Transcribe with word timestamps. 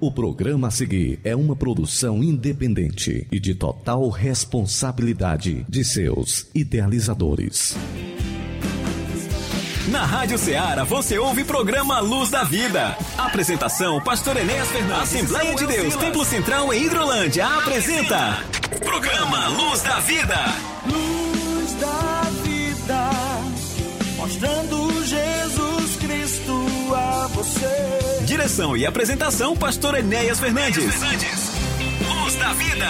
O 0.00 0.12
programa 0.12 0.68
a 0.68 0.70
seguir 0.70 1.18
é 1.24 1.34
uma 1.34 1.56
produção 1.56 2.22
independente 2.22 3.26
e 3.32 3.40
de 3.40 3.52
total 3.52 4.08
responsabilidade 4.10 5.66
de 5.68 5.84
seus 5.84 6.46
idealizadores. 6.54 7.74
Na 9.88 10.04
Rádio 10.04 10.38
Ceará 10.38 10.84
você 10.84 11.18
ouve 11.18 11.42
programa 11.42 11.98
Luz 11.98 12.30
da 12.30 12.44
Vida. 12.44 12.96
Apresentação: 13.16 14.00
Pastor 14.00 14.36
Enéas 14.36 14.68
Fernandes. 14.68 15.02
Assembleia 15.02 15.56
de 15.56 15.66
Deus, 15.66 15.96
Templo 15.96 16.24
Central 16.24 16.72
em 16.72 16.84
Hidrolândia 16.84 17.46
apresenta. 17.58 18.44
Programa 18.78 19.48
Luz 19.48 19.82
da 19.82 19.98
Vida. 19.98 20.44
Luz 20.86 21.72
da 21.74 22.22
Vida, 22.44 23.10
mostrando 24.16 24.77
você. 27.38 28.24
Direção 28.24 28.76
e 28.76 28.84
apresentação: 28.84 29.56
Pastor 29.56 29.96
Enéas 29.96 30.40
Fernandes. 30.40 30.84
Luz 30.84 32.34
da 32.34 32.52
Vida. 32.52 32.86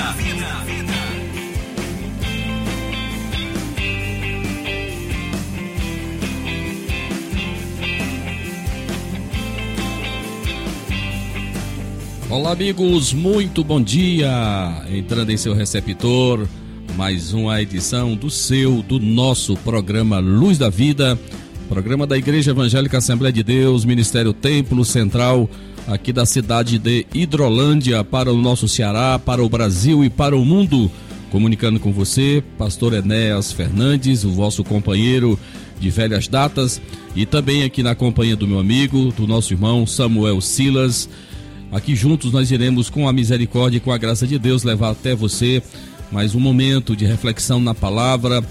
Olá, 12.30 12.53
amigos, 12.53 13.12
muito 13.12 13.65
bom 13.65 13.80
dia. 13.80 14.28
Entrando 14.91 15.30
em 15.30 15.37
seu 15.37 15.55
receptor, 15.55 16.47
mais 16.95 17.33
uma 17.33 17.61
edição 17.61 18.15
do 18.15 18.30
seu, 18.30 18.83
do 18.83 19.01
nosso 19.01 19.56
programa 19.56 20.19
Luz 20.19 20.59
da 20.59 20.69
Vida, 20.69 21.19
programa 21.69 22.07
da 22.07 22.17
Igreja 22.17 22.53
Evangélica 22.53 22.97
Assembleia 22.97 23.33
de 23.33 23.43
Deus, 23.43 23.85
Ministério 23.85 24.33
Templo 24.33 24.85
Central, 24.87 25.49
aqui 25.87 26.15
da 26.15 26.25
cidade 26.25 26.79
de 26.79 27.07
Hidrolândia, 27.13 28.03
para 28.03 28.33
o 28.33 28.39
nosso 28.39 28.67
Ceará, 28.67 29.19
para 29.19 29.45
o 29.45 29.49
Brasil 29.49 30.03
e 30.03 30.09
para 30.09 30.35
o 30.35 30.45
mundo. 30.45 30.91
Comunicando 31.31 31.79
com 31.79 31.92
você, 31.92 32.42
Pastor 32.57 32.95
Enéas 32.95 33.53
Fernandes, 33.53 34.25
o 34.25 34.31
vosso 34.31 34.65
companheiro 34.65 35.39
de 35.79 35.91
velhas 35.91 36.27
datas, 36.27 36.81
e 37.15 37.27
também 37.27 37.62
aqui 37.62 37.83
na 37.83 37.95
companhia 37.95 38.35
do 38.35 38.48
meu 38.48 38.59
amigo, 38.59 39.12
do 39.12 39.27
nosso 39.27 39.53
irmão 39.53 39.87
Samuel 39.87 40.41
Silas. 40.41 41.09
Aqui 41.70 41.95
juntos 41.95 42.33
nós 42.33 42.51
iremos, 42.51 42.89
com 42.89 43.07
a 43.07 43.12
misericórdia 43.12 43.77
e 43.77 43.81
com 43.81 43.92
a 43.92 43.98
graça 43.98 44.27
de 44.27 44.39
Deus, 44.39 44.64
levar 44.64 44.91
até 44.91 45.14
você 45.14 45.62
mais 46.11 46.35
um 46.35 46.41
momento 46.41 46.97
de 46.97 47.05
reflexão 47.05 47.61
na 47.61 47.75
palavra, 47.75 48.42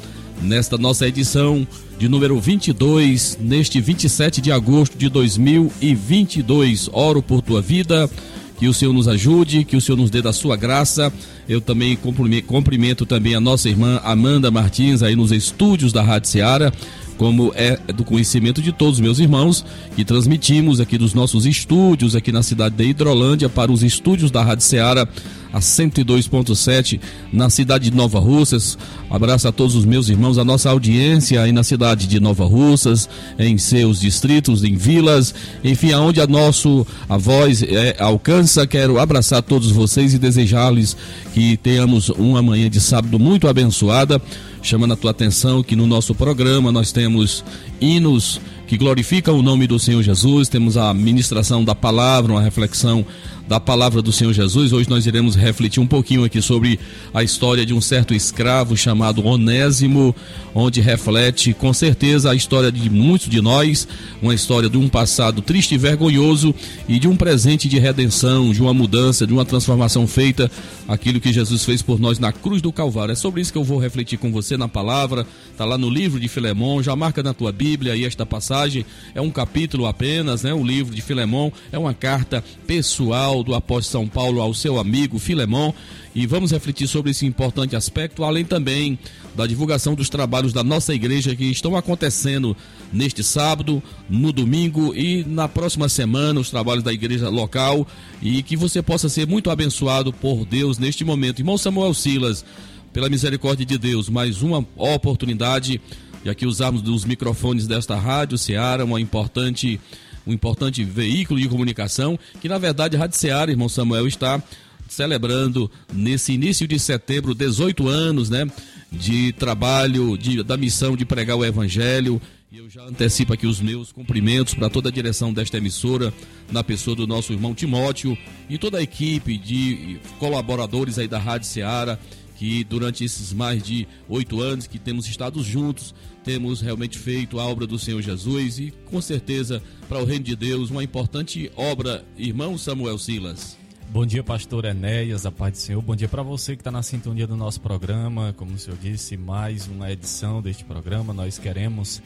nesta 0.42 0.78
nossa 0.78 1.08
edição 1.08 1.68
de 1.98 2.08
número 2.08 2.40
22, 2.40 3.38
neste 3.42 3.82
27 3.82 4.42
de 4.42 4.52
agosto 4.52 4.98
de 4.98 5.10
2022. 5.10 6.90
Oro 6.92 7.22
por 7.22 7.42
tua 7.42 7.62
vida, 7.62 8.10
que 8.58 8.68
o 8.68 8.74
Senhor 8.74 8.94
nos 8.94 9.08
ajude, 9.08 9.64
que 9.64 9.76
o 9.76 9.82
Senhor 9.82 9.98
nos 9.98 10.10
dê 10.10 10.22
da 10.22 10.34
sua 10.34 10.56
graça. 10.56 11.12
Eu 11.48 11.62
também 11.62 11.98
cumprimento 12.46 13.06
também 13.06 13.36
a 13.36 13.40
nossa 13.40 13.70
irmã 13.70 14.00
Amanda 14.04 14.52
Martins 14.52 15.02
aí 15.02 15.16
nos 15.16 15.32
estúdios 15.32 15.94
da 15.94 16.02
Rádio 16.02 16.30
Seara 16.30 16.74
como 17.18 17.52
é 17.56 17.78
do 17.94 18.04
conhecimento 18.04 18.62
de 18.62 18.72
todos 18.72 18.96
os 18.96 19.00
meus 19.00 19.20
irmãos, 19.20 19.66
que 19.96 20.06
transmitimos 20.06 20.80
aqui 20.80 20.98
dos 20.98 21.14
nossos 21.14 21.46
estúdios 21.46 22.16
aqui 22.16 22.32
na 22.32 22.44
cidade 22.44 22.76
de 22.76 22.84
Hidrolândia 22.84 23.50
para 23.50 23.72
os 23.72 23.84
estúdios 23.84 24.32
da 24.32 24.44
Rádio 24.44 24.64
Ceará 24.64 25.08
a 25.52 25.60
102.7 25.60 27.00
na 27.32 27.50
cidade 27.50 27.90
de 27.90 27.96
Nova 27.96 28.20
Russas. 28.20 28.78
Abraço 29.10 29.48
a 29.48 29.52
todos 29.52 29.76
os 29.76 29.86
meus 29.86 30.10
irmãos, 30.10 30.38
a 30.38 30.46
nossa 30.46 30.70
audiência 30.70 31.42
aí 31.42 31.52
na 31.52 31.64
cidade 31.64 32.08
de 32.08 32.20
Nova 32.20 32.46
Russas, 32.46 33.10
em 33.40 33.58
seus 33.58 34.00
distritos, 34.00 34.64
em 34.64 34.76
vilas, 34.76 35.34
enfim, 35.64 35.92
aonde 35.92 36.22
a 36.22 36.28
nosso 36.28 36.86
a 37.10 37.18
voz 37.18 37.64
é, 37.64 37.96
alcança. 38.00 38.68
Quero 38.68 39.00
abraçar 39.00 39.42
todos 39.42 39.72
vocês 39.72 40.14
e 40.14 40.20
desejar-lhes 40.20 40.96
que 41.34 41.58
tenhamos 41.58 42.10
uma 42.10 42.42
manhã 42.42 42.70
de 42.70 42.80
sábado 42.80 43.18
muito 43.18 43.48
abençoada 43.48 44.22
chamando 44.62 44.94
a 44.94 44.98
tua 44.98 45.12
atenção 45.12 45.64
que 45.64 45.76
no 45.76 45.88
nosso 45.88 46.14
programa 46.16 46.72
nós 46.72 46.92
temos 46.92 47.44
hinos 47.80 48.42
que 48.68 48.78
glorificam 48.78 49.40
o 49.40 49.42
nome 49.42 49.66
do 49.66 49.80
Senhor 49.80 50.04
Jesus, 50.04 50.50
temos 50.50 50.76
a 50.76 50.94
ministração 50.94 51.64
da 51.64 51.74
palavra, 51.74 52.34
uma 52.34 52.42
reflexão 52.42 53.06
da 53.48 53.60
palavra 53.60 54.02
do 54.02 54.12
Senhor 54.12 54.34
Jesus. 54.34 54.74
Hoje 54.74 54.90
nós 54.90 55.06
iremos 55.06 55.36
refletir 55.36 55.80
um 55.80 55.88
pouquinho 55.88 56.26
aqui 56.26 56.42
sobre 56.42 56.78
a 57.14 57.24
história 57.24 57.66
de 57.66 57.74
um 57.74 57.80
certo 57.80 58.14
escravo 58.14 58.76
chamado 58.76 59.26
Onésimo, 59.26 60.14
onde 60.54 60.82
reflete 60.82 61.54
com 61.54 61.72
certeza 61.72 62.32
a 62.32 62.36
história 62.36 62.72
de 62.72 62.90
muitos 62.90 63.30
de 63.30 63.40
nós, 63.42 63.88
uma 64.22 64.34
história 64.34 64.70
de 64.70 64.78
um 64.78 64.90
passado 64.90 65.42
triste 65.42 65.76
e 65.76 65.78
vergonhoso 65.78 66.54
e 66.90 67.00
de 67.00 67.08
um 67.08 67.16
presente 67.16 67.70
de 67.70 67.80
redenção, 67.80 68.52
de 68.52 68.62
uma 68.62 68.74
mudança, 68.74 69.26
de 69.26 69.32
uma 69.32 69.46
transformação 69.46 70.06
feita, 70.06 70.52
aquilo 70.88 71.22
que 71.22 71.32
Jesus 71.32 71.64
fez 71.64 71.82
por 71.82 72.00
nós 72.00 72.20
na 72.20 72.34
cruz 72.34 72.62
do 72.62 72.72
Calvário. 72.72 73.14
É 73.14 73.16
sobre 73.16 73.40
isso 73.40 73.52
que 73.52 73.58
eu 73.58 73.64
vou 73.64 73.80
refletir 73.80 74.18
com 74.18 74.32
você 74.32 74.58
na 74.58 74.68
palavra, 74.68 75.26
está 75.52 75.64
lá 75.64 75.78
no 75.78 75.90
livro 75.90 76.20
de 76.20 76.28
Filemão, 76.28 76.84
já 76.84 76.96
marca 76.96 77.24
na 77.24 77.34
tua 77.34 77.52
Bíblia 77.52 77.94
aí 77.94 78.04
esta 78.04 78.26
passagem, 78.26 78.86
é 79.16 79.22
um 79.22 79.30
capítulo 79.30 79.86
apenas, 79.86 80.44
né? 80.44 80.54
O 80.54 80.64
livro 80.64 80.94
de 80.94 81.02
Filemão 81.02 81.52
é 81.72 81.78
uma 81.78 81.94
carta 81.94 82.44
pessoal 82.66 83.37
do 83.44 83.56
apóstolo 83.56 84.06
São 84.06 84.08
Paulo 84.08 84.42
ao 84.42 84.54
seu 84.54 84.80
amigo 84.80 85.20
Filemão 85.20 85.74
e 86.14 86.26
vamos 86.26 86.52
refletir 86.52 86.88
sobre 86.88 87.12
esse 87.12 87.26
importante 87.26 87.76
aspecto, 87.76 88.24
além 88.24 88.44
também 88.44 88.98
da 89.36 89.46
divulgação 89.46 89.94
dos 89.94 90.10
trabalhos 90.10 90.52
da 90.52 90.64
nossa 90.64 90.94
igreja 90.94 91.36
que 91.36 91.46
estão 91.46 91.76
acontecendo 91.76 92.58
neste 92.92 93.24
sábado, 93.24 93.82
no 94.10 94.32
domingo 94.32 94.96
e 94.96 95.24
na 95.24 95.48
próxima 95.48 95.88
semana, 95.88 96.40
os 96.40 96.50
trabalhos 96.50 96.84
da 96.84 96.92
igreja 96.92 97.30
local 97.30 97.88
e 98.22 98.42
que 98.42 98.58
você 98.58 98.82
possa 98.82 99.10
ser 99.10 99.28
muito 99.28 99.50
abençoado 99.50 100.12
por 100.12 100.46
Deus 100.46 100.78
neste 100.78 101.06
momento. 101.06 101.40
Irmão 101.40 101.58
Samuel 101.58 101.94
Silas, 101.94 102.44
pela 102.92 103.10
misericórdia 103.10 103.66
de 103.66 103.78
Deus, 103.78 104.10
mais 104.10 104.42
uma 104.42 104.66
oportunidade 104.76 105.80
de 106.24 106.30
aqui 106.30 106.46
usarmos 106.46 106.82
os 106.88 107.06
microfones 107.06 107.68
desta 107.68 107.96
rádio 107.96 108.38
Seara, 108.38 108.84
uma 108.84 109.00
importante 109.00 109.80
um 110.28 110.34
importante 110.34 110.84
veículo 110.84 111.40
de 111.40 111.48
comunicação, 111.48 112.20
que 112.42 112.50
na 112.50 112.58
verdade 112.58 112.96
a 112.96 113.00
Rádio 113.00 113.18
Seara, 113.18 113.50
irmão 113.50 113.70
Samuel, 113.70 114.08
está 114.08 114.44
celebrando 114.90 115.70
nesse 115.94 116.34
início 116.34 116.68
de 116.68 116.78
setembro 116.80 117.34
18 117.34 117.88
anos, 117.88 118.30
né, 118.30 118.48
de 118.92 119.34
trabalho, 119.34 120.18
de, 120.18 120.44
da 120.44 120.58
missão 120.58 120.96
de 120.96 121.06
pregar 121.06 121.38
o 121.38 121.46
evangelho. 121.46 122.22
E 122.50 122.58
eu 122.60 122.70
já 122.70 122.84
antecipo 122.84 123.34
aqui 123.34 123.46
os 123.46 123.60
meus 123.60 123.92
cumprimentos 123.92 124.54
para 124.54 124.70
toda 124.70 124.88
a 124.88 124.92
direção 124.92 125.34
desta 125.34 125.58
emissora, 125.58 126.14
na 126.50 126.64
pessoa 126.64 126.96
do 126.96 127.06
nosso 127.06 127.34
irmão 127.34 127.54
Timóteo 127.54 128.18
e 128.50 128.58
toda 128.58 128.78
a 128.78 128.82
equipe 128.82 129.38
de 129.38 130.00
colaboradores 130.18 130.98
aí 130.98 131.08
da 131.08 131.20
Rádio 131.20 131.48
Seara, 131.48 132.00
que 132.38 132.64
durante 132.64 133.04
esses 133.04 133.34
mais 133.34 133.64
de 133.64 133.88
oito 134.08 134.40
anos 134.40 134.68
que 134.68 134.78
temos 134.78 135.08
estado 135.08 135.44
juntos, 135.44 135.94
temos 136.24 136.62
realmente 136.62 136.98
feito 136.98 137.40
a 137.40 137.46
obra 137.46 137.66
do 137.66 137.80
Senhor 137.80 138.02
Jesus 138.02 138.60
e 138.60 138.72
com 138.86 139.02
certeza 139.02 139.62
para 139.90 140.00
o 140.00 140.06
reino 140.06 140.24
de 140.24 140.36
Deus 140.36 140.70
uma 140.70 140.84
importante 140.84 141.52
obra, 141.56 142.06
irmão 142.16 142.58
Samuel 142.58 142.98
Silas. 143.00 143.58
Bom 143.90 144.06
dia, 144.06 144.22
pastor 144.22 144.66
Enéas, 144.66 145.26
a 145.26 145.32
paz 145.32 145.54
do 145.54 145.58
Senhor. 145.58 145.82
Bom 145.82 145.96
dia 145.96 146.08
para 146.08 146.22
você 146.22 146.56
que 146.56 146.62
está 146.62 146.70
na 146.70 146.84
sintonia 146.84 147.26
do 147.26 147.38
nosso 147.38 147.60
programa. 147.60 148.34
Como 148.38 148.54
o 148.54 148.58
senhor 148.60 148.78
disse, 148.78 149.16
mais 149.16 149.66
uma 149.68 149.90
edição 149.90 150.42
deste 150.42 150.64
programa. 150.66 151.14
Nós 151.14 151.40
queremos 151.40 152.02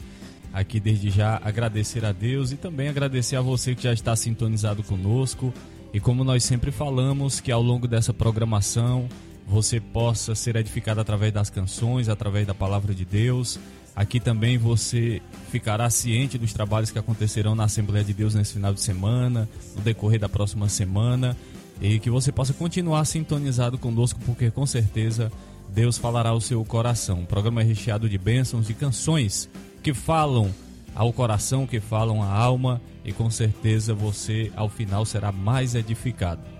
aqui 0.52 0.78
desde 0.78 1.10
já 1.10 1.40
agradecer 1.42 2.04
a 2.04 2.12
Deus 2.12 2.52
e 2.52 2.56
também 2.56 2.88
agradecer 2.88 3.34
a 3.34 3.40
você 3.40 3.74
que 3.74 3.82
já 3.82 3.92
está 3.92 4.14
sintonizado 4.14 4.82
conosco. 4.84 5.52
E 5.92 5.98
como 5.98 6.22
nós 6.22 6.44
sempre 6.44 6.70
falamos, 6.70 7.40
que 7.40 7.50
ao 7.50 7.60
longo 7.60 7.88
dessa 7.88 8.14
programação 8.14 9.08
você 9.46 9.80
possa 9.80 10.34
ser 10.34 10.56
edificado 10.56 11.00
através 11.00 11.32
das 11.32 11.50
canções, 11.50 12.08
através 12.08 12.46
da 12.46 12.54
palavra 12.54 12.94
de 12.94 13.04
Deus 13.04 13.58
Aqui 13.94 14.18
também 14.18 14.56
você 14.56 15.20
ficará 15.50 15.88
ciente 15.90 16.38
dos 16.38 16.52
trabalhos 16.52 16.90
que 16.90 16.98
acontecerão 16.98 17.54
na 17.54 17.64
Assembleia 17.64 18.04
de 18.04 18.14
Deus 18.14 18.34
nesse 18.34 18.54
final 18.54 18.72
de 18.72 18.80
semana, 18.80 19.48
no 19.76 19.82
decorrer 19.82 20.18
da 20.18 20.30
próxima 20.30 20.68
semana, 20.68 21.36
e 21.80 21.98
que 21.98 22.08
você 22.08 22.32
possa 22.32 22.54
continuar 22.54 23.04
sintonizado 23.04 23.76
conosco, 23.76 24.18
porque 24.24 24.50
com 24.50 24.64
certeza 24.64 25.30
Deus 25.68 25.98
falará 25.98 26.30
ao 26.30 26.40
seu 26.40 26.64
coração. 26.64 27.22
O 27.22 27.26
programa 27.26 27.60
é 27.60 27.64
recheado 27.64 28.08
de 28.08 28.16
bênçãos, 28.16 28.66
de 28.66 28.74
canções 28.74 29.48
que 29.82 29.92
falam 29.92 30.50
ao 30.94 31.12
coração, 31.12 31.66
que 31.66 31.80
falam 31.80 32.22
à 32.22 32.32
alma, 32.32 32.80
e 33.04 33.12
com 33.12 33.28
certeza 33.30 33.92
você 33.92 34.50
ao 34.56 34.70
final 34.70 35.04
será 35.04 35.30
mais 35.30 35.74
edificado. 35.74 36.51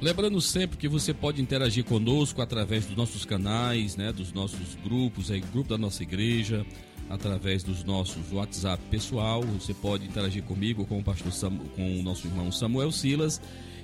Lembrando 0.00 0.40
sempre 0.42 0.76
que 0.76 0.88
você 0.88 1.14
pode 1.14 1.40
interagir 1.40 1.82
conosco 1.82 2.42
através 2.42 2.84
dos 2.84 2.94
nossos 2.94 3.24
canais, 3.24 3.96
né, 3.96 4.12
dos 4.12 4.30
nossos 4.30 4.76
grupos, 4.84 5.30
aí, 5.30 5.40
grupo 5.40 5.70
da 5.70 5.78
nossa 5.78 6.02
igreja, 6.02 6.66
através 7.08 7.62
dos 7.62 7.82
nossos 7.82 8.30
WhatsApp 8.30 8.82
pessoal. 8.90 9.42
Você 9.58 9.72
pode 9.72 10.04
interagir 10.06 10.42
comigo, 10.42 10.84
com 10.84 10.98
o 10.98 11.02
pastor 11.02 11.32
Sam, 11.32 11.56
com 11.74 11.98
o 11.98 12.02
nosso 12.02 12.26
irmão 12.26 12.52
Samuel 12.52 12.92
Silas, 12.92 13.40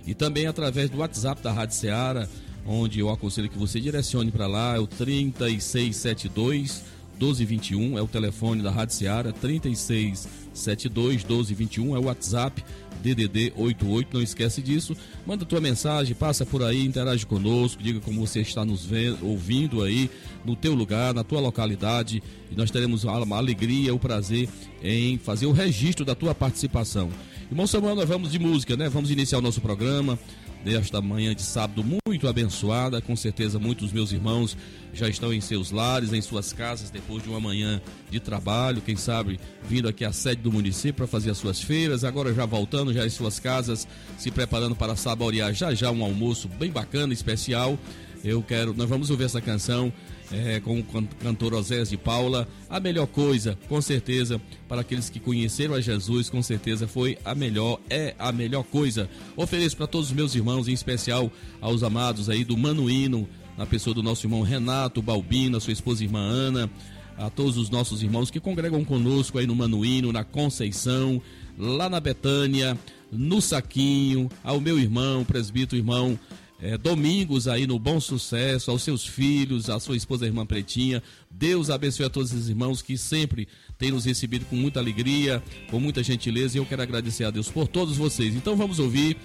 e 0.07 0.13
também 0.15 0.47
através 0.47 0.91
do 0.91 0.99
WhatsApp 0.99 1.41
da 1.41 1.51
Rádio 1.51 1.77
Seara, 1.77 2.29
onde 2.67 3.01
eu 3.01 3.09
aconselho 3.09 3.49
que 3.49 3.59
você 3.59 3.81
direcione 3.81 4.31
para 4.31 4.47
lá, 4.47 4.77
é 4.77 4.79
o 4.79 4.87
3672 4.87 6.85
1221, 7.13 7.97
é 7.97 8.03
o 8.03 8.09
telefone 8.09 8.63
da 8.63 8.71
Rádio 8.71 8.97
Seara, 8.97 9.33
3672 9.33 11.25
1221 11.25 11.97
é 11.97 11.99
o 11.99 12.05
WhatsApp 12.05 12.63
DDD 13.03 13.53
88, 13.57 14.09
não 14.15 14.23
esquece 14.23 14.63
disso. 14.63 14.97
Manda 15.27 15.45
tua 15.45 15.61
mensagem, 15.61 16.15
passa 16.15 16.47
por 16.47 16.63
aí, 16.63 16.85
interage 16.85 17.27
conosco, 17.27 17.83
diga 17.83 18.01
como 18.01 18.27
você 18.27 18.41
está 18.41 18.65
nos 18.65 18.85
vendo, 18.85 19.27
ouvindo 19.27 19.83
aí 19.83 20.09
no 20.45 20.57
teu 20.57 20.75
lugar, 20.75 21.13
na 21.13 21.25
tua 21.25 21.41
localidade, 21.41 22.23
e 22.51 22.55
nós 22.55 22.71
teremos 22.71 23.05
uma 23.05 23.37
alegria, 23.37 23.95
o 23.95 23.99
prazer 23.99 24.49
em 24.83 25.19
fazer 25.19 25.47
o 25.47 25.53
registro 25.53 26.05
da 26.05 26.15
tua 26.15 26.35
participação. 26.35 27.11
Irmão 27.51 27.67
Samuel, 27.67 27.97
nós 27.97 28.09
vamos 28.09 28.33
de 28.33 28.39
música, 28.39 28.77
né? 28.77 28.89
Vamos 28.89 29.11
iniciar 29.11 29.39
o 29.39 29.43
nosso 29.43 29.61
programa 29.61 30.19
desta 30.65 31.01
manhã 31.01 31.35
de 31.35 31.43
sábado 31.43 31.85
muito 32.07 32.29
abençoada. 32.29 33.01
Com 33.01 33.17
certeza, 33.17 33.59
muitos 33.59 33.93
meus 33.93 34.13
irmãos 34.13 34.57
já 34.93 35.09
estão 35.09 35.33
em 35.33 35.41
seus 35.41 35.71
lares, 35.71 36.13
em 36.13 36.21
suas 36.21 36.53
casas, 36.53 36.91
depois 36.91 37.23
de 37.23 37.29
uma 37.29 37.41
manhã 37.41 37.81
de 38.11 38.21
trabalho. 38.21 38.83
Quem 38.83 38.97
sabe 38.97 39.41
vindo 39.69 39.89
aqui 39.89 40.05
à 40.05 40.13
sede 40.13 40.43
do 40.43 40.53
município 40.53 40.95
para 40.95 41.07
fazer 41.07 41.31
as 41.31 41.39
suas 41.39 41.61
feiras, 41.61 42.05
agora 42.05 42.33
já 42.33 42.47
voltando 42.47 42.93
já 42.93 43.05
em 43.05 43.11
suas 43.11 43.39
casas, 43.39 43.87
se 44.19 44.31
preparando 44.31 44.77
para 44.77 44.97
saborear 44.97 45.53
já 45.53 45.75
já 45.75 45.91
um 45.91 46.05
almoço 46.05 46.49
bem 46.49 46.71
bacana, 46.71 47.13
especial. 47.13 47.79
Eu 48.25 48.43
quero, 48.43 48.73
nós 48.75 48.89
vamos 48.89 49.11
ouvir 49.11 49.25
essa 49.25 49.41
canção 49.41 49.93
é, 50.33 50.61
com 50.61 50.81
o 50.81 50.85
cantor 51.21 51.55
Osés 51.55 51.91
de 51.91 51.97
Paula. 51.97 52.49
A 52.69 52.81
melhor 52.81 53.07
coisa, 53.07 53.59
com 53.69 53.81
certeza, 53.81 54.41
para 54.69 54.81
aqueles 54.81 55.11
que 55.11 55.21
conheceram 55.21 55.75
a 55.75 55.81
Jesus, 55.81 56.31
com 56.31 56.43
certeza 56.43 56.89
foi 56.89 57.19
a 57.25 57.35
melhor, 57.35 57.79
é 57.91 58.15
a 58.19 58.33
melhor 58.33 58.65
coisa. 58.65 59.09
Ofereço 59.37 59.77
para 59.77 59.87
todos 59.87 60.09
os 60.09 60.15
meus 60.15 60.35
irmãos, 60.35 60.69
em 60.69 60.73
especial 60.73 61.31
aos 61.61 61.83
amados 61.83 62.31
aí 62.31 62.45
do 62.45 62.57
Manuíno, 62.57 63.29
na 63.57 63.67
pessoa 63.67 63.95
do 63.95 64.03
nosso 64.03 64.27
irmão 64.27 64.43
Renato 64.43 65.03
Balbino, 65.03 65.61
sua 65.61 65.73
esposa 65.73 66.03
irmã 66.03 66.21
Ana, 66.21 66.71
a 67.17 67.29
todos 67.29 67.59
os 67.59 67.69
nossos 67.69 68.03
irmãos 68.03 68.31
que 68.31 68.41
congregam 68.41 68.85
conosco 68.85 69.39
aí 69.39 69.47
no 69.47 69.55
Manuíno, 69.55 70.11
na 70.13 70.25
Conceição, 70.25 71.21
lá 71.59 71.89
na 71.89 72.01
Betânia, 72.01 72.79
no 73.11 73.43
Saquinho, 73.43 74.31
ao 74.43 74.59
meu 74.59 74.79
irmão, 74.79 75.23
presbítero 75.23 75.79
irmão 75.79 76.19
é, 76.63 76.79
domingos 76.79 77.49
aí 77.49 77.67
no 77.67 77.77
Bom 77.77 78.01
Sucesso, 78.01 78.71
aos 78.71 78.85
seus 78.85 79.05
filhos, 79.05 79.69
à 79.69 79.81
sua 79.81 79.97
esposa, 79.97 80.27
irmã 80.27 80.47
Pretinha. 80.47 81.03
Deus 81.29 81.69
abençoe 81.69 82.07
a 82.07 82.11
todos 82.11 82.33
os 82.33 82.49
irmãos 82.49 82.81
que 82.81 82.97
sempre 82.97 83.49
têm 83.77 83.91
nos 83.91 84.05
recebido 84.05 84.45
com 84.45 84.55
muita 84.55 84.79
alegria, 84.79 85.43
com 85.69 85.81
muita 85.81 86.05
gentileza, 86.05 86.57
e 86.57 86.61
eu 86.61 86.67
quero 86.67 86.83
agradecer 86.83 87.25
a 87.25 87.31
Deus 87.31 87.49
por 87.49 87.67
todos 87.67 87.97
vocês. 87.97 88.37
Então 88.37 88.57
vamos 88.57 88.79
ouvir 88.79 89.17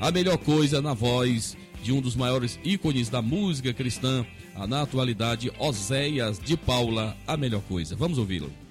a 0.00 0.10
melhor 0.10 0.36
coisa 0.36 0.82
na 0.82 0.92
voz 0.92 1.56
de 1.80 1.92
um 1.92 2.00
dos 2.00 2.16
maiores 2.16 2.58
ícones 2.64 3.08
da 3.08 3.22
música 3.22 3.72
cristã, 3.72 4.26
na 4.68 4.82
atualidade, 4.82 5.50
Oséias 5.58 6.38
de 6.38 6.56
Paula, 6.56 7.16
a 7.26 7.36
melhor 7.36 7.62
coisa. 7.62 7.94
Vamos 7.94 8.18
ouvi-lo. 8.18 8.69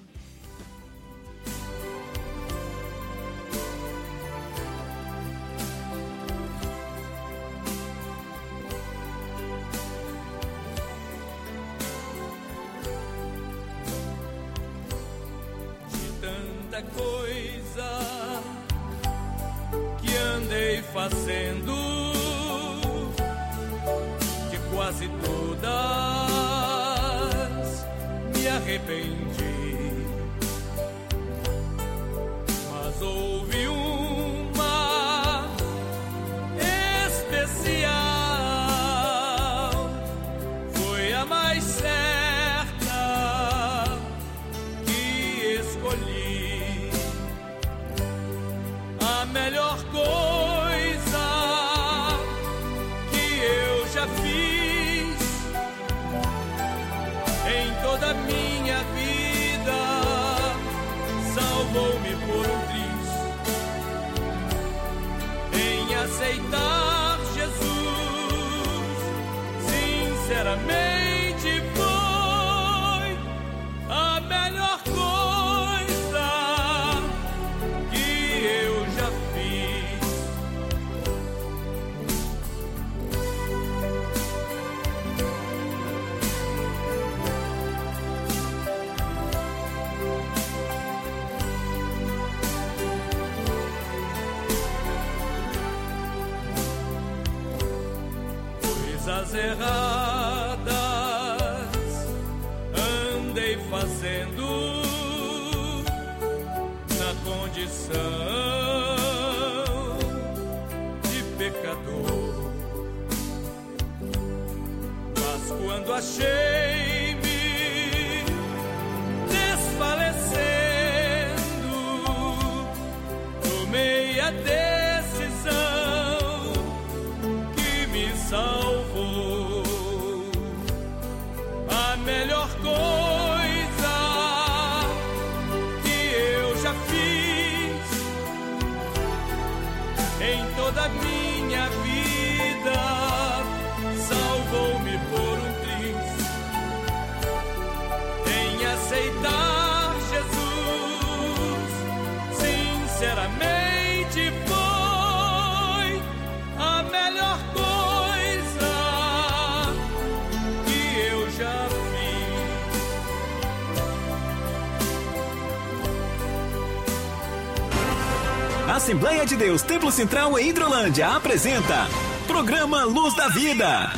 De 169.30 169.36
Deus 169.36 169.62
Templo 169.62 169.92
Central 169.92 170.36
em 170.40 170.48
Hidrolândia 170.48 171.06
apresenta 171.06 171.86
Programa 172.26 172.82
Luz 172.82 173.14
da 173.14 173.28
Vida. 173.28 173.92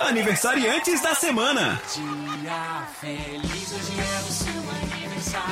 Aniversariantes 0.00 1.00
da 1.00 1.14
semana. 1.14 1.80
Dia 1.94 2.88
feliz, 3.00 3.72
hoje 3.72 4.00
é 4.00 4.20
o 4.20 4.32
seu 4.32 4.96
aniversário. 4.96 5.46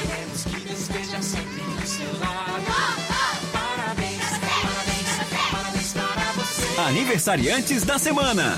Queremos 0.00 0.44
que 0.44 0.72
esteja 0.72 1.22
sempre 1.22 1.62
do 1.62 1.86
seu 1.88 2.20
lado. 2.20 2.66
Parabéns, 3.52 4.22
parabéns, 4.38 5.10
parabéns 5.50 5.92
para 5.94 6.32
você. 6.36 6.80
Aniversariantes 6.82 7.82
da 7.82 7.98
semana. 7.98 8.56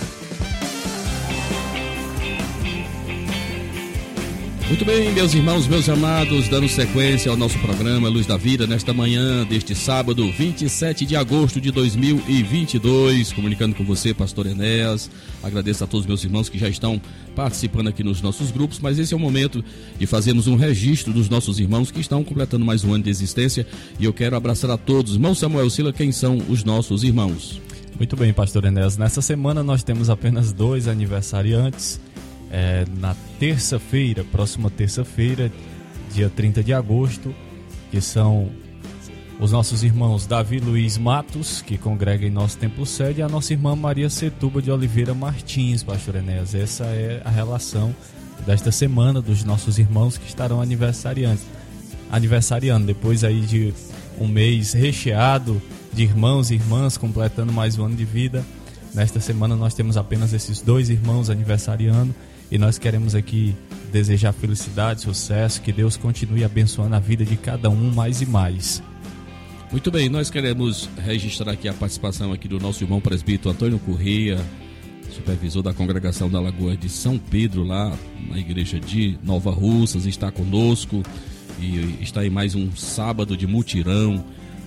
Muito 4.66 4.82
bem, 4.82 5.12
meus 5.12 5.34
irmãos, 5.34 5.68
meus 5.68 5.90
amados, 5.90 6.48
dando 6.48 6.66
sequência 6.70 7.30
ao 7.30 7.36
nosso 7.36 7.58
programa 7.58 8.08
Luz 8.08 8.26
da 8.26 8.38
Vida 8.38 8.66
nesta 8.66 8.94
manhã 8.94 9.44
deste 9.44 9.74
sábado, 9.74 10.26
27 10.32 11.04
de 11.04 11.14
agosto 11.14 11.60
de 11.60 11.70
2022, 11.70 13.30
comunicando 13.34 13.74
com 13.74 13.84
você, 13.84 14.14
pastor 14.14 14.46
Enéas. 14.46 15.10
Agradeço 15.42 15.84
a 15.84 15.86
todos 15.86 16.06
meus 16.06 16.24
irmãos 16.24 16.48
que 16.48 16.58
já 16.58 16.66
estão 16.66 16.98
participando 17.36 17.88
aqui 17.88 18.02
nos 18.02 18.22
nossos 18.22 18.50
grupos, 18.50 18.80
mas 18.80 18.98
esse 18.98 19.12
é 19.12 19.16
o 19.16 19.20
momento 19.20 19.62
de 19.98 20.06
fazermos 20.06 20.46
um 20.46 20.56
registro 20.56 21.12
dos 21.12 21.28
nossos 21.28 21.60
irmãos 21.60 21.90
que 21.90 22.00
estão 22.00 22.24
completando 22.24 22.64
mais 22.64 22.84
um 22.84 22.94
ano 22.94 23.04
de 23.04 23.10
existência 23.10 23.66
e 24.00 24.06
eu 24.06 24.14
quero 24.14 24.34
abraçar 24.34 24.70
a 24.70 24.78
todos. 24.78 25.12
Irmão 25.12 25.34
Samuel 25.34 25.68
Sila, 25.68 25.92
quem 25.92 26.10
são 26.10 26.38
os 26.48 26.64
nossos 26.64 27.04
irmãos? 27.04 27.60
Muito 27.98 28.16
bem, 28.16 28.32
pastor 28.32 28.64
Enéas. 28.64 28.96
Nessa 28.96 29.20
semana 29.20 29.62
nós 29.62 29.82
temos 29.82 30.08
apenas 30.08 30.54
dois 30.54 30.88
aniversariantes 30.88 32.00
é, 32.54 32.84
na 33.00 33.16
terça-feira, 33.40 34.22
próxima 34.22 34.70
terça-feira, 34.70 35.50
dia 36.12 36.30
30 36.30 36.62
de 36.62 36.72
agosto, 36.72 37.34
que 37.90 38.00
são 38.00 38.48
os 39.40 39.50
nossos 39.50 39.82
irmãos 39.82 40.24
Davi 40.24 40.60
Luiz 40.60 40.96
Matos, 40.96 41.60
que 41.60 41.76
congrega 41.76 42.24
em 42.24 42.30
nosso 42.30 42.56
templo 42.56 42.86
sede, 42.86 43.18
e 43.18 43.22
a 43.24 43.28
nossa 43.28 43.52
irmã 43.52 43.74
Maria 43.74 44.08
Setuba 44.08 44.62
de 44.62 44.70
Oliveira 44.70 45.12
Martins, 45.12 45.82
pastor 45.82 46.14
Enéas. 46.14 46.54
Essa 46.54 46.84
é 46.84 47.20
a 47.24 47.30
relação 47.30 47.92
desta 48.46 48.70
semana 48.70 49.20
dos 49.20 49.42
nossos 49.42 49.76
irmãos 49.76 50.16
que 50.16 50.28
estarão 50.28 50.62
aniversariando. 50.62 51.40
Aniversariando, 52.12 52.86
depois 52.86 53.24
aí 53.24 53.40
de 53.40 53.74
um 54.20 54.28
mês 54.28 54.72
recheado 54.74 55.60
de 55.92 56.04
irmãos 56.04 56.52
e 56.52 56.54
irmãs 56.54 56.96
completando 56.96 57.52
mais 57.52 57.76
um 57.76 57.86
ano 57.86 57.96
de 57.96 58.04
vida. 58.04 58.44
Nesta 58.94 59.18
semana 59.18 59.56
nós 59.56 59.74
temos 59.74 59.96
apenas 59.96 60.32
esses 60.32 60.60
dois 60.60 60.88
irmãos 60.88 61.28
aniversariando 61.28 62.14
e 62.50 62.58
nós 62.58 62.78
queremos 62.78 63.14
aqui 63.14 63.54
desejar 63.92 64.32
felicidade, 64.32 65.02
sucesso, 65.02 65.60
que 65.60 65.72
Deus 65.72 65.96
continue 65.96 66.44
abençoando 66.44 66.94
a 66.96 67.00
vida 67.00 67.24
de 67.24 67.36
cada 67.36 67.70
um 67.70 67.92
mais 67.92 68.20
e 68.20 68.26
mais. 68.26 68.82
Muito 69.70 69.90
bem, 69.90 70.08
nós 70.08 70.30
queremos 70.30 70.88
registrar 71.04 71.52
aqui 71.52 71.68
a 71.68 71.74
participação 71.74 72.32
aqui 72.32 72.46
do 72.46 72.60
nosso 72.60 72.84
irmão 72.84 73.00
presbítero 73.00 73.50
Antônio 73.50 73.78
Correia, 73.78 74.38
supervisor 75.10 75.62
da 75.62 75.72
congregação 75.72 76.28
da 76.28 76.40
Lagoa 76.40 76.76
de 76.76 76.88
São 76.88 77.18
Pedro, 77.18 77.62
lá 77.62 77.96
na 78.28 78.38
igreja 78.38 78.80
de 78.80 79.16
Nova 79.22 79.50
Russas, 79.50 80.06
está 80.06 80.30
conosco 80.30 81.02
e 81.60 81.98
está 82.00 82.26
em 82.26 82.30
mais 82.30 82.54
um 82.54 82.74
sábado 82.74 83.36
de 83.36 83.46
mutirão, 83.46 84.24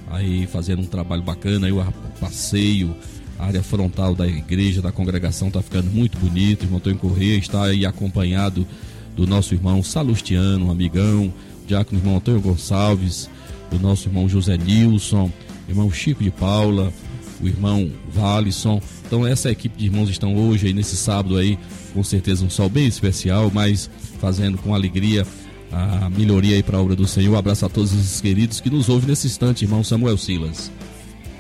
aí 0.10 0.48
fazendo 0.48 0.82
um 0.82 0.86
trabalho 0.86 1.22
bacana, 1.22 1.68
aí 1.68 1.74
o 1.74 1.84
passeio 2.20 2.96
a 3.38 3.46
área 3.46 3.64
frontal 3.64 4.16
da 4.16 4.28
igreja, 4.28 4.82
da 4.82 4.92
congregação 4.92 5.48
está 5.48 5.62
ficando 5.62 5.90
muito 5.92 6.18
bonito. 6.18 6.62
O 6.62 6.66
irmão 6.66 6.78
Antônio 6.78 6.98
Corrêa 6.98 7.38
está 7.38 7.66
aí 7.66 7.86
acompanhado 7.86 8.68
do 9.16 9.28
nosso 9.28 9.54
irmão 9.54 9.82
Salustiano, 9.84 10.68
um 10.68 10.72
amigão, 10.72 11.34
diácono 11.68 12.00
irmão 12.00 12.18
Antônio 12.18 12.42
Gonçalves, 12.42 13.30
do 13.72 13.80
nosso 13.80 14.08
irmão 14.08 14.28
José 14.28 14.58
Nilson, 14.58 15.32
irmão 15.68 15.92
Chico 15.92 16.24
de 16.24 16.32
Paula, 16.32 16.92
o 17.42 17.48
irmão 17.48 17.92
Valisson. 18.10 18.82
Então 19.06 19.26
essa 19.26 19.52
equipe 19.52 19.78
de 19.78 19.86
irmãos 19.86 20.10
estão 20.10 20.36
hoje 20.36 20.68
aí 20.68 20.74
nesse 20.74 20.96
sábado 20.96 21.38
aí, 21.38 21.58
com 21.94 22.04
certeza 22.04 22.46
um 22.46 22.50
sol 22.50 22.70
bem 22.70 22.88
especial, 22.88 23.52
mas 23.54 23.90
fazendo 24.20 24.58
com 24.58 24.74
alegria 24.74 25.26
a 25.72 26.10
melhoria 26.10 26.56
aí 26.56 26.64
para 26.64 26.78
a 26.78 26.82
obra 26.82 26.96
do 26.96 27.08
Senhor. 27.08 27.34
Um 27.34 27.38
abraço 27.38 27.66
a 27.66 27.70
todos 27.70 27.94
os 27.94 28.22
queridos 28.22 28.60
que 28.60 28.70
nos 28.70 28.90
ouvem 28.90 29.10
nesse 29.10 29.28
instante, 29.28 29.66
irmão 29.66 29.84
Samuel 29.84 30.18
Silas. 30.18 30.72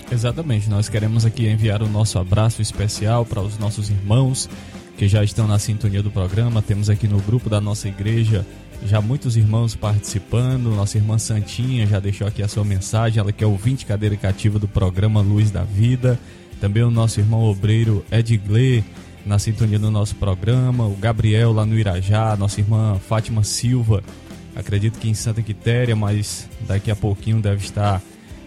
Exatamente, 0.09 0.69
nós 0.69 0.87
queremos 0.87 1.25
aqui 1.25 1.47
enviar 1.47 1.83
o 1.83 1.89
nosso 1.89 2.17
abraço 2.17 2.61
especial 2.61 3.25
para 3.25 3.41
os 3.41 3.57
nossos 3.57 3.89
irmãos 3.89 4.49
que 4.97 5.07
já 5.07 5.23
estão 5.23 5.47
na 5.47 5.59
sintonia 5.59 6.01
do 6.01 6.09
programa. 6.09 6.61
Temos 6.61 6.89
aqui 6.89 7.07
no 7.07 7.19
grupo 7.19 7.49
da 7.49 7.59
nossa 7.59 7.87
igreja 7.87 8.45
já 8.85 9.01
muitos 9.01 9.35
irmãos 9.35 9.75
participando. 9.75 10.75
Nossa 10.75 10.97
irmã 10.97 11.17
Santinha 11.17 11.85
já 11.85 11.99
deixou 11.99 12.25
aqui 12.25 12.41
a 12.41 12.47
sua 12.47 12.63
mensagem, 12.63 13.19
ela 13.19 13.31
que 13.31 13.43
é 13.43 13.47
ouvinte 13.47 13.85
cadeira 13.85 14.15
cativa 14.15 14.57
do 14.57 14.67
programa 14.67 15.21
Luz 15.21 15.51
da 15.51 15.63
Vida. 15.63 16.17
Também 16.59 16.83
o 16.83 16.89
nosso 16.89 17.19
irmão 17.19 17.43
obreiro 17.43 18.03
Edgley 18.11 18.83
na 19.25 19.37
sintonia 19.37 19.77
do 19.77 19.91
nosso 19.91 20.15
programa. 20.15 20.87
O 20.87 20.95
Gabriel 20.95 21.51
lá 21.51 21.65
no 21.65 21.77
Irajá, 21.77 22.35
nossa 22.37 22.61
irmã 22.61 22.99
Fátima 23.07 23.43
Silva, 23.43 24.01
acredito 24.55 24.99
que 24.99 25.09
em 25.09 25.13
Santa 25.13 25.41
Quitéria, 25.41 25.95
mas 25.95 26.47
daqui 26.67 26.89
a 26.89 26.95
pouquinho 26.95 27.41
deve 27.41 27.63
estar 27.63 28.01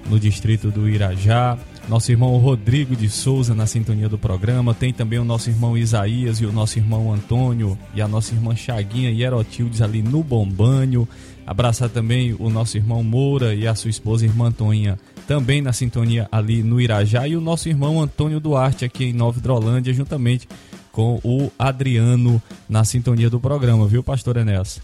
no 0.08 0.18
distrito 0.18 0.70
do 0.70 0.88
Irajá. 0.88 1.58
Nosso 1.88 2.12
irmão 2.12 2.36
Rodrigo 2.36 2.94
de 2.94 3.08
Souza 3.08 3.54
na 3.54 3.66
sintonia 3.66 4.08
do 4.08 4.16
programa. 4.16 4.74
Tem 4.74 4.92
também 4.92 5.18
o 5.18 5.24
nosso 5.24 5.50
irmão 5.50 5.76
Isaías 5.76 6.40
e 6.40 6.46
o 6.46 6.52
nosso 6.52 6.78
irmão 6.78 7.12
Antônio 7.12 7.76
e 7.94 8.00
a 8.00 8.06
nossa 8.06 8.34
irmã 8.34 8.54
Chaguinha 8.54 9.10
e 9.10 9.22
Erotildes 9.22 9.82
ali 9.82 10.02
no 10.02 10.22
Bombânio. 10.22 11.08
Abraçar 11.46 11.88
também 11.88 12.36
o 12.38 12.48
nosso 12.48 12.76
irmão 12.76 13.02
Moura 13.02 13.54
e 13.54 13.66
a 13.66 13.74
sua 13.74 13.90
esposa 13.90 14.24
irmã 14.24 14.48
Antônia 14.48 14.98
também 15.26 15.62
na 15.62 15.72
sintonia 15.72 16.28
ali 16.30 16.62
no 16.62 16.80
Irajá. 16.80 17.26
E 17.26 17.36
o 17.36 17.40
nosso 17.40 17.68
irmão 17.68 18.00
Antônio 18.00 18.40
Duarte 18.40 18.84
aqui 18.84 19.04
em 19.04 19.12
Nova 19.12 19.38
Hidrolândia, 19.38 19.92
juntamente 19.92 20.48
com 20.92 21.20
o 21.22 21.50
Adriano 21.58 22.42
na 22.68 22.84
sintonia 22.84 23.30
do 23.30 23.38
programa, 23.38 23.86
viu, 23.86 24.02
pastor 24.02 24.36
Enéas? 24.36 24.80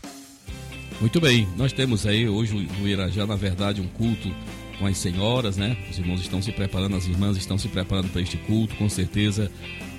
Muito 1.00 1.20
bem, 1.20 1.46
nós 1.56 1.72
temos 1.72 2.06
aí 2.06 2.28
hoje 2.28 2.68
no 2.80 2.88
Irajá, 2.88 3.26
na 3.26 3.36
verdade, 3.36 3.80
um 3.80 3.88
culto 3.88 4.30
com 4.78 4.86
as 4.86 4.98
senhoras, 4.98 5.56
né? 5.56 5.76
Os 5.90 5.98
irmãos 5.98 6.20
estão 6.20 6.40
se 6.42 6.52
preparando, 6.52 6.96
as 6.96 7.06
irmãs 7.06 7.36
estão 7.36 7.58
se 7.58 7.68
preparando 7.68 8.08
para 8.08 8.20
este 8.20 8.36
culto, 8.36 8.74
com 8.76 8.88
certeza, 8.88 9.50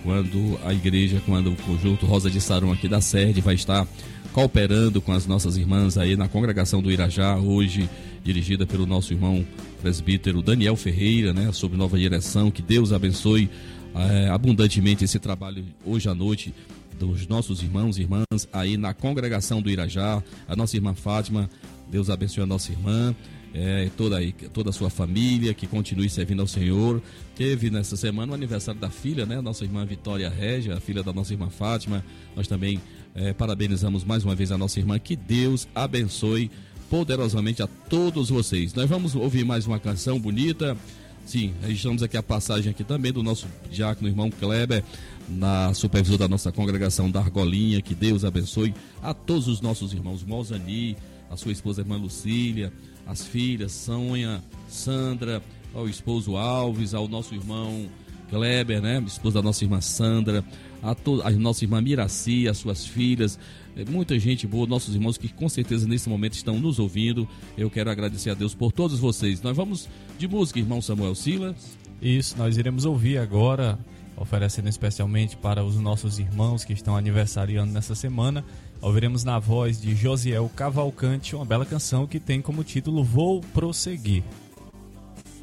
quando 0.04 0.60
a 0.64 0.74
igreja, 0.74 1.22
quando 1.26 1.52
o 1.52 1.56
conjunto 1.58 2.06
Rosa 2.06 2.30
de 2.30 2.40
Sarum 2.40 2.72
aqui 2.72 2.88
da 2.88 3.02
sede 3.02 3.42
vai 3.42 3.56
estar 3.56 3.88
cooperando 4.34 5.02
com 5.02 5.12
as 5.12 5.26
nossas 5.26 5.58
irmãs 5.58 5.98
aí 5.98 6.16
na 6.16 6.28
congregação 6.28 6.82
do 6.82 6.92
Irajá, 6.92 7.38
hoje 7.38 7.90
dirigida 8.24 8.68
pelo 8.68 8.86
nosso 8.86 9.14
irmão 9.14 9.46
presbítero 9.82 10.42
Daniel 10.42 10.76
Ferreira, 10.76 11.34
né? 11.34 11.52
Sob 11.52 11.76
nova 11.76 11.98
direção, 11.98 12.52
que 12.52 12.62
Deus 12.62 12.92
abençoe 12.94 13.50
é, 13.96 14.30
abundantemente 14.30 15.04
esse 15.04 15.18
trabalho 15.18 15.66
hoje 15.86 16.08
à 16.08 16.14
noite 16.14 16.54
dos 17.00 17.28
nossos 17.28 17.62
irmãos 17.62 17.98
e 17.98 18.02
irmãs 18.02 18.48
aí 18.52 18.76
na 18.76 18.94
congregação 18.94 19.62
do 19.62 19.70
Irajá, 19.70 20.22
a 20.48 20.56
nossa 20.56 20.76
irmã 20.76 20.94
Fátima, 20.94 21.50
Deus 21.90 22.10
abençoe 22.10 22.44
a 22.44 22.48
nossa 22.48 22.72
irmã, 22.72 23.16
é, 23.58 23.90
toda, 23.98 24.18
toda 24.54 24.70
a 24.70 24.74
sua 24.74 24.90
família, 24.90 25.52
que 25.52 25.66
continue 25.66 26.08
servindo 26.10 26.42
ao 26.42 26.48
Senhor. 26.48 27.02
Teve 27.36 27.72
nessa 27.72 27.98
semana 27.98 28.32
o 28.32 28.36
aniversário 28.36 28.80
da 28.80 28.90
filha, 28.90 29.26
né? 29.26 29.42
Nossa 29.42 29.64
irmã 29.64 29.84
Vitória 29.84 30.30
Régia, 30.30 30.76
a 30.76 30.80
filha 30.80 31.02
da 31.02 31.12
nossa 31.12 31.34
irmã 31.34 31.50
Fátima. 31.50 32.06
Nós 32.36 32.48
também 32.48 32.80
é, 33.16 33.34
parabenizamos 33.34 34.04
mais 34.04 34.24
uma 34.24 34.36
vez 34.36 34.52
a 34.52 34.58
nossa 34.58 34.80
irmã. 34.80 35.00
Que 35.00 35.16
Deus 35.16 35.68
abençoe 35.74 36.52
poderosamente 36.88 37.64
a 37.64 37.68
todos 37.68 38.30
vocês. 38.30 38.76
Nós 38.76 38.88
vamos 38.88 39.16
ouvir 39.16 39.44
mais 39.44 39.66
uma 39.66 39.80
canção 39.80 40.20
bonita. 40.20 40.78
Sim, 41.26 41.54
registramos 41.62 42.04
aqui 42.04 42.16
a 42.16 42.24
passagem 42.24 42.70
aqui 42.70 42.84
também 42.84 43.12
do 43.12 43.22
nosso 43.22 43.48
diácono 43.70 44.08
irmão 44.08 44.30
Kleber, 44.30 44.82
na 45.28 45.74
supervisão 45.74 46.18
da 46.18 46.28
nossa 46.28 46.52
congregação 46.52 47.10
da 47.10 47.20
Argolinha. 47.20 47.82
Que 47.82 47.96
Deus 47.96 48.24
abençoe 48.24 48.74
a 49.02 49.14
todos 49.14 49.48
os 49.48 49.62
nossos 49.62 49.92
irmãos, 49.94 50.24
Mozani, 50.24 50.96
a 51.30 51.36
sua 51.38 51.52
esposa 51.52 51.82
irmã 51.82 51.98
Lucília, 51.98 52.72
as 53.06 53.26
filhas 53.26 53.72
Sônia, 53.72 54.42
Sandra, 54.68 55.42
ao 55.74 55.88
esposo 55.88 56.36
Alves, 56.36 56.94
ao 56.94 57.08
nosso 57.08 57.36
irmão 57.36 57.88
Kleber, 58.30 58.82
né? 58.82 59.04
Esposa 59.06 59.36
da 59.36 59.42
nossa 59.42 59.64
irmã 59.64 59.80
Sandra, 59.80 60.44
a, 60.82 60.96
a 61.24 61.32
nossa 61.32 61.64
irmã 61.64 61.82
Miraci, 61.82 62.48
as 62.48 62.58
suas 62.58 62.86
filhas, 62.86 63.40
é, 63.76 63.86
muita 63.86 64.18
gente 64.18 64.48
boa, 64.48 64.66
nossos 64.66 64.96
irmãos 64.96 65.18
que 65.18 65.30
com 65.30 65.48
certeza 65.48 65.88
nesse 65.88 66.10
momento 66.10 66.34
estão 66.34 66.60
nos 66.60 66.80
ouvindo. 66.80 67.28
Eu 67.58 67.70
quero 67.70 67.90
agradecer 67.90 68.32
a 68.32 68.34
Deus 68.34 68.56
por 68.56 68.72
todos 68.72 69.00
vocês. 69.00 69.42
Nós 69.42 69.56
vamos 69.56 69.88
de 70.18 70.28
música, 70.28 70.60
irmão 70.60 70.82
Samuel 70.82 71.16
Silas. 71.16 71.78
Isso, 72.02 72.38
nós 72.38 72.58
iremos 72.58 72.86
ouvir 72.86 73.18
agora, 73.18 73.78
oferecendo 74.16 74.68
especialmente 74.68 75.38
para 75.38 75.64
os 75.64 75.76
nossos 75.78 76.20
irmãos 76.20 76.66
que 76.66 76.74
estão 76.74 76.98
aniversariando 76.98 77.72
nessa 77.72 77.96
semana, 77.96 78.44
Ouviremos 78.80 79.24
na 79.24 79.40
voz 79.40 79.82
de 79.82 79.96
Josiel 79.96 80.50
Cavalcante 80.56 81.36
uma 81.36 81.44
bela 81.44 81.66
canção 81.66 82.06
que 82.06 82.20
tem 82.20 82.42
como 82.42 82.64
título 82.64 83.04
Vou 83.04 83.42
Prosseguir. 83.42 84.24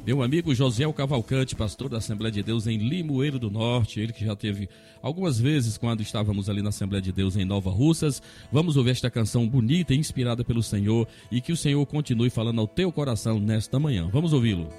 Meu 0.05 0.23
amigo 0.23 0.55
Josiel 0.55 0.93
Cavalcante, 0.93 1.55
pastor 1.55 1.89
da 1.89 1.97
Assembleia 1.97 2.31
de 2.31 2.43
Deus 2.43 2.65
em 2.65 2.77
Limoeiro 2.77 3.37
do 3.37 3.49
Norte, 3.51 3.99
ele 3.99 4.13
que 4.13 4.23
já 4.23 4.35
teve 4.35 4.69
algumas 5.01 5.39
vezes 5.39 5.77
quando 5.77 6.01
estávamos 6.01 6.49
ali 6.49 6.61
na 6.61 6.69
Assembleia 6.69 7.01
de 7.01 7.11
Deus 7.11 7.35
em 7.35 7.43
Nova 7.43 7.71
Russas. 7.71 8.21
Vamos 8.51 8.77
ouvir 8.77 8.91
esta 8.91 9.09
canção 9.09 9.47
bonita 9.47 9.93
e 9.93 9.97
inspirada 9.97 10.43
pelo 10.43 10.63
Senhor 10.63 11.07
e 11.29 11.41
que 11.41 11.51
o 11.51 11.57
Senhor 11.57 11.85
continue 11.87 12.29
falando 12.29 12.61
ao 12.61 12.67
teu 12.67 12.91
coração 12.91 13.39
nesta 13.39 13.79
manhã. 13.79 14.07
Vamos 14.13 14.31
ouvi-lo. 14.31 14.69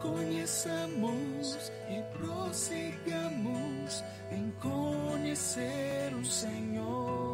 Conheçamos 0.00 1.70
e 1.88 2.02
prossigamos 2.18 4.02
em 4.30 4.50
conhecer 4.60 6.12
o 6.20 6.24
Senhor 6.24 7.31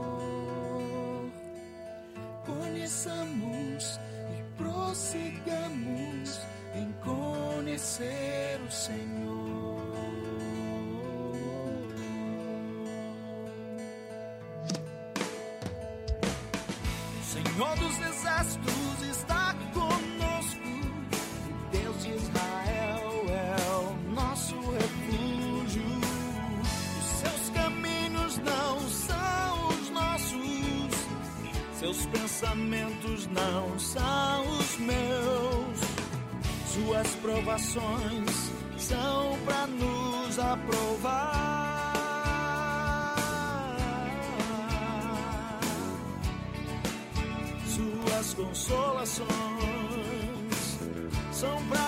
conheçamos 2.49 4.01
e 4.33 4.43
prossigamos 4.57 6.41
em 6.75 6.91
conhecer 7.05 8.59
o 8.67 8.71
Senhor. 8.71 9.79
Senhor 17.23 17.77
dos 17.77 17.99
exércitos 18.01 19.03
está 19.11 19.55
conosco. 19.55 19.78
Seus 31.99 32.07
pensamentos 32.07 33.27
não 33.29 33.79
são 33.79 34.59
os 34.59 34.79
meus. 34.79 35.79
Suas 36.67 37.15
provações 37.17 38.53
são 38.77 39.37
para 39.45 39.67
nos 39.67 40.39
aprovar. 40.39 41.59
Suas 47.67 48.35
consolações 48.35 49.29
são 51.33 51.67
para 51.69 51.88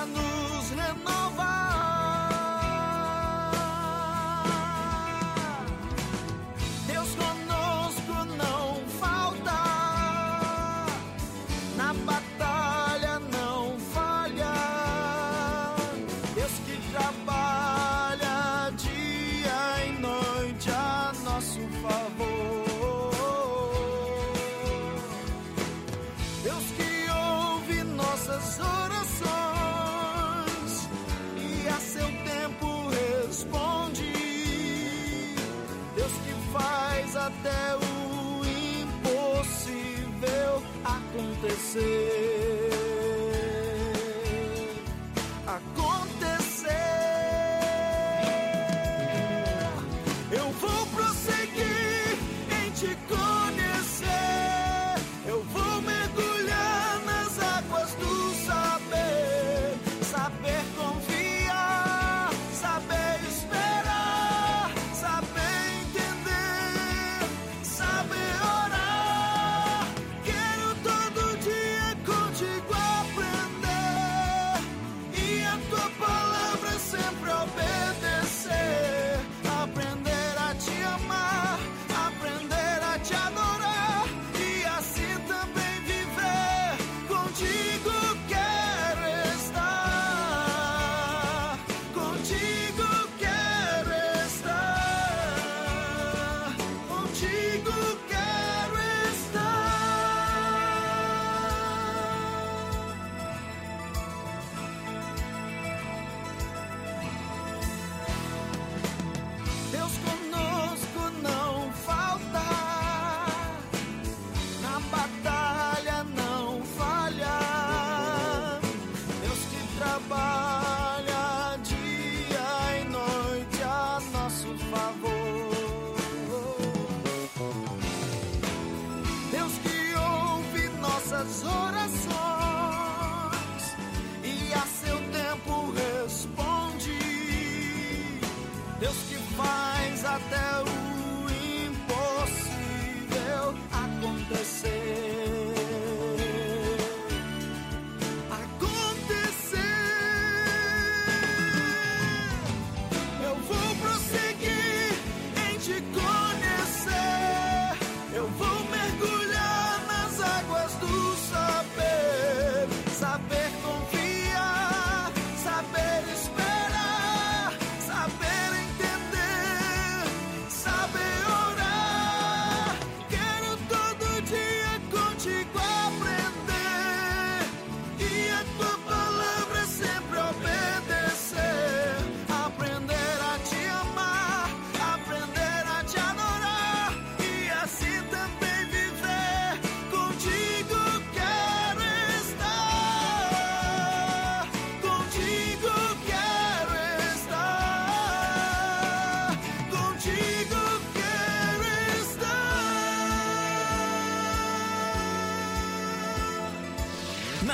você. 41.71 42.10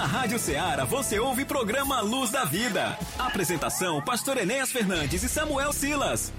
Rádio 0.06 0.38
Ceará 0.38 0.84
você 0.84 1.18
ouve 1.18 1.42
o 1.42 1.46
programa 1.46 2.00
Luz 2.00 2.30
da 2.30 2.44
Vida. 2.44 2.96
Apresentação: 3.18 4.00
Pastor 4.00 4.38
Enéas 4.38 4.70
Fernandes 4.70 5.24
e 5.24 5.28
Samuel 5.28 5.72
Silas. 5.72 6.32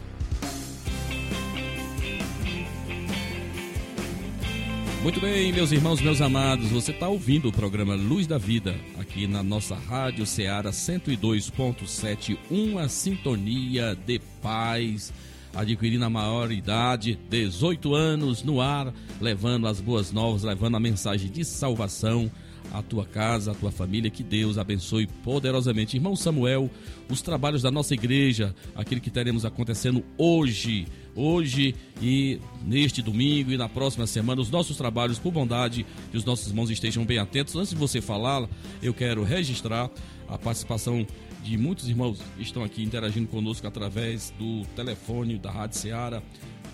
Muito 5.03 5.19
bem, 5.19 5.51
meus 5.51 5.71
irmãos, 5.71 6.01
meus 6.01 6.21
amados, 6.21 6.69
você 6.69 6.91
está 6.91 7.09
ouvindo 7.09 7.49
o 7.49 7.51
programa 7.51 7.93
Luz 7.93 8.25
da 8.25 8.37
Vida, 8.37 8.75
aqui 8.99 9.27
na 9.27 9.43
nossa 9.43 9.75
Rádio 9.75 10.25
Ceará 10.25 10.71
102.7, 10.71 12.37
uma 12.49 12.89
sintonia 12.89 13.95
de 13.95 14.19
paz, 14.41 15.13
adquirindo 15.53 16.03
a 16.03 16.09
maioridade, 16.09 17.19
18 17.29 17.93
anos 17.93 18.43
no 18.43 18.59
ar, 18.59 18.93
levando 19.21 19.67
as 19.67 19.79
boas 19.79 20.11
novas, 20.11 20.43
levando 20.43 20.75
a 20.75 20.79
mensagem 20.79 21.29
de 21.29 21.45
salvação 21.45 22.31
à 22.71 22.81
tua 22.81 23.05
casa, 23.05 23.51
à 23.51 23.55
tua 23.55 23.71
família, 23.71 24.09
que 24.09 24.23
Deus 24.23 24.57
abençoe 24.57 25.07
poderosamente. 25.23 25.97
Irmão 25.97 26.15
Samuel, 26.15 26.69
os 27.09 27.21
trabalhos 27.21 27.61
da 27.61 27.71
nossa 27.71 27.93
igreja, 27.93 28.55
aquele 28.75 29.01
que 29.01 29.09
teremos 29.09 29.45
acontecendo 29.45 30.03
hoje, 30.17 30.87
hoje 31.15 31.75
e 32.01 32.39
neste 32.65 33.01
domingo 33.01 33.51
e 33.51 33.57
na 33.57 33.69
próxima 33.69 34.05
semana, 34.05 34.41
os 34.41 34.49
nossos 34.49 34.77
trabalhos, 34.77 35.19
por 35.19 35.31
bondade, 35.31 35.85
que 36.11 36.17
os 36.17 36.25
nossos 36.25 36.47
irmãos 36.47 36.69
estejam 36.69 37.05
bem 37.05 37.17
atentos. 37.17 37.55
Antes 37.55 37.69
de 37.69 37.75
você 37.75 38.01
falar, 38.01 38.47
eu 38.81 38.93
quero 38.93 39.23
registrar 39.23 39.89
a 40.27 40.37
participação 40.37 41.05
de 41.43 41.57
muitos 41.57 41.87
irmãos 41.87 42.19
que 42.35 42.43
estão 42.43 42.63
aqui 42.63 42.83
interagindo 42.83 43.27
conosco 43.27 43.65
através 43.65 44.33
do 44.37 44.65
telefone 44.75 45.37
da 45.37 45.49
Rádio 45.49 45.77
Seara 45.77 46.21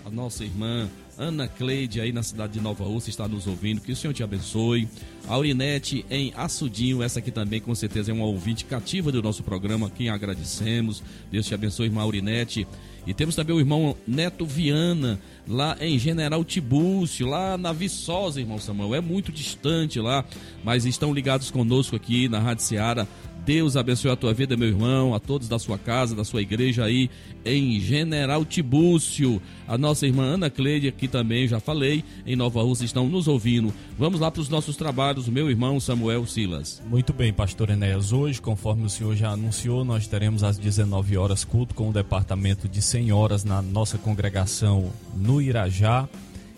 a 0.04 0.10
nossa 0.10 0.44
irmã 0.44 0.88
Ana 1.18 1.46
Cleide 1.46 2.00
aí 2.00 2.12
na 2.12 2.22
cidade 2.22 2.54
de 2.54 2.60
Nova 2.60 2.84
Ursa 2.84 3.10
está 3.10 3.28
nos 3.28 3.46
ouvindo, 3.46 3.80
que 3.80 3.92
o 3.92 3.96
Senhor 3.96 4.12
te 4.12 4.22
abençoe. 4.22 4.88
Aurinete 5.26 6.04
em 6.10 6.32
Açudinho, 6.36 7.02
essa 7.02 7.18
aqui 7.18 7.30
também 7.30 7.60
com 7.60 7.74
certeza 7.74 8.10
é 8.10 8.14
uma 8.14 8.26
ouvinte 8.26 8.64
cativa 8.64 9.10
do 9.10 9.22
nosso 9.22 9.42
programa, 9.42 9.90
quem 9.90 10.08
agradecemos. 10.08 11.02
Deus 11.30 11.46
te 11.46 11.54
abençoe, 11.54 11.86
irmã 11.86 12.02
Aurinete. 12.02 12.66
E 13.06 13.12
temos 13.12 13.34
também 13.34 13.54
o 13.54 13.60
irmão 13.60 13.94
Neto 14.06 14.46
Viana, 14.46 15.20
lá 15.46 15.76
em 15.80 15.98
General 15.98 16.42
Tibúrcio, 16.42 17.26
lá 17.26 17.58
na 17.58 17.72
Viçosa, 17.72 18.40
irmão 18.40 18.58
Samuel. 18.58 18.94
É 18.94 19.00
muito 19.00 19.30
distante 19.30 20.00
lá, 20.00 20.24
mas 20.62 20.86
estão 20.86 21.12
ligados 21.12 21.50
conosco 21.50 21.94
aqui 21.94 22.28
na 22.28 22.38
Rádio 22.38 22.64
Seara 22.64 23.06
Deus 23.44 23.76
abençoe 23.76 24.10
a 24.10 24.16
tua 24.16 24.32
vida, 24.32 24.56
meu 24.56 24.68
irmão, 24.68 25.14
a 25.14 25.20
todos 25.20 25.48
da 25.48 25.58
sua 25.58 25.76
casa, 25.76 26.16
da 26.16 26.24
sua 26.24 26.40
igreja 26.40 26.84
aí 26.84 27.10
em 27.44 27.78
General 27.78 28.42
Tibúrcio. 28.42 29.40
A 29.68 29.76
nossa 29.76 30.06
irmã 30.06 30.24
Ana 30.24 30.48
Cleide 30.48 30.88
aqui 30.88 31.06
também, 31.06 31.46
já 31.46 31.60
falei, 31.60 32.02
em 32.26 32.36
Nova 32.36 32.62
Rússia 32.62 32.86
estão 32.86 33.06
nos 33.06 33.28
ouvindo. 33.28 33.72
Vamos 33.98 34.20
lá 34.20 34.30
para 34.30 34.40
os 34.40 34.48
nossos 34.48 34.76
trabalhos, 34.76 35.28
meu 35.28 35.50
irmão 35.50 35.78
Samuel 35.78 36.26
Silas. 36.26 36.82
Muito 36.86 37.12
bem, 37.12 37.34
pastor 37.34 37.68
Enéas. 37.68 38.12
Hoje, 38.12 38.40
conforme 38.40 38.86
o 38.86 38.90
senhor 38.90 39.14
já 39.14 39.30
anunciou, 39.30 39.84
nós 39.84 40.06
teremos 40.06 40.42
às 40.42 40.56
19 40.56 41.18
horas 41.18 41.44
culto 41.44 41.74
com 41.74 41.90
o 41.90 41.92
departamento 41.92 42.66
de 42.66 42.80
senhoras 42.80 43.44
na 43.44 43.60
nossa 43.60 43.98
congregação 43.98 44.90
no 45.14 45.42
Irajá 45.42 46.08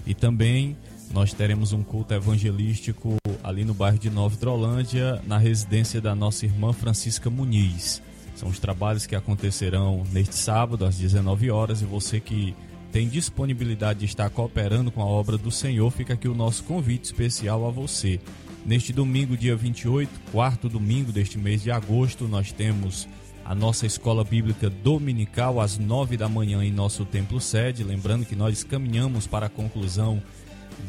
e 0.06 0.14
também 0.14 0.76
nós 1.12 1.32
teremos 1.32 1.72
um 1.72 1.82
culto 1.82 2.14
evangelístico 2.14 3.16
ali 3.42 3.64
no 3.64 3.72
bairro 3.74 3.98
de 3.98 4.10
Nova 4.10 4.34
Hidrolândia, 4.34 5.22
na 5.26 5.38
residência 5.38 6.00
da 6.00 6.14
nossa 6.14 6.46
irmã 6.46 6.72
Francisca 6.72 7.30
Muniz. 7.30 8.02
São 8.34 8.48
os 8.48 8.58
trabalhos 8.58 9.06
que 9.06 9.16
acontecerão 9.16 10.04
neste 10.12 10.34
sábado 10.34 10.84
às 10.84 10.96
19 10.96 11.50
horas 11.50 11.80
e 11.80 11.84
você 11.84 12.20
que 12.20 12.54
tem 12.92 13.08
disponibilidade 13.08 14.00
de 14.00 14.04
estar 14.06 14.28
cooperando 14.30 14.90
com 14.90 15.02
a 15.02 15.06
obra 15.06 15.36
do 15.36 15.50
Senhor, 15.50 15.90
fica 15.90 16.14
aqui 16.14 16.28
o 16.28 16.34
nosso 16.34 16.64
convite 16.64 17.04
especial 17.04 17.66
a 17.66 17.70
você. 17.70 18.20
Neste 18.64 18.92
domingo, 18.92 19.36
dia 19.36 19.54
28, 19.54 20.10
quarto 20.32 20.68
domingo 20.68 21.12
deste 21.12 21.38
mês 21.38 21.62
de 21.62 21.70
agosto, 21.70 22.26
nós 22.26 22.52
temos 22.52 23.08
a 23.44 23.54
nossa 23.54 23.86
escola 23.86 24.24
bíblica 24.24 24.68
dominical 24.68 25.60
às 25.60 25.78
9 25.78 26.16
da 26.16 26.28
manhã 26.28 26.64
em 26.64 26.72
nosso 26.72 27.04
templo 27.04 27.40
sede. 27.40 27.84
Lembrando 27.84 28.26
que 28.26 28.34
nós 28.34 28.64
caminhamos 28.64 29.26
para 29.26 29.46
a 29.46 29.50
conclusão 29.50 30.20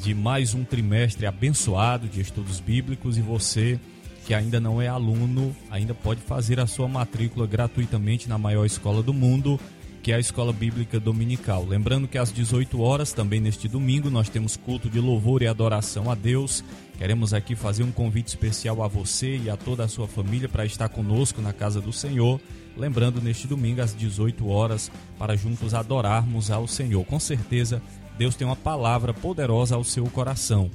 de 0.02 0.14
mais 0.14 0.54
um 0.54 0.64
trimestre 0.64 1.26
abençoado 1.26 2.08
de 2.08 2.22
estudos 2.22 2.60
bíblicos 2.60 3.18
e 3.18 3.22
você 3.22 3.80
que 4.28 4.34
ainda 4.34 4.60
não 4.60 4.82
é 4.82 4.90
aluno, 4.90 5.56
ainda 5.72 5.94
pode 5.94 6.20
fazer 6.20 6.60
a 6.60 6.68
sua 6.68 6.86
matrícula 6.86 7.48
gratuitamente 7.48 8.28
na 8.28 8.38
maior 8.38 8.66
escola 8.66 9.02
do 9.02 9.14
mundo, 9.14 9.58
que 10.04 10.12
é 10.12 10.16
a 10.16 10.20
Escola 10.20 10.52
Bíblica 10.52 11.00
Dominical. 11.00 11.66
Lembrando 11.66 12.10
que 12.10 12.18
às 12.18 12.32
18 12.32 12.82
horas, 12.82 13.14
também 13.14 13.40
neste 13.40 13.70
domingo, 13.70 14.10
nós 14.10 14.28
temos 14.28 14.58
culto 14.58 14.90
de 14.90 15.00
louvor 15.00 15.42
e 15.42 15.48
adoração 15.48 16.12
a 16.12 16.16
Deus. 16.16 16.62
Queremos 16.98 17.34
aqui 17.34 17.56
fazer 17.56 17.84
um 17.84 17.92
convite 17.92 18.28
especial 18.28 18.84
a 18.84 18.88
você 18.88 19.38
e 19.38 19.50
a 19.50 19.56
toda 19.56 19.86
a 19.86 19.88
sua 19.88 20.10
família 20.10 20.50
para 20.50 20.66
estar 20.66 20.90
conosco 20.90 21.42
na 21.42 21.54
casa 21.54 21.80
do 21.80 21.94
Senhor. 21.94 22.42
Lembrando, 22.76 23.22
neste 23.22 23.48
domingo, 23.48 23.82
às 23.82 23.96
18 23.96 24.46
horas, 24.50 24.92
para 25.18 25.38
juntos 25.38 25.74
adorarmos 25.74 26.52
ao 26.52 26.68
Senhor. 26.68 27.06
Com 27.06 27.20
certeza, 27.20 27.82
Deus 28.18 28.36
tem 28.36 28.48
uma 28.48 28.56
palavra 28.56 29.14
poderosa 29.14 29.76
ao 29.76 29.84
seu 29.84 30.06
coração. 30.06 30.72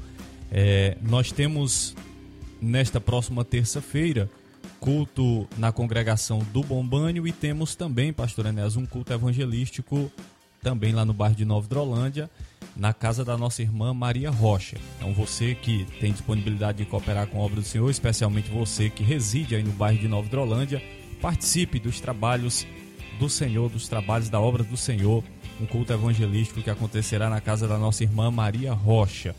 É, 0.51 0.97
nós 1.03 1.33
temos 1.33 1.95
nesta 2.61 3.01
próxima 3.01 3.45
terça-feira 3.45 4.31
culto 4.79 5.49
na 5.57 5.73
congregação 5.73 6.41
do 6.53 6.63
Bombânio 6.63 7.27
e 7.27 7.33
temos 7.33 7.75
também, 7.75 8.13
pastor 8.13 8.47
Enéas, 8.47 8.77
um 8.77 8.87
culto 8.87 9.13
evangelístico 9.13 10.11
também 10.63 10.93
lá 10.93 11.05
no 11.05 11.13
bairro 11.13 11.35
de 11.35 11.45
Nova 11.45 11.67
Drolândia, 11.67 12.31
na 12.77 12.93
casa 12.93 13.25
da 13.25 13.37
nossa 13.37 13.63
irmã 13.63 13.93
Maria 13.93 14.31
Rocha. 14.31 14.77
Então 14.97 15.13
você 15.13 15.55
que 15.55 15.85
tem 16.01 16.13
disponibilidade 16.13 16.79
de 16.79 16.85
cooperar 16.85 17.27
com 17.27 17.41
a 17.41 17.45
obra 17.45 17.61
do 17.61 17.67
Senhor, 17.67 17.91
especialmente 17.91 18.51
você 18.51 18.89
que 18.89 19.03
reside 19.03 19.57
aí 19.57 19.63
no 19.63 19.73
bairro 19.73 19.99
de 19.99 20.09
Nova 20.09 20.29
Drolândia, 20.29 20.83
participe 21.21 21.81
dos 21.81 22.01
trabalhos 22.01 22.67
do 23.19 23.29
Senhor, 23.29 23.69
dos 23.69 23.89
trabalhos 23.89 24.29
da 24.29 24.41
obra 24.41 24.63
do 24.63 24.77
Senhor 24.77 25.23
um 25.63 25.67
culto 25.67 25.93
evangelístico 25.93 26.61
que 26.61 26.71
acontecerá 26.71 27.31
na 27.31 27.41
casa 27.41 27.69
da 27.69 27.79
nossa 27.79 28.03
irmã 28.03 28.31
Maria 28.31 28.73
Rocha. 28.73 29.35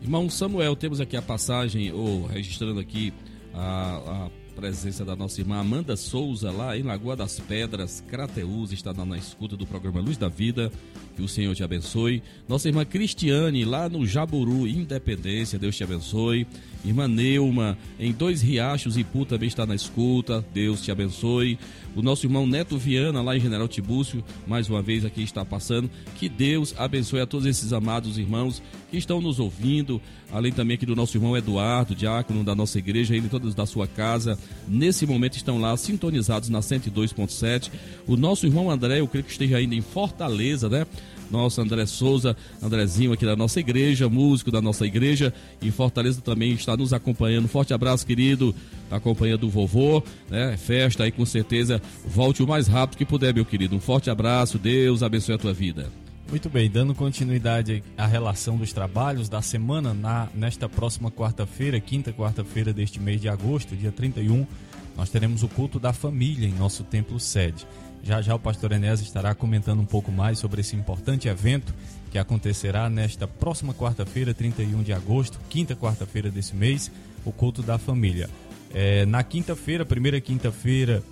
Irmão 0.00 0.30
Samuel, 0.30 0.76
temos 0.76 1.00
aqui 1.00 1.16
a 1.16 1.22
passagem, 1.22 1.90
ou 1.92 2.26
registrando 2.26 2.78
aqui 2.78 3.12
a, 3.52 4.26
a 4.26 4.30
presença 4.54 5.04
da 5.04 5.16
nossa 5.16 5.40
irmã 5.40 5.58
Amanda 5.58 5.96
Souza, 5.96 6.52
lá 6.52 6.78
em 6.78 6.82
Lagoa 6.84 7.16
das 7.16 7.40
Pedras, 7.40 8.00
Crateús, 8.06 8.70
está 8.70 8.94
na, 8.94 9.04
na 9.04 9.18
escuta 9.18 9.56
do 9.56 9.66
programa 9.66 10.00
Luz 10.00 10.16
da 10.16 10.28
Vida. 10.28 10.70
Que 11.18 11.24
o 11.24 11.26
Senhor 11.26 11.52
te 11.52 11.64
abençoe. 11.64 12.22
Nossa 12.48 12.68
irmã 12.68 12.84
Cristiane, 12.84 13.64
lá 13.64 13.88
no 13.88 14.06
Jaburu, 14.06 14.68
Independência, 14.68 15.58
Deus 15.58 15.76
te 15.76 15.82
abençoe. 15.82 16.46
Irmã 16.84 17.08
Neuma, 17.08 17.76
em 17.98 18.12
Dois 18.12 18.40
Riachos, 18.40 18.96
Ipu 18.96 19.26
também 19.26 19.48
está 19.48 19.66
na 19.66 19.74
escuta, 19.74 20.44
Deus 20.54 20.80
te 20.80 20.92
abençoe. 20.92 21.58
O 21.96 22.02
nosso 22.02 22.24
irmão 22.24 22.46
Neto 22.46 22.78
Viana, 22.78 23.20
lá 23.20 23.36
em 23.36 23.40
General 23.40 23.66
Tibúrcio, 23.66 24.22
mais 24.46 24.70
uma 24.70 24.80
vez 24.80 25.04
aqui 25.04 25.20
está 25.20 25.44
passando. 25.44 25.90
Que 26.14 26.28
Deus 26.28 26.72
abençoe 26.78 27.20
a 27.20 27.26
todos 27.26 27.46
esses 27.46 27.72
amados 27.72 28.16
irmãos 28.16 28.62
que 28.88 28.96
estão 28.96 29.20
nos 29.20 29.40
ouvindo, 29.40 30.00
além 30.30 30.52
também 30.52 30.76
aqui 30.76 30.86
do 30.86 30.94
nosso 30.94 31.16
irmão 31.16 31.36
Eduardo, 31.36 31.96
diácono 31.96 32.44
da 32.44 32.54
nossa 32.54 32.78
igreja, 32.78 33.16
ele 33.16 33.26
e 33.26 33.30
todos 33.30 33.56
da 33.56 33.66
sua 33.66 33.88
casa, 33.88 34.38
nesse 34.68 35.04
momento 35.04 35.36
estão 35.36 35.58
lá 35.58 35.76
sintonizados 35.76 36.48
na 36.48 36.60
102.7. 36.60 37.72
O 38.06 38.16
nosso 38.16 38.46
irmão 38.46 38.70
André, 38.70 39.00
eu 39.00 39.08
creio 39.08 39.24
que 39.24 39.32
esteja 39.32 39.56
ainda 39.56 39.74
em 39.74 39.82
Fortaleza, 39.82 40.68
né? 40.68 40.86
Nosso 41.30 41.60
André 41.60 41.86
Souza, 41.86 42.36
Andrezinho 42.62 43.12
aqui 43.12 43.24
da 43.24 43.36
nossa 43.36 43.60
igreja, 43.60 44.08
músico 44.08 44.50
da 44.50 44.60
nossa 44.60 44.86
igreja, 44.86 45.32
em 45.60 45.70
Fortaleza 45.70 46.20
também 46.20 46.52
está 46.52 46.76
nos 46.76 46.92
acompanhando. 46.92 47.48
Forte 47.48 47.74
abraço, 47.74 48.06
querido, 48.06 48.54
acompanhando 48.90 49.44
o 49.44 49.50
vovô, 49.50 50.02
né? 50.28 50.56
Festa 50.56 51.04
aí 51.04 51.12
com 51.12 51.24
certeza. 51.26 51.80
Volte 52.06 52.42
o 52.42 52.46
mais 52.46 52.66
rápido 52.66 52.98
que 52.98 53.04
puder, 53.04 53.34
meu 53.34 53.44
querido. 53.44 53.76
Um 53.76 53.80
forte 53.80 54.10
abraço, 54.10 54.58
Deus 54.58 55.02
abençoe 55.02 55.34
a 55.34 55.38
tua 55.38 55.52
vida. 55.52 55.90
Muito 56.30 56.50
bem, 56.50 56.68
dando 56.68 56.94
continuidade 56.94 57.82
à 57.96 58.06
relação 58.06 58.58
dos 58.58 58.70
trabalhos 58.70 59.30
da 59.30 59.40
semana, 59.40 59.94
na, 59.94 60.28
nesta 60.34 60.68
próxima 60.68 61.10
quarta-feira, 61.10 61.80
quinta 61.80 62.12
quarta-feira 62.12 62.70
deste 62.70 63.00
mês 63.00 63.18
de 63.18 63.30
agosto, 63.30 63.74
dia 63.74 63.90
31, 63.90 64.46
nós 64.94 65.08
teremos 65.08 65.42
o 65.42 65.48
culto 65.48 65.80
da 65.80 65.90
família 65.90 66.46
em 66.46 66.52
nosso 66.52 66.84
templo 66.84 67.18
sede. 67.18 67.66
Já 68.02 68.22
já 68.22 68.34
o 68.34 68.38
pastor 68.38 68.72
Enéas 68.72 69.00
estará 69.00 69.34
comentando 69.34 69.80
um 69.80 69.86
pouco 69.86 70.10
mais 70.10 70.38
sobre 70.38 70.60
esse 70.60 70.74
importante 70.76 71.28
evento 71.28 71.74
que 72.10 72.18
acontecerá 72.18 72.88
nesta 72.88 73.26
próxima 73.26 73.74
quarta-feira, 73.74 74.32
31 74.32 74.82
de 74.82 74.92
agosto, 74.92 75.38
quinta 75.48 75.76
quarta-feira 75.76 76.30
desse 76.30 76.56
mês, 76.56 76.90
o 77.24 77.32
culto 77.32 77.62
da 77.62 77.78
família. 77.78 78.30
É, 78.72 79.04
na 79.06 79.22
quinta-feira, 79.22 79.84
primeira 79.84 80.20
quinta-feira 80.20 81.02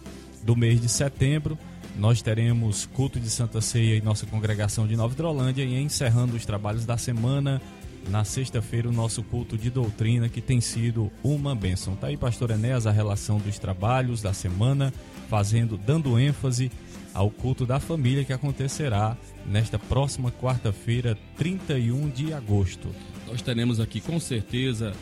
do 0.42 0.56
mês 0.56 0.80
de 0.80 0.88
setembro, 0.88 1.58
nós 1.98 2.20
teremos 2.20 2.86
culto 2.86 3.18
de 3.18 3.30
Santa 3.30 3.60
Ceia 3.60 3.96
em 3.96 4.02
nossa 4.02 4.26
congregação 4.26 4.86
de 4.86 4.96
Nova 4.96 5.14
Hidrolândia 5.14 5.64
e 5.64 5.80
encerrando 5.80 6.36
os 6.36 6.44
trabalhos 6.44 6.84
da 6.84 6.96
semana, 6.96 7.60
na 8.08 8.22
sexta-feira, 8.22 8.88
o 8.88 8.92
nosso 8.92 9.22
culto 9.22 9.56
de 9.58 9.70
doutrina, 9.70 10.28
que 10.28 10.40
tem 10.40 10.60
sido 10.60 11.10
uma 11.24 11.54
bênção. 11.54 11.96
Tá 11.96 12.08
aí, 12.08 12.16
pastor 12.16 12.50
Enéas, 12.50 12.86
a 12.86 12.90
relação 12.90 13.38
dos 13.38 13.58
trabalhos 13.58 14.22
da 14.22 14.32
semana, 14.32 14.92
fazendo, 15.28 15.76
dando 15.76 16.18
ênfase 16.18 16.70
ao 17.12 17.30
culto 17.30 17.64
da 17.64 17.80
família 17.80 18.24
que 18.24 18.32
acontecerá 18.32 19.16
nesta 19.46 19.78
próxima 19.78 20.30
quarta-feira, 20.30 21.16
31 21.36 22.10
de 22.10 22.32
agosto. 22.32 22.88
Nós 23.26 23.40
teremos 23.40 23.80
aqui 23.80 24.00
com 24.00 24.20
certeza 24.20 24.92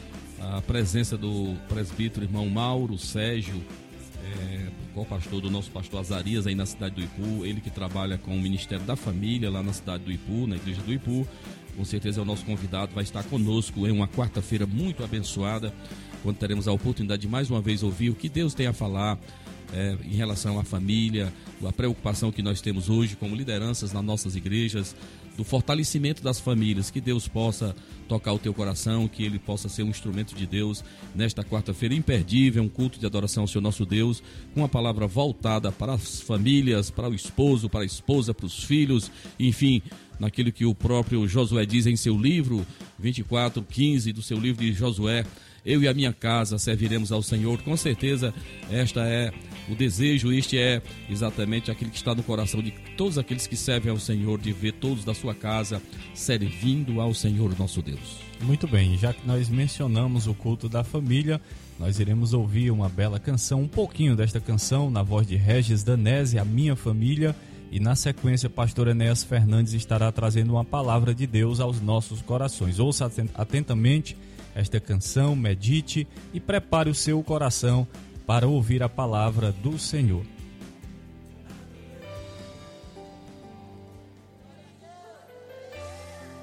a 0.40 0.60
presença 0.60 1.16
do 1.16 1.56
presbítero 1.68 2.24
irmão 2.24 2.48
Mauro 2.48 2.98
Sérgio, 2.98 3.60
é, 4.24 4.66
co-pastor 4.94 5.40
do 5.40 5.50
nosso 5.50 5.70
pastor 5.70 6.00
Azarias 6.00 6.46
aí 6.46 6.54
na 6.54 6.66
cidade 6.66 6.94
do 6.94 7.02
Ipu, 7.02 7.44
ele 7.44 7.60
que 7.60 7.70
trabalha 7.70 8.16
com 8.16 8.34
o 8.34 8.40
Ministério 8.40 8.84
da 8.84 8.96
Família 8.96 9.50
lá 9.50 9.62
na 9.62 9.72
cidade 9.72 10.04
do 10.04 10.12
Ipu, 10.12 10.46
na 10.46 10.56
igreja 10.56 10.80
do 10.82 10.92
Ipu. 10.92 11.26
Com 11.76 11.84
certeza 11.84 12.20
é 12.20 12.22
o 12.22 12.24
nosso 12.24 12.44
convidado, 12.44 12.94
vai 12.94 13.02
estar 13.02 13.24
conosco 13.24 13.87
em 13.87 13.90
uma 13.90 14.06
quarta-feira 14.06 14.64
muito 14.64 15.02
abençoada, 15.02 15.74
quando 16.22 16.37
teremos 16.37 16.68
a 16.68 16.72
oportunidade 16.72 17.22
de 17.22 17.28
mais 17.28 17.50
uma 17.50 17.60
vez 17.60 17.82
ouvir 17.82 18.10
o 18.10 18.14
que 18.14 18.28
Deus 18.28 18.54
tem 18.54 18.68
a 18.68 18.72
falar 18.72 19.18
é, 19.74 19.96
em 20.04 20.14
relação 20.14 20.58
à 20.58 20.64
família, 20.64 21.32
a 21.66 21.72
preocupação 21.72 22.30
que 22.30 22.42
nós 22.42 22.60
temos 22.60 22.88
hoje 22.88 23.16
como 23.16 23.34
lideranças 23.34 23.92
nas 23.92 24.04
nossas 24.04 24.37
igrejas, 24.37 24.94
do 25.37 25.42
fortalecimento 25.42 26.22
das 26.22 26.38
famílias, 26.38 26.92
que 26.92 27.00
Deus 27.00 27.26
possa 27.26 27.74
tocar 28.08 28.32
o 28.32 28.38
teu 28.38 28.54
coração, 28.54 29.08
que 29.08 29.24
ele 29.24 29.38
possa 29.38 29.68
ser 29.68 29.82
um 29.82 29.88
instrumento 29.88 30.34
de 30.34 30.46
Deus 30.46 30.84
nesta 31.12 31.42
quarta-feira 31.42 31.92
imperdível, 31.92 32.62
um 32.62 32.68
culto 32.68 33.00
de 33.00 33.06
adoração 33.06 33.42
ao 33.42 33.48
seu 33.48 33.60
nosso 33.60 33.84
Deus, 33.84 34.22
com 34.52 34.60
uma 34.60 34.68
palavra 34.68 35.08
voltada 35.08 35.72
para 35.72 35.94
as 35.94 36.20
famílias, 36.20 36.88
para 36.88 37.08
o 37.08 37.14
esposo, 37.14 37.68
para 37.68 37.80
a 37.80 37.87
esposa, 37.87 38.32
para 38.32 38.46
os 38.46 38.62
filhos, 38.62 39.10
enfim, 39.38 39.82
naquilo 40.20 40.52
que 40.52 40.64
o 40.64 40.74
próprio 40.74 41.26
Josué 41.26 41.66
diz 41.66 41.87
em 41.87 41.96
seu 41.96 42.16
livro 42.16 42.64
24, 42.98 43.60
15 43.62 44.12
do 44.12 44.22
seu 44.22 44.38
livro 44.38 44.64
de 44.64 44.72
Josué, 44.72 45.24
eu 45.64 45.82
e 45.82 45.88
a 45.88 45.94
minha 45.94 46.12
casa 46.12 46.58
serviremos 46.58 47.10
ao 47.10 47.22
Senhor. 47.22 47.60
Com 47.62 47.76
certeza, 47.76 48.34
esta 48.70 49.00
é 49.06 49.32
o 49.68 49.74
desejo, 49.74 50.33
este 50.33 50.59
é 50.59 50.83
exatamente 51.09 51.70
aquele 51.70 51.90
que 51.90 51.96
está 51.96 52.14
no 52.14 52.22
coração 52.22 52.62
de 52.62 52.70
todos 52.96 53.18
aqueles 53.18 53.46
que 53.46 53.57
servem 53.57 53.90
ao 53.90 53.98
Senhor, 53.98 54.38
de 54.38 54.53
ver 54.53 54.72
todos 54.72 55.05
da 55.05 55.14
sua 55.14 55.35
casa 55.35 55.81
servindo 56.12 57.00
ao 57.00 57.14
Senhor 57.14 57.59
nosso 57.59 57.81
Deus. 57.81 58.18
Muito 58.42 58.68
bem, 58.68 58.96
já 58.98 59.12
que 59.12 59.27
nós 59.27 59.48
mencionamos 59.48 60.27
o 60.27 60.35
culto 60.35 60.68
da 60.68 60.85
família, 60.85 61.40
nós 61.79 61.98
iremos 61.98 62.35
ouvir 62.35 62.70
uma 62.70 62.88
bela 62.88 63.18
canção, 63.18 63.62
um 63.62 63.68
pouquinho 63.68 64.14
desta 64.14 64.38
canção, 64.38 64.90
na 64.90 65.03
voz 65.03 65.27
de 65.27 65.37
Regis 65.37 65.83
Danese, 65.83 66.38
A 66.38 66.44
Minha 66.44 66.77
Família, 66.77 67.35
e 67.70 67.81
na 67.81 67.96
sequência, 67.96 68.48
pastor 68.48 68.87
Enéas 68.87 69.24
Fernandes 69.24 69.72
estará 69.72 70.12
trazendo 70.12 70.53
uma 70.53 70.64
palavra 70.64 71.12
de 71.12 71.27
Deus 71.27 71.59
aos 71.59 71.81
nossos 71.81 72.22
corações. 72.22 72.79
Ouça 72.79 73.11
atentamente 73.35 74.16
esta 74.55 74.79
canção, 74.79 75.35
medite 75.35 76.07
e 76.33 76.38
prepare 76.38 76.88
o 76.88 76.94
seu 76.94 77.20
coração 77.22 77.88
para 78.26 78.46
ouvir 78.48 78.82
a 78.82 78.88
palavra 78.88 79.52
do 79.52 79.78
Senhor. 79.78 80.24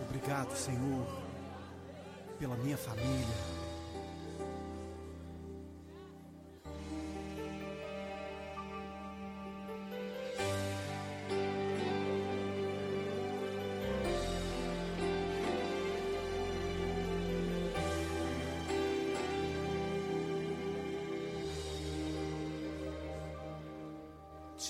Obrigado, 0.08 0.56
Senhor, 0.56 1.08
pela 2.40 2.56
minha 2.58 2.78
família. 2.78 3.61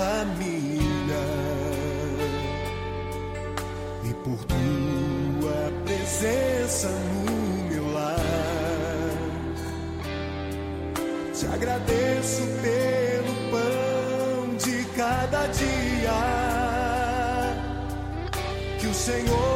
Família 0.00 1.26
e 4.02 4.14
por 4.24 4.38
tua 4.44 5.72
presença 5.84 6.88
no 6.88 7.68
meu 7.68 7.92
lar. 7.92 8.16
Te 11.34 11.46
agradeço 11.46 12.42
pelo 12.62 13.34
pão 13.50 14.56
de 14.56 14.84
cada 14.96 15.46
dia 15.48 16.20
que 18.78 18.86
o 18.86 18.94
Senhor 18.94 19.49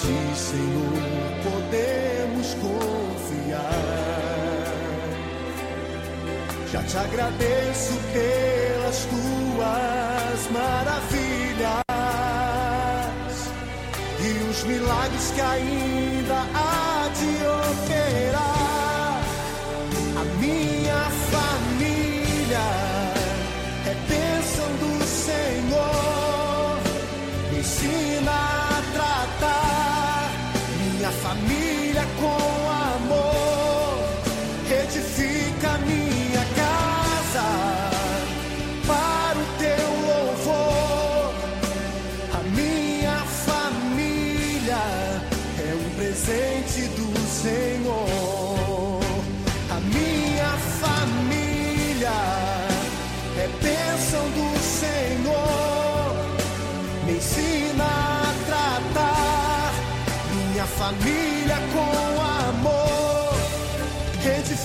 Ti, 0.00 0.18
Senhor, 0.34 1.02
podemos 1.44 2.54
confiar. 2.54 3.74
Já 6.72 6.82
te 6.84 6.96
agradeço 6.96 7.92
pelas 8.14 9.04
tuas 9.04 10.50
maravilhas 10.50 11.84
e 14.24 14.50
os 14.50 14.64
milagres 14.64 15.30
que 15.34 15.40
ainda 15.42 15.89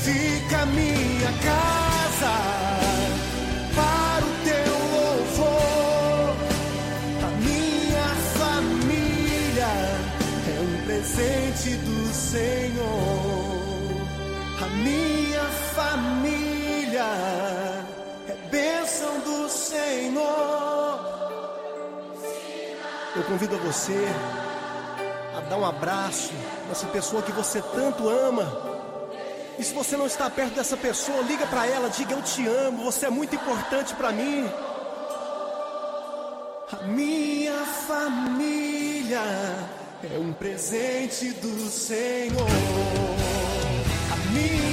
Edifica 0.07 0.67
minha 0.67 1.31
casa 1.41 2.35
para 3.73 4.23
o 4.23 4.33
teu 4.45 4.71
louvor. 4.93 6.35
A 7.23 7.29
minha 7.41 8.09
família 8.37 9.71
é 10.47 10.59
um 10.61 10.85
presente 10.85 11.75
do 11.77 12.13
Senhor. 12.13 12.85
A 14.61 14.67
minha 14.75 15.43
família 15.73 17.09
é 18.29 18.35
bênção 18.51 19.19
do 19.21 19.49
Senhor. 19.49 20.99
Eu 23.15 23.23
convido 23.23 23.57
você 23.57 24.07
a 25.35 25.41
dar 25.49 25.57
um 25.57 25.65
abraço 25.65 26.31
nessa 26.67 26.85
pessoa 26.85 27.23
que 27.23 27.31
você 27.31 27.59
tanto 27.59 28.07
ama. 28.07 28.74
E 29.57 29.63
se 29.63 29.73
você 29.73 29.95
não 29.95 30.05
está 30.05 30.29
perto 30.29 30.55
dessa 30.55 30.75
pessoa, 30.75 31.21
liga 31.21 31.47
para 31.47 31.65
ela, 31.65 31.89
diga 31.89 32.13
eu 32.13 32.21
te 32.21 32.45
amo, 32.45 32.83
você 32.83 33.05
é 33.05 33.09
muito 33.09 33.35
importante 33.35 33.93
para 33.95 34.11
mim. 34.11 34.49
A 36.71 36.83
minha 36.87 37.65
família 37.87 39.21
é 40.03 40.17
um 40.19 40.33
presente 40.33 41.29
do 41.31 41.69
Senhor. 41.69 42.47
A 44.11 44.15
minha 44.31 44.64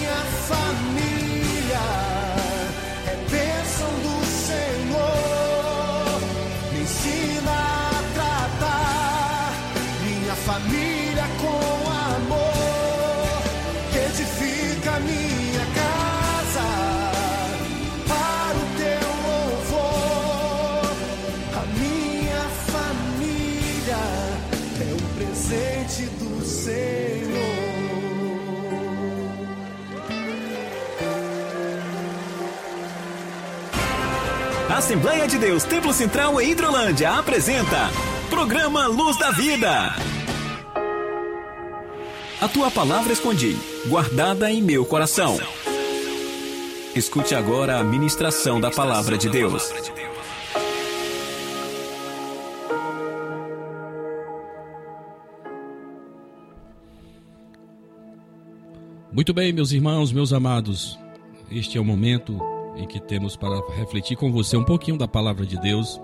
Assembleia 34.83 35.29
de 35.29 35.39
Deus 35.39 35.63
Templo 35.63 35.93
Central 35.93 36.41
em 36.41 36.51
Hidrolândia 36.51 37.13
apresenta 37.13 37.89
Programa 38.29 38.89
Luz 38.89 39.17
da 39.17 39.31
Vida. 39.31 39.95
A 42.41 42.49
tua 42.49 42.69
palavra 42.69 43.13
escondi, 43.13 43.57
guardada 43.87 44.51
em 44.51 44.61
meu 44.61 44.85
coração. 44.85 45.39
Escute 46.97 47.33
agora 47.33 47.79
a 47.79 47.85
ministração 47.85 48.61
da 48.61 48.73
palavra 48.73 49.17
de 49.17 49.31
Deus. 49.31 49.73
Muito 59.13 59.33
bem, 59.33 59.53
meus 59.53 59.71
irmãos, 59.71 60.11
meus 60.11 60.33
amados, 60.33 60.99
este 61.53 61.79
é 61.79 61.81
o 61.81 61.85
momento 61.85 62.52
em 62.77 62.87
que 62.87 63.01
temos 63.01 63.37
para 63.37 63.61
refletir 63.77 64.17
com 64.17 64.33
você 64.33 64.57
um 64.57 64.65
pouquinho 64.65 64.97
da 64.97 65.07
palavra 65.07 65.45
de 65.45 65.59
Deus. 65.61 66.01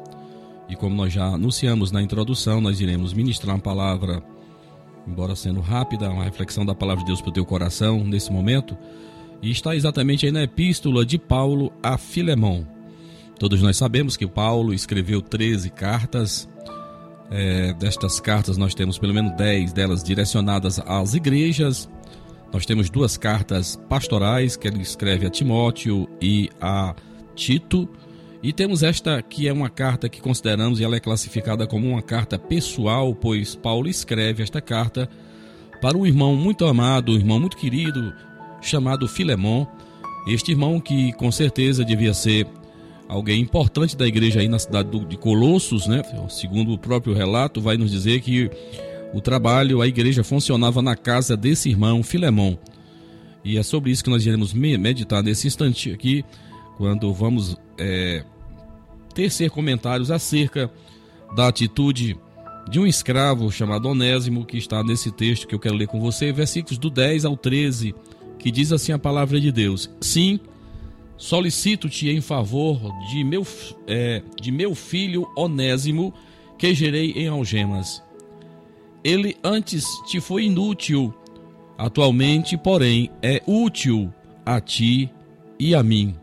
E 0.69 0.77
como 0.77 0.95
nós 0.95 1.13
já 1.13 1.25
anunciamos 1.27 1.91
na 1.91 2.03
introdução, 2.03 2.61
nós 2.61 2.81
iremos 2.81 3.13
ministrar 3.13 3.55
uma 3.55 3.63
palavra, 3.63 4.23
embora 5.07 5.35
sendo 5.35 5.61
rápida, 5.61 6.11
uma 6.11 6.25
reflexão 6.25 6.65
da 6.65 6.75
palavra 6.75 7.03
de 7.03 7.07
Deus 7.07 7.21
para 7.21 7.31
o 7.31 7.33
teu 7.33 7.45
coração 7.45 8.05
nesse 8.05 8.31
momento. 8.31 8.77
E 9.41 9.51
está 9.51 9.75
exatamente 9.75 10.27
aí 10.27 10.33
na 10.33 10.43
epístola 10.43 11.07
de 11.07 11.19
Paulo 11.19 11.73
a 11.83 11.97
Filemão. 11.97 12.67
Todos 13.39 13.63
nós 13.63 13.77
sabemos 13.77 14.17
que 14.17 14.27
Paulo 14.27 14.75
escreveu 14.75 15.23
13 15.23 15.71
cartas. 15.71 16.49
É, 17.31 17.75
destas 17.75 18.21
cartas, 18.21 18.57
nós 18.57 18.75
temos 18.75 18.99
pelo 18.99 19.15
menos 19.15 19.33
10 19.37 19.73
delas 19.73 20.03
direcionadas 20.03 20.81
às 20.81 21.15
igrejas 21.15 21.89
nós 22.53 22.65
temos 22.65 22.89
duas 22.89 23.17
cartas 23.17 23.77
pastorais 23.89 24.57
que 24.57 24.67
ele 24.67 24.81
escreve 24.81 25.27
a 25.27 25.31
Timóteo 25.31 26.09
e 26.21 26.49
a 26.61 26.95
Tito. 27.35 27.89
E 28.43 28.53
temos 28.53 28.83
esta 28.83 29.21
que 29.21 29.49
é 29.49 29.53
uma 29.53 29.69
carta 29.69 30.09
que 30.09 30.21
consideramos 30.21 30.81
e 30.81 30.85
ela 30.85 30.97
é 30.97 31.01
classificada 31.01 31.67
como 31.67 31.89
uma 31.89 32.03
carta 32.03 32.39
pessoal, 32.39 33.15
pois 33.15 33.55
Paulo 33.55 33.89
escreve 33.89 34.43
esta 34.43 34.61
carta 34.61 35.09
para 35.81 35.97
um 35.97 36.07
irmão 36.07 36.35
muito 36.35 36.65
amado, 36.65 37.13
um 37.13 37.17
irmão 37.17 37.39
muito 37.39 37.57
querido, 37.57 38.13
chamado 38.63 39.09
Filemon. 39.09 39.67
Este 40.27 40.53
irmão 40.53 40.81
que 40.81 41.13
com 41.15 41.31
certeza 41.31 41.85
devia 41.85 42.15
ser 42.15 42.47
alguém 43.09 43.41
importante 43.41 43.97
da 43.97 44.07
igreja 44.07 44.41
aí 44.41 44.49
na 44.49 44.59
cidade 44.59 44.91
de 45.07 45.17
Colossos, 45.17 45.87
né? 45.87 46.03
Segundo 46.29 46.73
o 46.73 46.79
próprio 46.79 47.15
relato, 47.15 47.61
vai 47.61 47.77
nos 47.77 47.91
dizer 47.91 48.21
que 48.21 48.51
o 49.13 49.21
trabalho, 49.21 49.81
a 49.81 49.87
igreja 49.87 50.23
funcionava 50.23 50.83
na 50.83 50.95
casa 50.95 51.37
desse 51.37 51.71
irmão 51.71 52.03
Filemão. 52.03 52.59
E 53.45 53.57
é 53.57 53.63
sobre 53.63 53.91
isso 53.91 54.05
que 54.05 54.11
nós 54.11 54.27
iremos 54.27 54.53
meditar 54.53 55.23
nesse 55.23 55.47
instante 55.47 55.91
aqui, 55.91 56.25
quando 56.77 57.13
vamos 57.13 57.57
é, 57.79 58.25
tecer 59.15 59.51
comentários 59.51 60.11
acerca 60.11 60.71
da 61.35 61.49
atitude 61.49 62.17
de 62.71 62.79
um 62.79 62.87
escravo 62.87 63.51
chamado 63.51 63.89
Onésimo, 63.89 64.45
que 64.45 64.59
está 64.59 64.83
nesse 64.85 65.11
texto 65.11 65.47
que 65.47 65.55
eu 65.55 65.59
quero 65.59 65.77
ler 65.77 65.87
com 65.87 66.01
você, 66.01 66.33
versículos 66.33 66.79
do 66.79 66.91
10 66.91 67.25
ao 67.25 67.37
13, 67.37 67.95
que 68.39 68.51
diz 68.51 68.73
assim 68.73 68.93
a 68.93 68.99
palavra 68.99 69.41
de 69.41 69.51
Deus: 69.51 69.91
Sim, 70.01 70.39
solicito-te 71.17 72.11
em 72.11 72.21
favor 72.21 72.93
de 73.09 73.25
meu, 73.25 73.47
é, 73.87 74.23
de 74.39 74.53
meu 74.53 74.75
filho 74.75 75.27
Onésimo, 75.35 76.13
que 76.59 76.75
gerei 76.75 77.13
em 77.13 77.29
algemas 77.29 78.03
ele 79.03 79.37
antes 79.43 79.85
te 80.07 80.21
foi 80.21 80.45
inútil, 80.45 81.15
atualmente, 81.77 82.57
porém, 82.57 83.11
é 83.23 83.43
útil 83.47 84.13
a 84.45 84.61
ti 84.61 85.11
e 85.59 85.75
a 85.75 85.83
mim. 85.83 86.15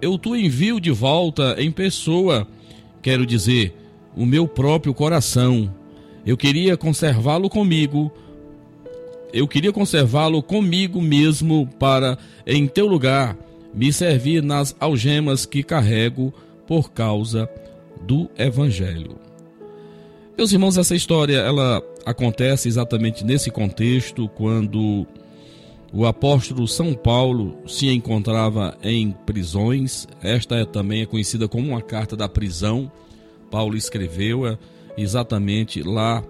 Eu 0.00 0.18
te 0.18 0.28
envio 0.28 0.80
de 0.80 0.90
volta 0.90 1.56
em 1.58 1.72
pessoa, 1.72 2.46
quero 3.02 3.26
dizer, 3.26 3.74
o 4.16 4.26
meu 4.26 4.46
próprio 4.46 4.94
coração. 4.94 5.72
Eu 6.24 6.36
queria 6.36 6.76
conservá-lo 6.76 7.48
comigo. 7.48 8.12
Eu 9.32 9.46
queria 9.46 9.72
conservá-lo 9.72 10.42
comigo 10.42 11.00
mesmo 11.00 11.68
para, 11.78 12.18
em 12.46 12.66
teu 12.66 12.86
lugar, 12.86 13.36
me 13.74 13.92
servir 13.92 14.42
nas 14.42 14.74
algemas 14.80 15.46
que 15.46 15.62
carrego 15.62 16.32
por 16.66 16.90
causa 16.90 17.48
do 18.02 18.28
Evangelho. 18.36 19.27
Meus 20.38 20.52
irmãos, 20.52 20.78
essa 20.78 20.94
história 20.94 21.38
ela 21.38 21.82
acontece 22.06 22.68
exatamente 22.68 23.24
nesse 23.24 23.50
contexto 23.50 24.28
quando 24.28 25.04
o 25.92 26.06
apóstolo 26.06 26.68
São 26.68 26.94
Paulo 26.94 27.58
se 27.66 27.88
encontrava 27.88 28.78
em 28.80 29.10
prisões. 29.10 30.06
Esta 30.22 30.54
é 30.54 30.64
também 30.64 31.02
é 31.02 31.06
conhecida 31.06 31.48
como 31.48 31.70
uma 31.70 31.82
carta 31.82 32.16
da 32.16 32.28
prisão. 32.28 32.88
Paulo 33.50 33.76
escreveu-a 33.76 34.56
exatamente 34.96 35.82
lá 35.82 36.22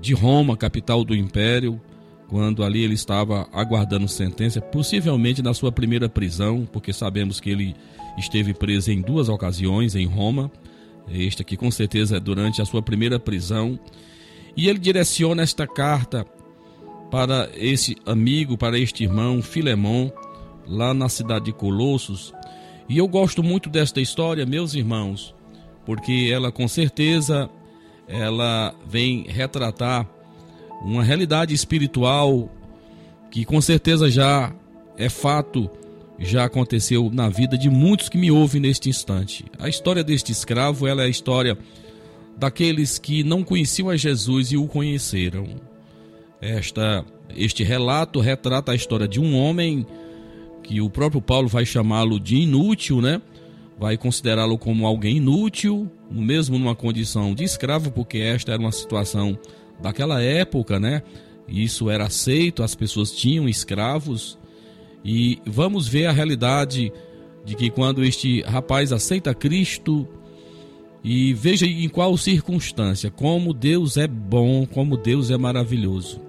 de 0.00 0.14
Roma, 0.14 0.56
capital 0.56 1.02
do 1.02 1.12
império, 1.12 1.80
quando 2.28 2.62
ali 2.62 2.84
ele 2.84 2.94
estava 2.94 3.48
aguardando 3.52 4.06
sentença, 4.06 4.60
possivelmente 4.60 5.42
na 5.42 5.52
sua 5.52 5.72
primeira 5.72 6.08
prisão, 6.08 6.68
porque 6.72 6.92
sabemos 6.92 7.40
que 7.40 7.50
ele 7.50 7.74
esteve 8.16 8.54
preso 8.54 8.92
em 8.92 9.00
duas 9.00 9.28
ocasiões 9.28 9.96
em 9.96 10.06
Roma 10.06 10.52
este 11.08 11.42
aqui 11.42 11.56
com 11.56 11.70
certeza 11.70 12.16
é 12.16 12.20
durante 12.20 12.60
a 12.60 12.64
sua 12.64 12.82
primeira 12.82 13.18
prisão. 13.18 13.78
E 14.56 14.68
ele 14.68 14.78
direciona 14.78 15.42
esta 15.42 15.66
carta 15.66 16.26
para 17.10 17.50
esse 17.54 17.96
amigo, 18.04 18.56
para 18.56 18.78
este 18.78 19.04
irmão 19.04 19.42
Filemon, 19.42 20.10
lá 20.66 20.92
na 20.92 21.08
cidade 21.08 21.46
de 21.46 21.52
Colossos. 21.52 22.32
E 22.88 22.98
eu 22.98 23.06
gosto 23.06 23.42
muito 23.42 23.68
desta 23.68 24.00
história, 24.00 24.46
meus 24.46 24.74
irmãos, 24.74 25.34
porque 25.84 26.30
ela 26.32 26.50
com 26.50 26.66
certeza 26.66 27.50
ela 28.08 28.74
vem 28.86 29.24
retratar 29.28 30.08
uma 30.82 31.02
realidade 31.02 31.52
espiritual 31.54 32.48
que 33.30 33.44
com 33.44 33.60
certeza 33.60 34.10
já 34.10 34.54
é 34.96 35.08
fato 35.08 35.70
já 36.18 36.44
aconteceu 36.44 37.10
na 37.12 37.28
vida 37.28 37.58
de 37.58 37.68
muitos 37.68 38.08
que 38.08 38.18
me 38.18 38.30
ouvem 38.30 38.60
neste 38.60 38.88
instante. 38.88 39.44
A 39.58 39.68
história 39.68 40.02
deste 40.02 40.32
escravo, 40.32 40.86
ela 40.86 41.02
é 41.02 41.06
a 41.06 41.10
história 41.10 41.58
daqueles 42.36 42.98
que 42.98 43.22
não 43.22 43.42
conheciam 43.42 43.90
a 43.90 43.96
Jesus 43.96 44.52
e 44.52 44.56
o 44.56 44.66
conheceram. 44.66 45.46
Esta 46.40 47.04
este 47.34 47.64
relato 47.64 48.20
retrata 48.20 48.72
a 48.72 48.74
história 48.74 49.08
de 49.08 49.20
um 49.20 49.36
homem 49.36 49.86
que 50.62 50.80
o 50.80 50.88
próprio 50.88 51.20
Paulo 51.20 51.48
vai 51.48 51.66
chamá-lo 51.66 52.18
de 52.18 52.36
inútil, 52.36 53.00
né? 53.00 53.20
Vai 53.78 53.96
considerá-lo 53.96 54.56
como 54.56 54.86
alguém 54.86 55.18
inútil, 55.18 55.90
mesmo 56.10 56.58
numa 56.58 56.74
condição 56.74 57.34
de 57.34 57.44
escravo, 57.44 57.90
porque 57.90 58.18
esta 58.18 58.52
era 58.52 58.60
uma 58.60 58.72
situação 58.72 59.38
daquela 59.80 60.22
época, 60.22 60.80
né? 60.80 61.02
Isso 61.46 61.90
era 61.90 62.06
aceito, 62.06 62.62
as 62.62 62.74
pessoas 62.74 63.12
tinham 63.12 63.48
escravos 63.48 64.38
e 65.08 65.40
vamos 65.46 65.86
ver 65.86 66.06
a 66.06 66.12
realidade 66.12 66.92
de 67.44 67.54
que 67.54 67.70
quando 67.70 68.04
este 68.04 68.42
rapaz 68.42 68.92
aceita 68.92 69.32
Cristo 69.32 70.04
e 71.04 71.32
veja 71.32 71.64
em 71.64 71.88
qual 71.88 72.16
circunstância, 72.16 73.08
como 73.08 73.54
Deus 73.54 73.96
é 73.96 74.08
bom, 74.08 74.66
como 74.66 74.96
Deus 74.96 75.30
é 75.30 75.36
maravilhoso. 75.36 76.20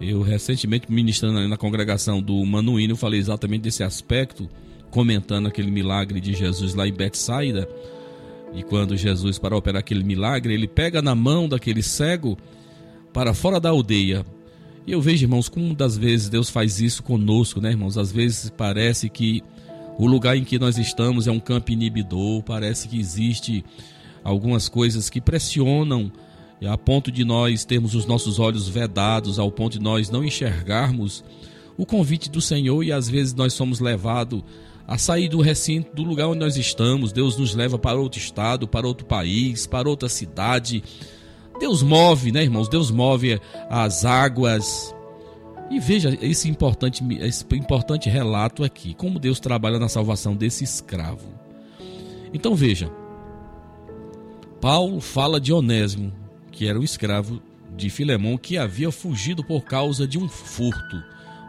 Eu 0.00 0.22
recentemente 0.22 0.86
ministrando 0.88 1.48
na 1.48 1.56
congregação 1.56 2.22
do 2.22 2.46
Manuíno, 2.46 2.94
falei 2.94 3.18
exatamente 3.18 3.62
desse 3.62 3.82
aspecto, 3.82 4.48
comentando 4.92 5.48
aquele 5.48 5.72
milagre 5.72 6.20
de 6.20 6.34
Jesus 6.34 6.74
lá 6.74 6.86
em 6.86 6.92
Betsaida. 6.92 7.68
E 8.54 8.62
quando 8.62 8.96
Jesus 8.96 9.40
para 9.40 9.56
operar 9.56 9.80
aquele 9.80 10.04
milagre, 10.04 10.54
ele 10.54 10.68
pega 10.68 11.02
na 11.02 11.16
mão 11.16 11.48
daquele 11.48 11.82
cego 11.82 12.38
para 13.12 13.34
fora 13.34 13.58
da 13.58 13.70
aldeia 13.70 14.24
e 14.88 14.92
eu 14.92 15.02
vejo, 15.02 15.26
irmãos, 15.26 15.50
como 15.50 15.74
das 15.74 15.98
vezes 15.98 16.30
Deus 16.30 16.48
faz 16.48 16.80
isso 16.80 17.02
conosco, 17.02 17.60
né, 17.60 17.72
irmãos? 17.72 17.98
Às 17.98 18.10
vezes 18.10 18.50
parece 18.56 19.10
que 19.10 19.42
o 19.98 20.06
lugar 20.06 20.34
em 20.34 20.44
que 20.44 20.58
nós 20.58 20.78
estamos 20.78 21.26
é 21.26 21.30
um 21.30 21.38
campo 21.38 21.70
inibidor, 21.70 22.42
parece 22.42 22.88
que 22.88 22.98
existe 22.98 23.62
algumas 24.24 24.66
coisas 24.66 25.10
que 25.10 25.20
pressionam 25.20 26.10
a 26.66 26.78
ponto 26.78 27.12
de 27.12 27.22
nós 27.22 27.66
termos 27.66 27.94
os 27.94 28.06
nossos 28.06 28.38
olhos 28.38 28.66
vedados, 28.66 29.38
ao 29.38 29.52
ponto 29.52 29.74
de 29.74 29.84
nós 29.84 30.08
não 30.08 30.24
enxergarmos 30.24 31.22
o 31.76 31.84
convite 31.84 32.30
do 32.30 32.40
Senhor 32.40 32.82
e 32.82 32.90
às 32.90 33.10
vezes 33.10 33.34
nós 33.34 33.52
somos 33.52 33.80
levados 33.80 34.42
a 34.86 34.96
sair 34.96 35.28
do 35.28 35.42
recinto, 35.42 35.94
do 35.94 36.02
lugar 36.02 36.28
onde 36.28 36.40
nós 36.40 36.56
estamos. 36.56 37.12
Deus 37.12 37.36
nos 37.36 37.54
leva 37.54 37.78
para 37.78 38.00
outro 38.00 38.18
estado, 38.18 38.66
para 38.66 38.86
outro 38.86 39.04
país, 39.04 39.66
para 39.66 39.86
outra 39.86 40.08
cidade. 40.08 40.82
Deus 41.58 41.82
move, 41.82 42.32
né, 42.32 42.42
irmãos? 42.42 42.68
Deus 42.68 42.90
move 42.90 43.40
as 43.68 44.04
águas. 44.04 44.94
E 45.70 45.78
veja 45.78 46.16
esse 46.22 46.48
importante, 46.48 47.04
esse 47.20 47.44
importante 47.52 48.08
relato 48.08 48.64
aqui, 48.64 48.94
como 48.94 49.18
Deus 49.18 49.38
trabalha 49.38 49.78
na 49.78 49.88
salvação 49.88 50.34
desse 50.34 50.64
escravo. 50.64 51.28
Então 52.32 52.54
veja, 52.54 52.90
Paulo 54.60 55.00
fala 55.00 55.40
de 55.40 55.52
Onésimo, 55.52 56.12
que 56.50 56.66
era 56.66 56.78
um 56.78 56.82
escravo 56.82 57.40
de 57.76 57.90
Filemão 57.90 58.36
que 58.36 58.56
havia 58.56 58.90
fugido 58.90 59.44
por 59.44 59.62
causa 59.62 60.06
de 60.06 60.18
um 60.18 60.28
furto, 60.28 61.02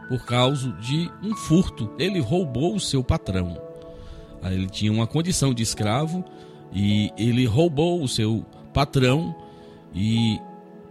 por 0.08 0.26
causa 0.26 0.72
de 0.74 1.10
um 1.24 1.36
furto. 1.36 1.90
Ele 1.98 2.20
roubou 2.20 2.76
o 2.76 2.80
seu 2.80 3.04
patrão. 3.04 3.60
Ele 4.44 4.68
tinha 4.68 4.92
uma 4.92 5.08
condição 5.08 5.54
de 5.54 5.64
escravo 5.64 6.24
e 6.74 7.12
ele 7.18 7.46
roubou 7.46 8.02
o 8.04 8.08
seu 8.08 8.46
patrão 8.74 9.36
e 9.94 10.40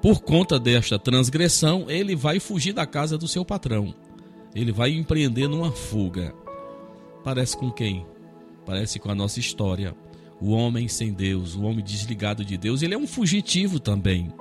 por 0.00 0.20
conta 0.20 0.58
desta 0.58 0.98
transgressão, 0.98 1.86
ele 1.88 2.14
vai 2.14 2.38
fugir 2.38 2.72
da 2.72 2.86
casa 2.86 3.18
do 3.18 3.26
seu 3.26 3.44
patrão. 3.44 3.94
Ele 4.54 4.72
vai 4.72 4.90
empreender 4.92 5.48
numa 5.48 5.72
fuga. 5.72 6.34
Parece 7.24 7.56
com 7.56 7.70
quem? 7.70 8.06
Parece 8.64 8.98
com 8.98 9.10
a 9.10 9.14
nossa 9.14 9.40
história. 9.40 9.94
O 10.40 10.50
homem 10.50 10.86
sem 10.86 11.12
Deus, 11.12 11.56
o 11.56 11.62
homem 11.62 11.84
desligado 11.84 12.44
de 12.44 12.56
Deus, 12.56 12.82
ele 12.82 12.94
é 12.94 12.98
um 12.98 13.06
fugitivo 13.06 13.80
também. 13.80 14.32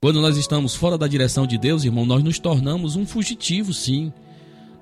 Quando 0.00 0.22
nós 0.22 0.38
estamos 0.38 0.74
fora 0.74 0.96
da 0.96 1.06
direção 1.06 1.46
de 1.46 1.58
Deus, 1.58 1.84
irmão, 1.84 2.06
nós 2.06 2.22
nos 2.22 2.38
tornamos 2.38 2.96
um 2.96 3.04
fugitivo, 3.04 3.74
sim. 3.74 4.10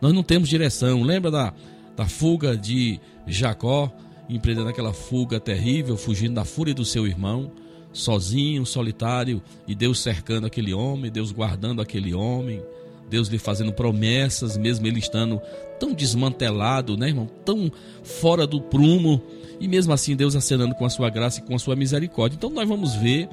Nós 0.00 0.12
não 0.12 0.22
temos 0.22 0.48
direção. 0.48 1.02
Lembra 1.02 1.28
da, 1.28 1.52
da 1.96 2.06
fuga 2.06 2.56
de 2.56 3.00
Jacó, 3.26 3.92
empreendendo 4.28 4.68
aquela 4.68 4.92
fuga 4.92 5.40
terrível, 5.40 5.96
fugindo 5.96 6.34
da 6.34 6.44
fúria 6.44 6.72
do 6.72 6.84
seu 6.84 7.04
irmão, 7.04 7.50
sozinho, 7.98 8.64
solitário, 8.64 9.42
e 9.66 9.74
Deus 9.74 9.98
cercando 10.00 10.46
aquele 10.46 10.72
homem, 10.72 11.10
Deus 11.10 11.32
guardando 11.32 11.82
aquele 11.82 12.14
homem, 12.14 12.62
Deus 13.10 13.28
lhe 13.28 13.38
fazendo 13.38 13.72
promessas, 13.72 14.56
mesmo 14.56 14.86
ele 14.86 14.98
estando 14.98 15.40
tão 15.80 15.92
desmantelado, 15.92 16.96
né, 16.96 17.08
irmão? 17.08 17.28
Tão 17.44 17.70
fora 18.02 18.46
do 18.46 18.60
prumo 18.60 19.20
e 19.60 19.66
mesmo 19.66 19.92
assim 19.92 20.14
Deus 20.14 20.36
acenando 20.36 20.74
com 20.74 20.84
a 20.84 20.90
sua 20.90 21.10
graça 21.10 21.40
e 21.40 21.42
com 21.42 21.54
a 21.54 21.58
sua 21.58 21.74
misericórdia. 21.74 22.36
Então 22.36 22.50
nós 22.50 22.68
vamos 22.68 22.94
ver 22.94 23.28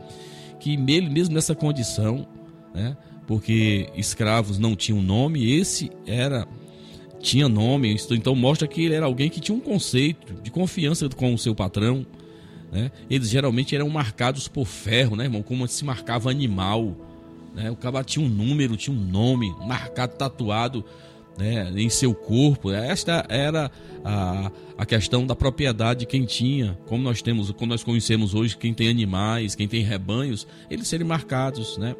que 0.59 0.73
ele 0.73 1.09
mesmo 1.09 1.35
nessa 1.35 1.53
condição, 1.53 2.25
né, 2.73 2.97
porque 3.27 3.89
escravos 3.95 4.57
não 4.57 4.75
tinham 4.75 5.01
nome, 5.01 5.57
esse 5.59 5.91
era 6.07 6.47
tinha 7.19 7.49
nome, 7.49 7.97
então 8.11 8.35
mostra 8.35 8.67
que 8.67 8.83
ele 8.83 8.93
era 8.93 9.05
alguém 9.05 9.29
que 9.29 9.39
tinha 9.39 9.55
um 9.55 9.59
conceito 9.59 10.33
de 10.41 10.51
confiança 10.51 11.09
com 11.09 11.33
o 11.33 11.37
seu 11.37 11.55
patrão, 11.55 12.05
né? 12.75 12.91
Eles 13.09 13.29
geralmente 13.29 13.73
eram 13.73 13.87
marcados 13.87 14.49
por 14.49 14.65
ferro, 14.65 15.15
né, 15.15 15.23
irmão, 15.23 15.41
como 15.41 15.65
se 15.65 15.85
marcava 15.85 16.29
animal, 16.29 16.93
né? 17.55 17.71
O 17.71 17.75
cara 17.77 18.03
tinha 18.03 18.23
um 18.23 18.27
número, 18.27 18.75
tinha 18.75 18.95
um 18.95 18.99
nome 18.99 19.49
marcado, 19.65 20.17
tatuado 20.17 20.83
né, 21.37 21.71
em 21.77 21.87
seu 21.89 22.13
corpo. 22.13 22.71
Esta 22.71 23.25
era 23.29 23.71
a, 24.03 24.51
a 24.77 24.85
questão 24.85 25.25
da 25.25 25.33
propriedade 25.33 26.01
de 26.01 26.05
quem 26.05 26.25
tinha, 26.25 26.77
como 26.85 27.01
nós 27.01 27.21
temos, 27.21 27.49
como 27.51 27.71
nós 27.71 27.81
conhecemos 27.81 28.33
hoje, 28.33 28.57
quem 28.57 28.73
tem 28.73 28.89
animais, 28.89 29.55
quem 29.55 29.69
tem 29.69 29.81
rebanhos, 29.81 30.45
eles 30.69 30.89
serem 30.89 31.07
marcados, 31.07 31.77
né? 31.77 31.95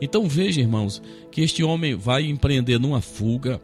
Então 0.00 0.26
veja, 0.26 0.58
irmãos, 0.58 1.02
que 1.30 1.42
este 1.42 1.62
homem 1.62 1.94
vai 1.94 2.24
empreender 2.24 2.80
numa 2.80 3.02
fuga 3.02 3.60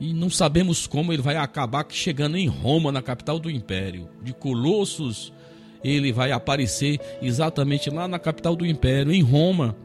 e 0.00 0.14
não 0.14 0.30
sabemos 0.30 0.86
como 0.86 1.12
ele 1.12 1.22
vai 1.22 1.36
acabar 1.36 1.84
chegando 1.90 2.38
em 2.38 2.46
Roma, 2.46 2.90
na 2.90 3.02
capital 3.02 3.38
do 3.38 3.50
império. 3.50 4.08
De 4.22 4.32
Colossos, 4.32 5.30
ele 5.84 6.12
vai 6.12 6.32
aparecer 6.32 6.98
exatamente 7.20 7.90
lá 7.90 8.08
na 8.08 8.18
capital 8.18 8.56
do 8.56 8.64
império, 8.64 9.12
em 9.12 9.22
Roma. 9.22 9.76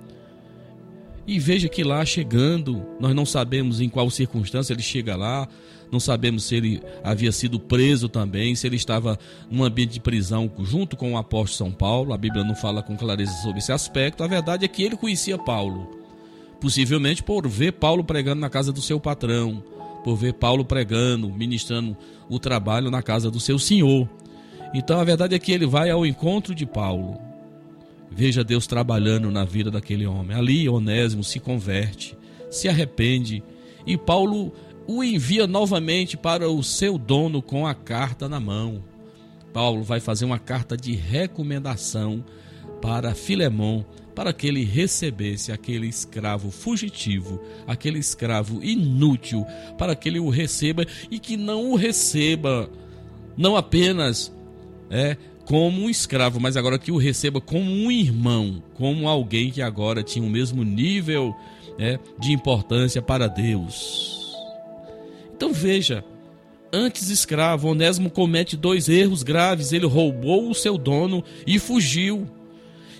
E 1.28 1.38
veja 1.38 1.70
que 1.70 1.84
lá 1.84 2.04
chegando, 2.06 2.84
nós 3.00 3.14
não 3.14 3.26
sabemos 3.26 3.82
em 3.82 3.90
qual 3.90 4.10
circunstância 4.10 4.74
ele 4.74 4.82
chega 4.82 5.16
lá, 5.16 5.48
não 5.92 6.00
sabemos 6.00 6.44
se 6.44 6.56
ele 6.56 6.82
havia 7.04 7.32
sido 7.32 7.60
preso 7.60 8.08
também, 8.08 8.56
se 8.56 8.66
ele 8.66 8.76
estava 8.76 9.18
num 9.50 9.64
ambiente 9.64 9.94
de 9.94 10.00
prisão 10.00 10.50
junto 10.60 10.96
com 10.96 11.14
o 11.14 11.18
apóstolo 11.18 11.70
São 11.70 11.78
Paulo. 11.78 12.14
A 12.14 12.18
Bíblia 12.18 12.44
não 12.44 12.56
fala 12.56 12.82
com 12.82 12.96
clareza 12.96 13.34
sobre 13.42 13.60
esse 13.60 13.72
aspecto. 13.72 14.24
A 14.24 14.28
verdade 14.28 14.66
é 14.66 14.68
que 14.68 14.84
ele 14.84 14.96
conhecia 14.96 15.38
Paulo, 15.38 15.90
possivelmente 16.62 17.22
por 17.22 17.48
ver 17.48 17.74
Paulo 17.74 18.04
pregando 18.04 18.42
na 18.42 18.50
casa 18.50 18.72
do 18.72 18.82
seu 18.82 19.00
patrão, 19.00 19.64
por 20.04 20.16
ver 20.16 20.34
Paulo 20.34 20.64
pregando, 20.64 21.30
ministrando 21.30 21.98
o 22.30 22.40
trabalho 22.40 22.90
na 22.90 23.02
casa 23.02 23.30
do 23.32 23.40
seu 23.40 23.58
senhor. 23.58 24.08
Então 24.74 25.00
a 25.00 25.04
verdade 25.04 25.36
é 25.36 25.40
que 25.40 25.52
ele 25.52 25.66
vai 25.66 25.90
ao 25.90 26.06
encontro 26.06 26.54
de 26.54 26.66
Paulo 26.66 27.30
Veja 28.12 28.44
Deus 28.44 28.66
trabalhando 28.66 29.30
na 29.30 29.46
vida 29.46 29.70
daquele 29.70 30.06
homem. 30.06 30.36
Ali 30.36 30.68
Onésimo 30.68 31.24
se 31.24 31.40
converte, 31.40 32.18
se 32.50 32.68
arrepende 32.68 33.44
e 33.86 33.98
Paulo 33.98 34.54
o 34.88 35.04
envia 35.04 35.46
novamente 35.46 36.18
para 36.18 36.50
o 36.50 36.64
seu 36.64 36.98
dono 36.98 37.42
com 37.42 37.68
a 37.68 37.74
carta 37.74 38.28
na 38.28 38.40
mão. 38.40 38.84
Paulo 39.54 39.84
vai 39.84 40.00
fazer 40.00 40.26
uma 40.26 40.40
carta 40.40 40.76
de 40.76 40.94
recomendação 40.96 42.24
para 42.82 43.14
Filemão, 43.14 43.86
para 44.16 44.34
que 44.34 44.48
ele 44.48 44.64
recebesse 44.64 45.52
aquele 45.52 45.88
escravo 45.88 46.50
fugitivo, 46.50 47.40
aquele 47.68 48.00
escravo 48.00 48.64
inútil, 48.64 49.46
para 49.78 49.96
que 49.96 50.10
ele 50.10 50.20
o 50.20 50.30
receba 50.30 50.86
e 51.10 51.20
que 51.20 51.38
não 51.38 51.72
o 51.72 51.76
receba 51.76 52.70
não 53.38 53.56
apenas 53.56 54.32
é 54.90 55.18
como 55.46 55.82
um 55.82 55.90
escravo, 55.90 56.40
mas 56.40 56.56
agora 56.56 56.78
que 56.78 56.92
o 56.92 56.98
receba 56.98 57.42
como 57.42 57.72
um 57.72 57.92
irmão, 57.92 58.62
como 58.76 59.08
alguém 59.08 59.50
que 59.50 59.62
agora 59.62 60.04
tinha 60.04 60.24
o 60.24 60.30
mesmo 60.30 60.64
nível 60.64 61.36
né, 61.78 61.98
de 62.20 62.32
importância 62.32 63.02
para 63.02 63.28
Deus. 63.28 64.36
Então 65.36 65.52
veja, 65.52 66.04
antes 66.72 67.10
escravo, 67.10 67.70
Onésimo 67.70 68.10
comete 68.10 68.56
dois 68.56 68.88
erros 68.90 69.24
graves: 69.24 69.72
ele 69.72 69.86
roubou 69.86 70.50
o 70.50 70.56
seu 70.56 70.78
dono 70.78 71.24
e 71.48 71.58
fugiu. 71.58 72.28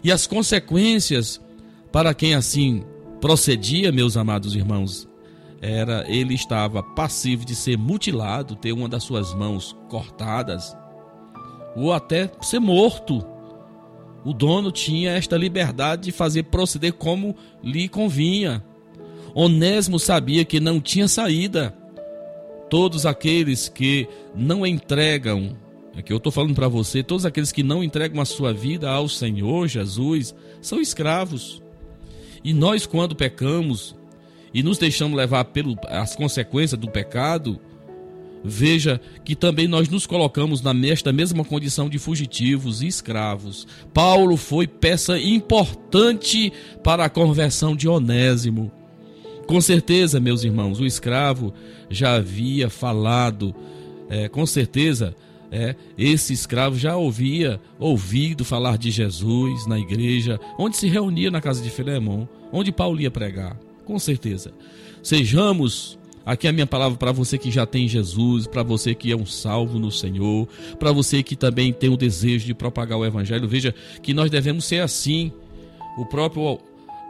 E 0.04 0.12
as 0.12 0.26
consequências 0.26 1.40
para 1.92 2.14
quem 2.14 2.34
assim 2.34 2.84
procedia, 3.20 3.92
meus 3.92 4.16
amados 4.16 4.56
irmãos, 4.56 5.08
era 5.62 6.06
ele 6.08 6.34
estava 6.34 6.82
passivo 6.82 7.44
de 7.46 7.56
ser 7.56 7.78
mutilado, 7.78 8.56
ter 8.56 8.72
uma 8.72 8.88
das 8.88 9.04
suas 9.04 9.34
mãos 9.34 9.76
cortadas, 9.90 10.76
ou 11.76 11.94
até 11.94 12.30
ser 12.42 12.60
morto. 12.60 13.26
O 14.24 14.34
dono 14.34 14.72
tinha 14.72 15.12
esta 15.12 15.38
liberdade 15.38 16.04
de 16.04 16.12
fazer 16.12 16.44
proceder 16.44 16.94
como 16.94 17.36
lhe 17.64 17.88
convinha. 17.88 18.64
Onésimo 19.34 20.00
sabia 20.00 20.44
que 20.44 20.60
não 20.60 20.82
tinha 20.82 21.08
saída. 21.08 21.74
Todos 22.70 23.06
aqueles 23.06 23.70
que 23.70 24.08
não 24.36 24.66
entregam, 24.66 25.56
é 25.96 26.02
que 26.02 26.14
eu 26.14 26.18
estou 26.18 26.32
falando 26.32 26.54
para 26.54 26.68
você, 26.68 27.02
todos 27.02 27.26
aqueles 27.26 27.52
que 27.52 27.64
não 27.64 27.84
entregam 27.84 28.22
a 28.22 28.26
sua 28.26 28.54
vida 28.54 28.90
ao 28.90 29.08
Senhor 29.08 29.68
Jesus 29.68 30.36
são 30.62 30.80
escravos. 30.80 31.62
E 32.44 32.54
nós, 32.54 32.86
quando 32.86 33.16
pecamos 33.16 33.96
e 34.54 34.64
nos 34.64 34.78
deixamos 34.78 35.18
levar 35.18 35.46
pelas 35.46 36.16
consequências 36.16 36.80
do 36.80 36.90
pecado, 36.90 37.60
Veja 38.44 39.02
que 39.26 39.36
também 39.36 39.68
nós 39.68 39.90
nos 39.90 40.06
colocamos 40.06 40.62
nesta 40.62 41.12
mesma 41.12 41.44
condição 41.44 41.90
de 41.90 42.00
fugitivos 42.00 42.82
e 42.82 42.88
escravos. 42.88 43.68
Paulo 43.94 44.38
foi 44.38 44.66
peça 44.66 45.20
importante 45.20 46.52
para 46.84 47.06
a 47.06 47.10
conversão 47.10 47.76
de 47.76 47.88
Onésimo. 47.88 48.72
Com 49.46 49.60
certeza, 49.60 50.20
meus 50.20 50.44
irmãos, 50.44 50.80
o 50.80 50.86
escravo 50.86 51.54
já 51.90 52.16
havia 52.16 52.70
falado, 52.70 53.54
é, 54.10 54.30
com 54.30 54.46
certeza, 54.46 55.16
é, 55.52 55.76
esse 55.98 56.34
escravo 56.34 56.78
já 56.78 56.94
havia 56.94 57.60
ouvido 57.80 58.46
falar 58.46 58.78
de 58.78 58.92
Jesus 58.92 59.66
na 59.66 59.80
igreja, 59.80 60.40
onde 60.58 60.78
se 60.78 60.88
reunia 60.88 61.32
na 61.32 61.42
casa 61.42 61.62
de 61.62 61.70
Filemão, 61.70 62.30
onde 62.52 62.72
Paulo 62.72 63.02
ia 63.02 63.12
pregar. 63.12 63.58
Com 63.86 63.98
certeza. 63.98 64.54
Sejamos 65.02 65.99
Aqui 66.30 66.46
é 66.46 66.52
a 66.52 66.54
minha 66.54 66.68
palavra 66.68 66.96
para 66.96 67.12
você 67.12 67.40
que 67.40 67.50
já 67.50 67.66
tem 67.66 67.88
Jesus, 67.88 68.46
para 68.46 68.62
você 68.62 68.94
que 68.94 69.12
é 69.12 69.16
um 69.16 69.26
salvo 69.26 69.80
no 69.80 69.92
Senhor, 69.92 70.48
para 70.78 70.92
você 70.92 71.24
que 71.24 71.36
também 71.36 71.74
tem 71.74 71.90
o 71.90 71.98
desejo 71.98 72.46
de 72.46 72.54
propagar 72.54 73.00
o 73.00 73.04
Evangelho. 73.04 73.48
Veja 73.48 73.74
que 74.04 74.14
nós 74.14 74.30
devemos 74.30 74.66
ser 74.66 74.80
assim. 74.80 75.32
O 75.98 76.06
próprio 76.06 76.60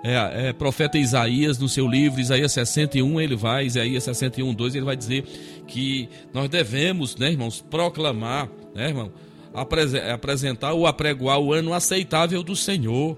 é, 0.06 0.48
é, 0.48 0.54
profeta 0.54 0.98
Isaías, 0.98 1.58
no 1.60 1.68
seu 1.68 1.86
livro, 1.86 2.22
Isaías 2.22 2.54
61, 2.54 3.20
ele 3.20 3.36
vai, 3.36 3.66
Isaías 3.66 4.06
61, 4.06 4.54
2, 4.54 4.76
ele 4.76 4.86
vai 4.86 4.96
dizer 4.96 5.26
que 5.68 6.08
nós 6.34 6.48
devemos, 6.48 7.18
né, 7.18 7.30
irmãos, 7.30 7.60
proclamar, 7.70 8.50
né, 8.74 8.88
irmão, 8.88 9.12
apresentar 10.14 10.72
ou 10.72 10.88
apregoar 10.88 11.40
o 11.40 11.52
ano 11.52 11.74
aceitável 11.74 12.42
do 12.42 12.56
Senhor. 12.56 13.18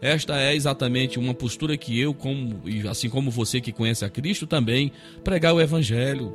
Esta 0.00 0.40
é 0.40 0.54
exatamente 0.54 1.18
uma 1.18 1.34
postura 1.34 1.76
que 1.76 1.98
eu, 1.98 2.12
como, 2.12 2.62
assim 2.90 3.08
como 3.08 3.30
você 3.30 3.60
que 3.60 3.72
conhece 3.72 4.04
a 4.04 4.10
Cristo, 4.10 4.46
também 4.46 4.92
pregar 5.24 5.54
o 5.54 5.60
Evangelho. 5.60 6.34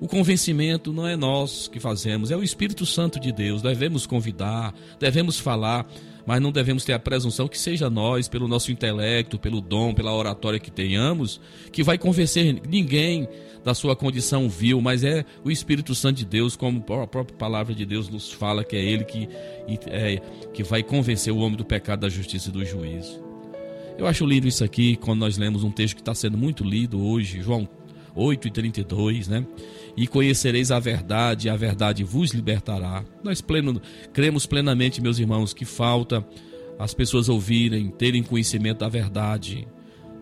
O 0.00 0.06
convencimento 0.06 0.92
não 0.92 1.06
é 1.06 1.16
nós 1.16 1.66
que 1.66 1.80
fazemos, 1.80 2.30
é 2.30 2.36
o 2.36 2.42
Espírito 2.42 2.86
Santo 2.86 3.18
de 3.18 3.32
Deus. 3.32 3.62
Devemos 3.62 4.06
convidar, 4.06 4.72
devemos 5.00 5.40
falar, 5.40 5.90
mas 6.28 6.42
não 6.42 6.52
devemos 6.52 6.84
ter 6.84 6.92
a 6.92 6.98
presunção 6.98 7.48
que 7.48 7.58
seja 7.58 7.88
nós, 7.88 8.28
pelo 8.28 8.46
nosso 8.46 8.70
intelecto, 8.70 9.38
pelo 9.38 9.62
dom, 9.62 9.94
pela 9.94 10.14
oratória 10.14 10.58
que 10.58 10.70
tenhamos, 10.70 11.40
que 11.72 11.82
vai 11.82 11.96
convencer 11.96 12.60
ninguém 12.68 13.26
da 13.64 13.72
sua 13.72 13.96
condição 13.96 14.46
vil, 14.46 14.78
mas 14.78 15.02
é 15.02 15.24
o 15.42 15.50
Espírito 15.50 15.94
Santo 15.94 16.18
de 16.18 16.26
Deus, 16.26 16.54
como 16.54 16.84
a 17.02 17.06
própria 17.06 17.34
palavra 17.38 17.74
de 17.74 17.86
Deus 17.86 18.10
nos 18.10 18.30
fala, 18.30 18.62
que 18.62 18.76
é 18.76 18.84
Ele 18.84 19.04
que, 19.04 19.26
é, 19.86 20.20
que 20.52 20.62
vai 20.62 20.82
convencer 20.82 21.32
o 21.32 21.38
homem 21.38 21.56
do 21.56 21.64
pecado, 21.64 22.00
da 22.00 22.10
justiça 22.10 22.50
e 22.50 22.52
do 22.52 22.62
juízo. 22.62 23.24
Eu 23.96 24.06
acho 24.06 24.26
lindo 24.26 24.46
isso 24.46 24.62
aqui, 24.62 24.96
quando 24.96 25.20
nós 25.20 25.38
lemos 25.38 25.64
um 25.64 25.70
texto 25.70 25.94
que 25.94 26.02
está 26.02 26.14
sendo 26.14 26.36
muito 26.36 26.62
lido 26.62 27.02
hoje, 27.02 27.40
João 27.40 27.66
8 28.18 28.48
e 28.48 28.50
32, 28.50 29.28
né? 29.28 29.46
e 29.98 30.06
conhecereis 30.06 30.70
a 30.70 30.78
verdade, 30.78 31.48
a 31.48 31.56
verdade 31.56 32.04
vos 32.04 32.32
libertará. 32.32 33.04
Nós 33.22 33.40
pleno, 33.40 33.82
cremos 34.12 34.46
plenamente, 34.46 35.02
meus 35.02 35.18
irmãos, 35.18 35.52
que 35.52 35.64
falta 35.64 36.24
as 36.78 36.94
pessoas 36.94 37.28
ouvirem, 37.28 37.90
terem 37.90 38.22
conhecimento 38.22 38.78
da 38.78 38.88
verdade. 38.88 39.66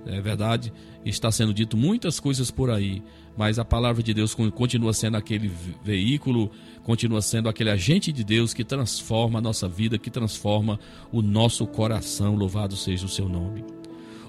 É 0.07 0.19
verdade, 0.19 0.73
está 1.05 1.31
sendo 1.31 1.53
dito 1.53 1.77
muitas 1.77 2.19
coisas 2.19 2.51
por 2.51 2.71
aí, 2.71 3.03
mas 3.37 3.59
a 3.59 3.67
palavra 3.67 4.03
de 4.03 4.15
Deus 4.15 4.35
continua 4.35 4.95
sendo 4.95 5.19
aquele 5.19 5.51
veículo, 5.85 6.51
continua 6.83 7.21
sendo 7.21 7.49
aquele 7.49 7.69
agente 7.69 8.11
de 8.13 8.25
Deus 8.25 8.55
que 8.55 8.65
transforma 8.65 9.41
a 9.41 9.43
nossa 9.43 9.69
vida, 9.69 9.99
que 9.99 10.11
transforma 10.11 10.81
o 11.13 11.21
nosso 11.21 11.67
coração. 11.67 12.35
Louvado 12.35 12.77
seja 12.77 13.05
o 13.05 13.11
seu 13.11 13.29
nome. 13.29 13.63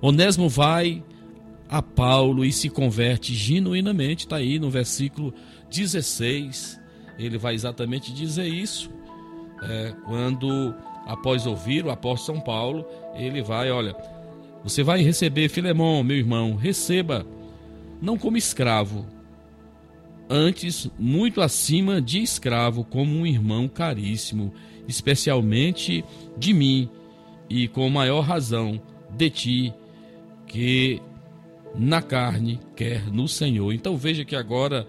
Onésimo 0.01 0.49
vai 0.49 1.01
a 1.69 1.81
Paulo 1.81 2.45
e 2.45 2.51
se 2.51 2.69
converte 2.69 3.33
genuinamente, 3.33 4.25
está 4.25 4.37
aí 4.37 4.59
no 4.59 4.69
versículo 4.69 5.33
16. 5.69 6.79
Ele 7.17 7.37
vai 7.37 7.55
exatamente 7.55 8.13
dizer 8.13 8.47
isso. 8.47 8.89
É, 9.63 9.93
quando, 10.05 10.73
após 11.05 11.45
ouvir 11.45 11.85
o 11.85 11.89
apóstolo 11.89 12.37
São 12.37 12.45
Paulo, 12.45 12.85
ele 13.15 13.41
vai, 13.41 13.71
olha, 13.71 13.95
você 14.63 14.83
vai 14.83 15.01
receber 15.01 15.49
Filemão, 15.49 16.03
meu 16.03 16.17
irmão, 16.17 16.55
receba, 16.55 17.25
não 18.01 18.17
como 18.17 18.37
escravo, 18.37 19.05
antes 20.29 20.89
muito 20.97 21.41
acima 21.41 22.01
de 22.01 22.21
escravo, 22.21 22.83
como 22.83 23.11
um 23.11 23.25
irmão 23.25 23.67
caríssimo, 23.67 24.53
especialmente 24.87 26.03
de 26.37 26.53
mim, 26.53 26.89
e 27.49 27.67
com 27.67 27.89
maior 27.89 28.21
razão 28.21 28.81
de 29.09 29.29
ti, 29.29 29.73
que 30.45 31.01
na 31.75 32.01
carne, 32.01 32.59
quer 32.75 33.11
no 33.11 33.27
Senhor. 33.27 33.73
Então 33.73 33.97
veja 33.97 34.25
que 34.25 34.35
agora 34.35 34.87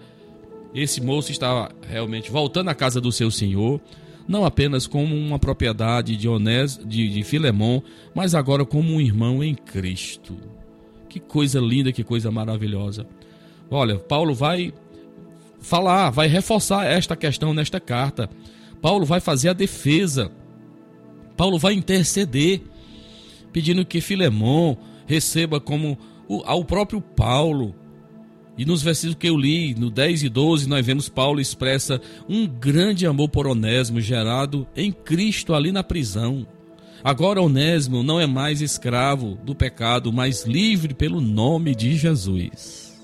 esse 0.73 1.01
moço 1.01 1.31
está 1.31 1.71
realmente 1.87 2.31
voltando 2.31 2.69
à 2.69 2.75
casa 2.75 3.01
do 3.01 3.11
seu 3.11 3.31
senhor, 3.31 3.81
não 4.27 4.45
apenas 4.45 4.85
como 4.85 5.15
uma 5.15 5.39
propriedade 5.39 6.15
de 6.15 6.29
Onés, 6.29 6.77
de, 6.77 7.09
de 7.09 7.23
Filemon, 7.23 7.81
mas 8.13 8.35
agora 8.35 8.63
como 8.63 8.93
um 8.93 9.01
irmão 9.01 9.43
em 9.43 9.55
Cristo. 9.55 10.37
Que 11.09 11.19
coisa 11.19 11.59
linda, 11.59 11.91
que 11.91 12.03
coisa 12.03 12.29
maravilhosa. 12.29 13.07
Olha, 13.71 13.97
Paulo 13.97 14.35
vai 14.35 14.71
falar, 15.59 16.11
vai 16.11 16.27
reforçar 16.27 16.85
esta 16.85 17.15
questão 17.15 17.53
nesta 17.53 17.79
carta. 17.79 18.29
Paulo 18.79 19.05
vai 19.05 19.19
fazer 19.19 19.49
a 19.49 19.53
defesa. 19.53 20.31
Paulo 21.35 21.57
vai 21.57 21.73
interceder, 21.73 22.61
pedindo 23.51 23.83
que 23.83 24.01
Filemon 24.01 24.75
receba 25.07 25.59
como 25.59 25.97
ao 26.45 26.63
próprio 26.63 27.01
Paulo. 27.01 27.75
E 28.57 28.65
nos 28.65 28.81
versículos 28.81 29.17
que 29.17 29.29
eu 29.29 29.37
li, 29.37 29.73
no 29.73 29.89
10 29.89 30.23
e 30.23 30.29
12, 30.29 30.67
nós 30.67 30.85
vemos 30.85 31.07
Paulo 31.07 31.39
expressa 31.39 32.01
um 32.27 32.45
grande 32.45 33.07
amor 33.07 33.29
por 33.29 33.47
Onésimo 33.47 34.01
gerado 34.01 34.67
em 34.75 34.91
Cristo 34.91 35.53
ali 35.53 35.71
na 35.71 35.83
prisão. 35.83 36.45
Agora 37.01 37.41
Onésimo 37.41 38.03
não 38.03 38.19
é 38.19 38.27
mais 38.27 38.61
escravo 38.61 39.39
do 39.45 39.55
pecado, 39.55 40.11
mas 40.11 40.45
livre 40.45 40.93
pelo 40.93 41.21
nome 41.21 41.73
de 41.73 41.95
Jesus. 41.95 42.99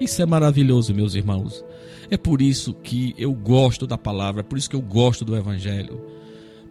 Isso 0.00 0.20
é 0.20 0.26
maravilhoso, 0.26 0.92
meus 0.92 1.14
irmãos. 1.14 1.64
É 2.10 2.16
por 2.16 2.42
isso 2.42 2.74
que 2.74 3.14
eu 3.16 3.32
gosto 3.32 3.86
da 3.86 3.96
palavra, 3.96 4.40
é 4.40 4.44
por 4.44 4.58
isso 4.58 4.68
que 4.68 4.76
eu 4.76 4.82
gosto 4.82 5.24
do 5.24 5.36
evangelho 5.36 6.14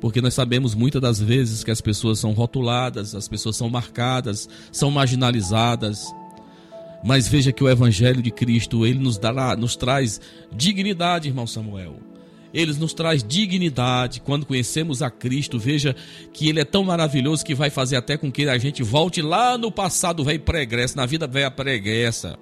porque 0.03 0.19
nós 0.19 0.33
sabemos 0.33 0.75
muitas 0.75 1.01
das 1.01 1.17
vezes 1.17 1.63
que 1.63 1.71
as 1.71 1.79
pessoas 1.79 2.19
são 2.19 2.33
rotuladas, 2.33 3.15
as 3.15 3.25
pessoas 3.29 3.55
são 3.55 3.69
marcadas, 3.69 4.49
são 4.69 4.91
marginalizadas. 4.91 6.13
Mas 7.01 7.25
veja 7.25 7.53
que 7.53 7.63
o 7.63 7.69
evangelho 7.69 8.21
de 8.21 8.29
Cristo, 8.29 8.85
ele 8.85 8.99
nos 8.99 9.17
dará, 9.17 9.55
nos 9.55 9.77
traz 9.77 10.19
dignidade, 10.51 11.29
irmão 11.29 11.47
Samuel. 11.47 11.95
Ele 12.53 12.73
nos 12.73 12.93
traz 12.93 13.23
dignidade 13.23 14.19
quando 14.19 14.45
conhecemos 14.45 15.01
a 15.01 15.09
Cristo. 15.09 15.57
Veja 15.57 15.95
que 16.33 16.49
ele 16.49 16.59
é 16.59 16.65
tão 16.65 16.83
maravilhoso 16.83 17.45
que 17.45 17.55
vai 17.55 17.69
fazer 17.69 17.95
até 17.95 18.17
com 18.17 18.29
que 18.29 18.45
a 18.49 18.57
gente 18.57 18.83
volte 18.83 19.21
lá 19.21 19.57
no 19.57 19.71
passado 19.71 20.21
velho 20.21 20.41
pregressa, 20.41 20.97
na 20.97 21.05
vida 21.05 21.27
velha 21.27 21.49
pregressa 21.49 22.37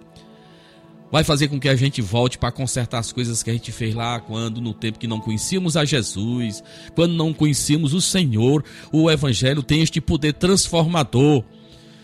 vai 1.12 1.24
fazer 1.24 1.50
com 1.50 1.60
que 1.60 1.68
a 1.68 1.76
gente 1.76 2.02
volte 2.02 2.38
para 2.38 2.52
consertar 2.52 3.00
as 3.00 3.12
coisas 3.12 3.44
que 3.44 3.50
a 3.50 3.54
gente 3.54 3.72
fez 3.72 3.94
lá 3.94 4.20
quando 4.20 4.62
no 4.62 4.74
tempo 4.74 4.98
que 4.98 5.08
não 5.08 5.20
conhecíamos 5.20 5.76
a 5.76 5.84
Jesus, 5.84 6.64
quando 6.96 7.14
não 7.14 7.34
conhecíamos 7.34 7.94
o 7.94 8.02
Senhor, 8.02 8.64
o 8.92 9.12
evangelho 9.12 9.62
tem 9.62 9.82
este 9.82 10.00
poder 10.00 10.34
transformador 10.34 11.44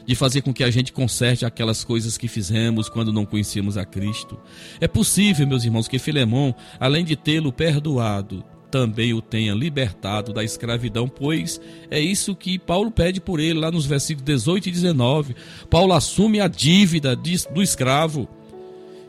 de 0.05 0.15
fazer 0.15 0.41
com 0.41 0.53
que 0.53 0.63
a 0.63 0.71
gente 0.71 0.93
conserte 0.93 1.45
aquelas 1.45 1.83
coisas 1.83 2.17
que 2.17 2.27
fizemos 2.27 2.87
quando 2.87 3.11
não 3.11 3.25
conhecíamos 3.25 3.77
a 3.77 3.85
Cristo. 3.85 4.39
É 4.79 4.87
possível, 4.87 5.45
meus 5.45 5.65
irmãos, 5.65 5.87
que 5.87 5.99
Filemão, 5.99 6.55
além 6.79 7.03
de 7.03 7.17
tê-lo 7.17 7.51
perdoado, 7.51 8.43
também 8.71 9.13
o 9.13 9.21
tenha 9.21 9.53
libertado 9.53 10.33
da 10.33 10.43
escravidão, 10.43 11.07
pois 11.07 11.59
é 11.89 11.99
isso 11.99 12.35
que 12.35 12.59
Paulo 12.59 12.91
pede 12.91 13.19
por 13.19 13.39
ele 13.39 13.59
lá 13.59 13.71
nos 13.71 13.85
versículos 13.85 14.25
18 14.25 14.69
e 14.69 14.71
19. 14.71 15.35
Paulo 15.69 15.93
assume 15.93 16.39
a 16.39 16.47
dívida 16.47 17.15
do 17.15 17.61
escravo 17.61 18.27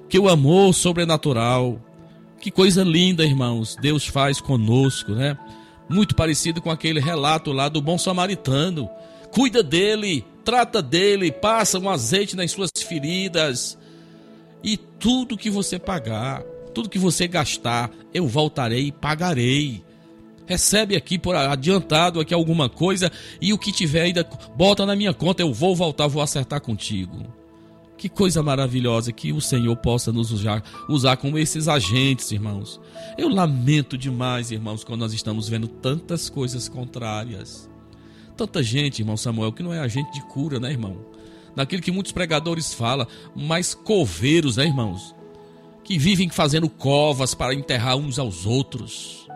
que 0.08 0.18
o 0.18 0.28
amor 0.28 0.74
sobrenatural, 0.74 1.80
que 2.40 2.50
coisa 2.50 2.82
linda, 2.82 3.24
irmãos, 3.24 3.76
Deus 3.80 4.06
faz 4.06 4.40
conosco, 4.40 5.12
né? 5.12 5.36
Muito 5.88 6.14
parecido 6.14 6.62
com 6.62 6.70
aquele 6.70 7.00
relato 7.00 7.52
lá 7.52 7.68
do 7.68 7.80
bom 7.80 7.98
samaritano. 7.98 8.88
Cuida 9.32 9.62
dele, 9.62 10.24
trata 10.44 10.80
dele, 10.80 11.32
passa 11.32 11.78
um 11.78 11.90
azeite 11.90 12.36
nas 12.36 12.50
suas 12.50 12.70
feridas. 12.76 13.76
E 14.62 14.76
tudo 14.76 15.36
que 15.36 15.50
você 15.50 15.78
pagar, 15.78 16.42
tudo 16.74 16.88
que 16.88 16.98
você 16.98 17.26
gastar, 17.26 17.90
eu 18.12 18.26
voltarei 18.26 18.86
e 18.86 18.92
pagarei. 18.92 19.82
Recebe 20.46 20.96
aqui 20.96 21.18
por 21.18 21.36
adiantado 21.36 22.20
aqui 22.20 22.32
alguma 22.32 22.70
coisa 22.70 23.12
e 23.40 23.52
o 23.52 23.58
que 23.58 23.70
tiver 23.70 24.02
ainda 24.02 24.26
bota 24.56 24.86
na 24.86 24.96
minha 24.96 25.12
conta, 25.12 25.42
eu 25.42 25.52
vou 25.52 25.76
voltar, 25.76 26.06
vou 26.06 26.22
acertar 26.22 26.60
contigo. 26.60 27.37
Que 27.98 28.08
coisa 28.08 28.44
maravilhosa 28.44 29.12
que 29.12 29.32
o 29.32 29.40
Senhor 29.40 29.74
possa 29.76 30.12
nos 30.12 30.30
usar, 30.30 30.62
usar 30.88 31.16
como 31.16 31.36
esses 31.36 31.66
agentes, 31.66 32.30
irmãos. 32.30 32.80
Eu 33.18 33.28
lamento 33.28 33.98
demais, 33.98 34.52
irmãos, 34.52 34.84
quando 34.84 35.00
nós 35.00 35.12
estamos 35.12 35.48
vendo 35.48 35.66
tantas 35.66 36.30
coisas 36.30 36.68
contrárias. 36.68 37.68
Tanta 38.36 38.62
gente, 38.62 39.00
irmão 39.02 39.16
Samuel, 39.16 39.52
que 39.52 39.64
não 39.64 39.74
é 39.74 39.80
agente 39.80 40.12
de 40.12 40.22
cura, 40.26 40.60
né, 40.60 40.70
irmão? 40.70 40.96
Naquilo 41.56 41.82
que 41.82 41.90
muitos 41.90 42.12
pregadores 42.12 42.72
falam, 42.72 43.04
mais 43.34 43.74
coveiros, 43.74 44.58
né, 44.58 44.66
irmãos? 44.66 45.12
Que 45.82 45.98
vivem 45.98 46.28
fazendo 46.28 46.68
covas 46.68 47.34
para 47.34 47.52
enterrar 47.52 47.96
uns 47.96 48.16
aos 48.16 48.46
outros. 48.46 49.26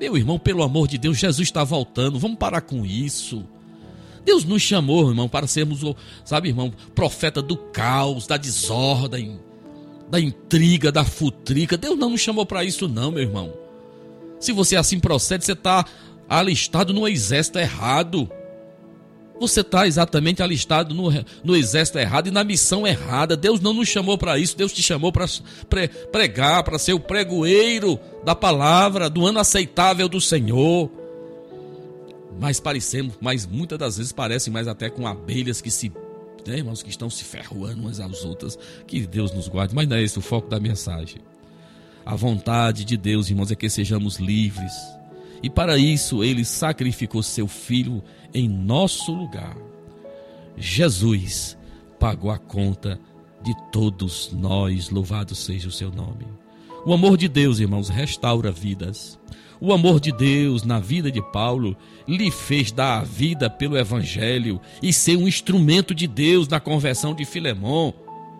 Meu 0.00 0.16
irmão, 0.16 0.36
pelo 0.36 0.64
amor 0.64 0.88
de 0.88 0.98
Deus, 0.98 1.16
Jesus 1.16 1.46
está 1.46 1.62
voltando, 1.62 2.18
vamos 2.18 2.38
parar 2.38 2.62
com 2.62 2.84
isso. 2.84 3.46
Deus 4.24 4.44
nos 4.44 4.62
chamou, 4.62 5.08
irmão, 5.08 5.28
para 5.28 5.46
sermos, 5.46 5.80
sabe, 6.24 6.48
irmão, 6.48 6.72
profeta 6.94 7.40
do 7.40 7.56
caos, 7.56 8.26
da 8.26 8.36
desordem, 8.36 9.40
da 10.10 10.20
intriga, 10.20 10.92
da 10.92 11.04
futrica. 11.04 11.76
Deus 11.76 11.98
não 11.98 12.10
nos 12.10 12.20
chamou 12.20 12.44
para 12.44 12.64
isso, 12.64 12.88
não, 12.88 13.10
meu 13.10 13.22
irmão. 13.22 13.52
Se 14.38 14.52
você 14.52 14.76
assim 14.76 14.98
procede, 14.98 15.44
você 15.44 15.52
está 15.52 15.84
alistado 16.28 16.92
no 16.92 17.06
exército 17.06 17.58
errado. 17.58 18.30
Você 19.38 19.60
está 19.62 19.86
exatamente 19.86 20.42
alistado 20.42 20.94
no, 20.94 21.10
no 21.42 21.56
exército 21.56 21.98
errado 21.98 22.26
e 22.26 22.30
na 22.30 22.44
missão 22.44 22.86
errada. 22.86 23.36
Deus 23.36 23.58
não 23.60 23.72
nos 23.72 23.88
chamou 23.88 24.18
para 24.18 24.38
isso. 24.38 24.56
Deus 24.56 24.72
te 24.72 24.82
chamou 24.82 25.10
para 25.10 25.26
pre, 25.68 25.88
pregar, 25.88 26.62
para 26.62 26.78
ser 26.78 26.92
o 26.92 27.00
pregoeiro 27.00 27.98
da 28.22 28.34
palavra, 28.34 29.08
do 29.08 29.26
ano 29.26 29.38
aceitável 29.38 30.08
do 30.08 30.20
Senhor 30.20 30.90
mas 32.38 32.60
parecemos, 32.60 33.14
mas 33.20 33.46
muitas 33.46 33.78
das 33.78 33.96
vezes 33.96 34.12
parecem 34.12 34.52
mais 34.52 34.68
até 34.68 34.88
com 34.88 35.06
abelhas 35.06 35.60
que 35.60 35.70
se, 35.70 35.90
né, 36.46 36.58
irmãos, 36.58 36.82
que 36.82 36.90
estão 36.90 37.10
se 37.10 37.24
ferroando 37.24 37.80
umas 37.80 38.00
às 38.00 38.24
outras. 38.24 38.58
Que 38.86 39.06
Deus 39.06 39.32
nos 39.32 39.48
guarde, 39.48 39.74
mas 39.74 39.88
não 39.88 39.96
é 39.96 40.02
esse 40.02 40.18
o 40.18 40.22
foco 40.22 40.48
da 40.48 40.60
mensagem. 40.60 41.20
A 42.04 42.14
vontade 42.14 42.84
de 42.84 42.96
Deus, 42.96 43.28
irmãos, 43.28 43.50
é 43.50 43.54
que 43.54 43.68
sejamos 43.68 44.16
livres. 44.16 44.72
E 45.42 45.48
para 45.48 45.78
isso 45.78 46.22
ele 46.22 46.44
sacrificou 46.44 47.22
seu 47.22 47.46
filho 47.46 48.02
em 48.32 48.48
nosso 48.48 49.12
lugar. 49.12 49.56
Jesus 50.56 51.56
pagou 51.98 52.30
a 52.30 52.38
conta 52.38 52.98
de 53.42 53.54
todos 53.70 54.30
nós, 54.32 54.90
louvado 54.90 55.34
seja 55.34 55.68
o 55.68 55.72
seu 55.72 55.90
nome. 55.90 56.26
O 56.84 56.92
amor 56.92 57.16
de 57.16 57.28
Deus, 57.28 57.58
irmãos, 57.58 57.88
restaura 57.88 58.50
vidas. 58.50 59.18
O 59.60 59.74
amor 59.74 60.00
de 60.00 60.10
Deus 60.10 60.62
na 60.64 60.80
vida 60.80 61.12
de 61.12 61.20
Paulo 61.20 61.76
lhe 62.08 62.30
fez 62.30 62.72
dar 62.72 63.00
a 63.00 63.04
vida 63.04 63.50
pelo 63.50 63.76
Evangelho 63.76 64.58
e 64.82 64.90
ser 64.90 65.16
um 65.16 65.28
instrumento 65.28 65.94
de 65.94 66.06
Deus 66.06 66.48
na 66.48 66.58
conversão 66.58 67.14
de 67.14 67.26
Filemão 67.26 67.92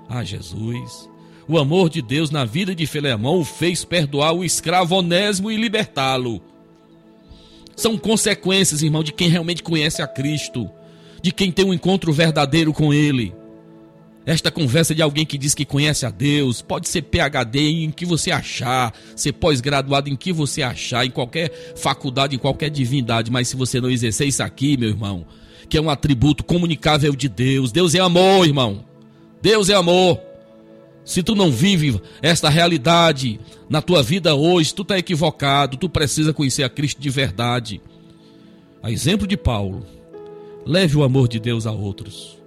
a 0.09 0.25
Jesus. 0.25 1.11
O 1.47 1.59
amor 1.59 1.91
de 1.91 2.01
Deus 2.01 2.31
na 2.31 2.47
vida 2.47 2.75
de 2.75 2.87
Filemão 2.87 3.41
o 3.41 3.45
fez 3.45 3.85
perdoar 3.85 4.33
o 4.33 4.43
escravo 4.43 4.95
onésimo 4.95 5.51
e 5.51 5.57
libertá-lo. 5.57 6.41
São 7.77 7.99
consequências, 7.99 8.83
irmão, 8.83 9.03
de 9.03 9.13
quem 9.13 9.29
realmente 9.29 9.63
conhece 9.63 10.01
a 10.01 10.07
Cristo, 10.07 10.71
de 11.21 11.33
quem 11.33 11.53
tem 11.53 11.67
um 11.67 11.75
encontro 11.75 12.13
verdadeiro 12.13 12.73
com 12.73 12.95
Ele. 12.95 13.35
Esta 14.31 14.49
conversa 14.49 14.95
de 14.95 15.03
alguém 15.03 15.27
que 15.27 15.37
diz 15.37 15.57
que 15.57 15.65
conhece 15.65 16.07
a 16.07 16.09
Deus, 16.09 16.63
pode 16.63 16.89
ser 16.89 17.03
PhD 17.03 17.83
em 17.83 17.91
que 17.91 18.07
você 18.07 18.31
achar, 18.31 18.95
ser 19.17 19.33
pós-graduado 19.33 20.09
em 20.09 20.15
que 20.15 20.33
você 20.33 20.63
achar, 20.63 21.05
em 21.05 21.11
qualquer 21.11 21.75
faculdade, 21.75 22.37
em 22.37 22.39
qualquer 22.39 22.71
divindade, 22.71 23.29
mas 23.29 23.49
se 23.49 23.57
você 23.57 23.81
não 23.81 23.91
exercer 23.91 24.29
isso 24.29 24.41
aqui, 24.41 24.77
meu 24.77 24.89
irmão, 24.89 25.27
que 25.69 25.77
é 25.77 25.81
um 25.81 25.91
atributo 25.91 26.45
comunicável 26.45 27.13
de 27.17 27.29
Deus, 27.29 27.73
Deus 27.73 27.93
é 27.93 27.99
amor, 27.99 28.47
irmão. 28.47 28.85
Deus 29.43 29.69
é 29.69 29.75
amor. 29.75 30.21
Se 31.05 31.25
tu 31.25 31.35
não 31.35 31.51
vive 31.51 32.01
esta 32.23 32.49
realidade 32.49 33.41
na 33.69 33.83
tua 33.83 34.01
vida 34.01 34.37
hoje, 34.37 34.73
tu 34.73 34.83
está 34.83 34.97
equivocado, 34.97 35.77
tu 35.77 35.89
precisa 35.89 36.33
conhecer 36.33 36.63
a 36.63 36.69
Cristo 36.69 37.03
de 37.03 37.11
verdade. 37.11 37.81
A 38.81 38.93
exemplo 38.93 39.27
de 39.27 39.37
Paulo, 39.37 39.85
leve 40.65 40.97
o 40.97 41.03
amor 41.03 41.27
de 41.27 41.41
Deus 41.41 41.67
a 41.67 41.73
outros 41.73 42.40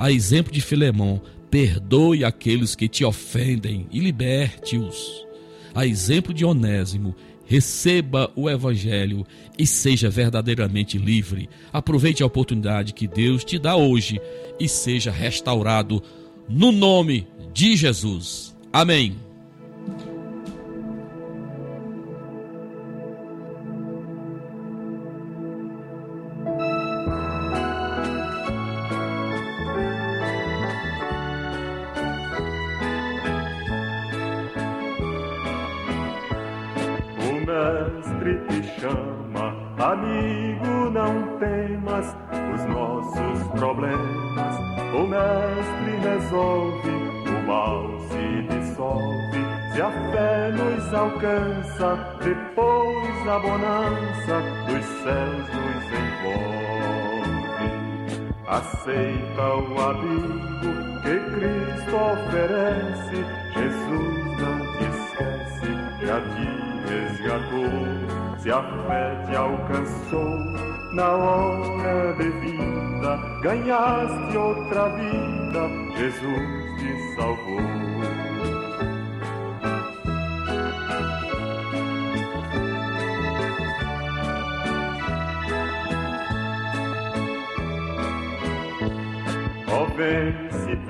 a 0.00 0.10
exemplo 0.10 0.50
de 0.50 0.62
Filemão, 0.62 1.20
perdoe 1.50 2.24
aqueles 2.24 2.74
que 2.74 2.88
te 2.88 3.04
ofendem 3.04 3.86
e 3.92 4.00
liberte-os. 4.00 5.26
A 5.74 5.86
exemplo 5.86 6.32
de 6.32 6.42
Onésimo, 6.42 7.14
receba 7.44 8.30
o 8.34 8.48
Evangelho 8.48 9.26
e 9.58 9.66
seja 9.66 10.08
verdadeiramente 10.08 10.96
livre. 10.96 11.50
Aproveite 11.70 12.22
a 12.22 12.26
oportunidade 12.26 12.94
que 12.94 13.06
Deus 13.06 13.44
te 13.44 13.58
dá 13.58 13.76
hoje 13.76 14.18
e 14.58 14.66
seja 14.66 15.10
restaurado 15.10 16.02
no 16.48 16.72
nome 16.72 17.26
de 17.52 17.76
Jesus. 17.76 18.56
Amém. 18.72 19.29
Aceita 58.80 59.44
o 59.56 59.78
abrigo 59.78 60.70
que 61.02 61.14
Cristo 61.34 61.96
oferece, 61.96 63.16
Jesus 63.52 64.24
não 64.40 64.56
te 64.72 64.84
esquece, 64.88 65.68
já 66.00 66.18
te 66.22 66.46
resgatou. 66.88 68.38
Se 68.38 68.50
a 68.50 68.62
fé 68.62 69.26
te 69.26 69.36
alcançou 69.36 70.38
na 70.94 71.10
hora 71.10 72.14
devida, 72.14 73.18
ganhaste 73.42 74.36
outra 74.38 74.88
vida, 74.88 75.68
Jesus 75.98 76.78
te 76.78 77.16
salvou. 77.16 77.79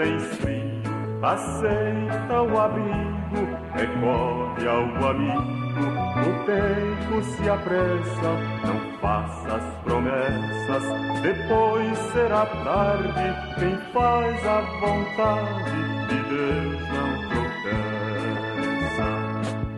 Tens 0.01 0.25
frio, 0.39 0.81
aceita 1.23 2.43
o 2.43 2.59
abrigo, 2.59 3.43
recorre 3.75 4.67
ao 4.67 4.85
amigo. 5.11 5.61
O 6.21 6.33
tempo 6.47 7.23
se 7.23 7.49
apressa, 7.49 8.31
não 8.65 8.79
faças 8.99 9.63
promessas, 9.85 10.85
depois 11.23 11.99
será 12.13 12.47
tarde. 12.47 13.35
Quem 13.59 13.77
faz 13.93 14.47
a 14.47 14.61
vontade 14.81 15.81
de 16.09 16.19
Deus 16.31 16.81
não 16.95 17.11
tropeça. 17.29 19.09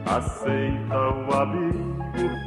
Aceita 0.06 0.98
o 0.98 1.34
abrigo 1.34 1.92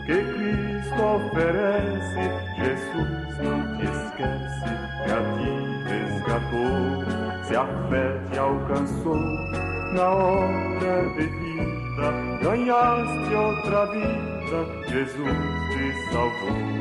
que 0.06 0.18
Cristo 0.34 1.02
oferece, 1.04 2.24
Jesus 2.58 3.38
não 3.40 3.60
te 3.78 3.84
esquece, 3.84 4.70
que 5.04 5.12
a 5.12 5.20
ti 5.36 5.54
resgatou, 5.90 7.25
se 7.48 7.56
a 7.56 7.66
fé 7.90 8.20
te 8.32 8.40
alcançou, 8.40 9.20
na 9.94 10.10
hora 10.10 11.10
devida, 11.16 12.12
ganhaste 12.42 13.34
outra 13.36 13.86
vida, 13.88 14.66
Jesus 14.88 15.38
te 15.72 16.12
salvou. 16.12 16.76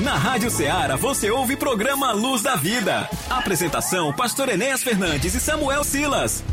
Na 0.00 0.16
Rádio 0.18 0.50
Ceará 0.50 0.96
você 0.96 1.30
ouve 1.30 1.56
programa 1.56 2.12
Luz 2.12 2.42
da 2.42 2.54
Vida. 2.54 3.08
Apresentação: 3.30 4.12
Pastor 4.12 4.48
Enéas 4.48 4.82
Fernandes 4.82 5.34
e 5.34 5.40
Samuel 5.40 5.84
Silas. 5.84 6.44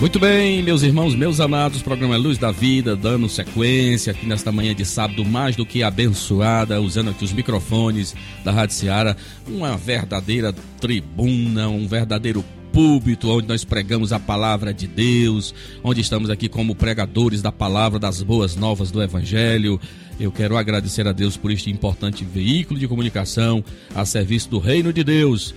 Muito 0.00 0.20
bem, 0.20 0.62
meus 0.62 0.84
irmãos, 0.84 1.16
meus 1.16 1.40
amados, 1.40 1.82
programa 1.82 2.16
Luz 2.16 2.38
da 2.38 2.52
Vida, 2.52 2.94
dando 2.94 3.28
sequência 3.28 4.12
aqui 4.12 4.26
nesta 4.26 4.52
manhã 4.52 4.72
de 4.72 4.84
sábado, 4.84 5.24
mais 5.24 5.56
do 5.56 5.66
que 5.66 5.82
abençoada, 5.82 6.80
usando 6.80 7.10
aqui 7.10 7.24
os 7.24 7.32
microfones 7.32 8.14
da 8.44 8.52
Rádio 8.52 8.76
Ceará, 8.76 9.16
uma 9.44 9.76
verdadeira 9.76 10.54
tribuna, 10.80 11.68
um 11.68 11.88
verdadeiro 11.88 12.44
púlpito 12.72 13.28
onde 13.28 13.48
nós 13.48 13.64
pregamos 13.64 14.12
a 14.12 14.20
palavra 14.20 14.72
de 14.72 14.86
Deus, 14.86 15.52
onde 15.82 16.00
estamos 16.00 16.30
aqui 16.30 16.48
como 16.48 16.76
pregadores 16.76 17.42
da 17.42 17.50
palavra 17.50 17.98
das 17.98 18.22
boas 18.22 18.54
novas 18.54 18.92
do 18.92 19.02
Evangelho. 19.02 19.80
Eu 20.20 20.30
quero 20.30 20.56
agradecer 20.56 21.08
a 21.08 21.12
Deus 21.12 21.36
por 21.36 21.50
este 21.50 21.70
importante 21.70 22.24
veículo 22.24 22.78
de 22.78 22.86
comunicação 22.86 23.64
a 23.92 24.04
serviço 24.04 24.48
do 24.48 24.60
Reino 24.60 24.92
de 24.92 25.02
Deus. 25.02 25.52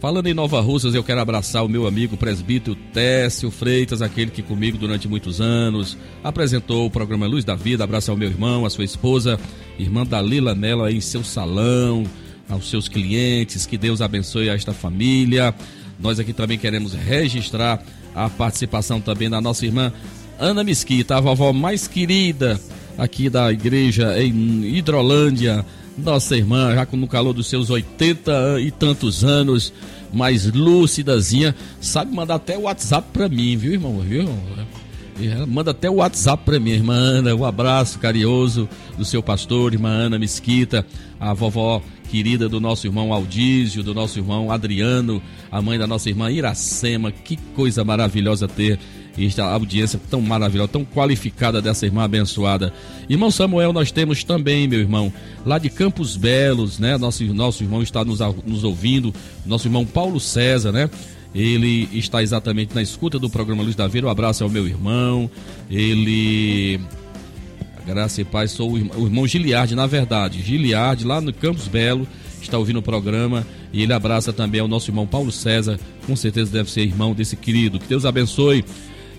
Falando 0.00 0.28
em 0.28 0.32
Nova 0.32 0.62
Russas, 0.62 0.94
eu 0.94 1.04
quero 1.04 1.20
abraçar 1.20 1.62
o 1.62 1.68
meu 1.68 1.86
amigo 1.86 2.16
presbítero 2.16 2.74
Técio 2.74 3.50
Freitas, 3.50 4.00
aquele 4.00 4.30
que 4.30 4.40
comigo 4.40 4.78
durante 4.78 5.06
muitos 5.06 5.42
anos 5.42 5.94
apresentou 6.24 6.86
o 6.86 6.90
programa 6.90 7.26
Luz 7.26 7.44
da 7.44 7.54
Vida. 7.54 7.84
Abraço 7.84 8.10
ao 8.10 8.16
meu 8.16 8.30
irmão, 8.30 8.64
a 8.64 8.70
sua 8.70 8.82
esposa, 8.82 9.38
irmã 9.78 10.06
Dalila 10.06 10.56
aí 10.86 10.96
em 10.96 11.00
seu 11.02 11.22
salão, 11.22 12.04
aos 12.48 12.70
seus 12.70 12.88
clientes. 12.88 13.66
Que 13.66 13.76
Deus 13.76 14.00
abençoe 14.00 14.48
a 14.48 14.54
esta 14.54 14.72
família. 14.72 15.54
Nós 15.98 16.18
aqui 16.18 16.32
também 16.32 16.56
queremos 16.56 16.94
registrar 16.94 17.84
a 18.14 18.30
participação 18.30 19.02
também 19.02 19.28
da 19.28 19.38
nossa 19.38 19.66
irmã 19.66 19.92
Ana 20.38 20.64
Mesquita, 20.64 21.18
a 21.18 21.20
vovó 21.20 21.52
mais 21.52 21.86
querida 21.86 22.58
aqui 22.96 23.28
da 23.28 23.52
igreja 23.52 24.18
em 24.18 24.64
Hidrolândia. 24.76 25.62
Nossa 25.98 26.36
irmã, 26.36 26.74
já 26.74 26.86
no 26.92 27.08
calor 27.08 27.32
dos 27.32 27.46
seus 27.46 27.68
80 27.68 28.60
e 28.60 28.70
tantos 28.70 29.24
anos, 29.24 29.72
mais 30.12 30.46
lúcidazinha, 30.52 31.54
sabe 31.80 32.14
mandar 32.14 32.36
até 32.36 32.56
o 32.56 32.62
WhatsApp 32.62 33.08
pra 33.12 33.28
mim, 33.28 33.56
viu, 33.56 33.72
irmão? 33.72 34.00
Viu? 34.00 34.28
Manda 35.46 35.72
até 35.72 35.90
o 35.90 35.96
WhatsApp 35.96 36.44
para 36.44 36.58
mim, 36.58 36.70
irmã 36.70 36.94
Ana, 36.94 37.34
um 37.34 37.44
abraço 37.44 37.98
carinhoso 37.98 38.68
do 38.96 39.04
seu 39.04 39.22
pastor, 39.22 39.72
irmã 39.72 39.88
Ana 39.88 40.18
Mesquita, 40.18 40.86
a 41.18 41.34
vovó 41.34 41.82
querida 42.10 42.48
do 42.48 42.60
nosso 42.60 42.86
irmão 42.86 43.12
Aldísio, 43.12 43.82
do 43.82 43.94
nosso 43.94 44.18
irmão 44.18 44.50
Adriano, 44.50 45.22
a 45.50 45.62
mãe 45.62 45.78
da 45.78 45.86
nossa 45.86 46.08
irmã 46.08 46.30
Iracema. 46.30 47.12
Que 47.12 47.36
coisa 47.54 47.84
maravilhosa 47.84 48.48
ter 48.48 48.78
esta 49.18 49.44
audiência 49.44 50.00
tão 50.10 50.20
maravilhosa, 50.20 50.68
tão 50.68 50.84
qualificada 50.84 51.60
dessa 51.60 51.86
irmã 51.86 52.04
abençoada. 52.04 52.72
Irmão 53.08 53.30
Samuel, 53.30 53.72
nós 53.72 53.92
temos 53.92 54.24
também, 54.24 54.66
meu 54.66 54.80
irmão, 54.80 55.12
lá 55.44 55.58
de 55.58 55.68
Campos 55.68 56.16
Belos, 56.16 56.78
né? 56.78 56.96
Nosso, 56.96 57.24
nosso 57.32 57.62
irmão 57.62 57.82
está 57.82 58.04
nos, 58.04 58.20
nos 58.44 58.64
ouvindo, 58.64 59.14
nosso 59.46 59.68
irmão 59.68 59.84
Paulo 59.84 60.18
César, 60.18 60.72
né? 60.72 60.90
Ele 61.34 61.88
está 61.92 62.22
exatamente 62.22 62.74
na 62.74 62.82
escuta 62.82 63.18
do 63.18 63.30
programa 63.30 63.62
Luz 63.62 63.76
da 63.76 63.86
Vida. 63.86 64.06
Um 64.06 64.10
abraço 64.10 64.42
ao 64.42 64.50
meu 64.50 64.66
irmão. 64.66 65.30
Ele. 65.70 66.80
Graça 67.86 68.20
e 68.20 68.24
paz, 68.24 68.50
sou 68.50 68.72
o 68.72 68.78
irmão, 68.78 69.04
irmão 69.04 69.26
Giliardi, 69.26 69.74
na 69.74 69.86
verdade. 69.86 70.42
Giliardi, 70.42 71.04
lá 71.04 71.20
no 71.20 71.32
Campos 71.32 71.66
Belo, 71.66 72.06
está 72.42 72.58
ouvindo 72.58 72.78
o 72.78 72.82
programa. 72.82 73.46
E 73.72 73.82
ele 73.82 73.92
abraça 73.92 74.32
também 74.32 74.60
ao 74.60 74.68
nosso 74.68 74.90
irmão 74.90 75.06
Paulo 75.06 75.30
César. 75.30 75.78
Com 76.06 76.16
certeza 76.16 76.50
deve 76.50 76.70
ser 76.70 76.82
irmão 76.82 77.14
desse 77.14 77.36
querido. 77.36 77.78
Que 77.78 77.86
Deus 77.86 78.04
abençoe. 78.04 78.64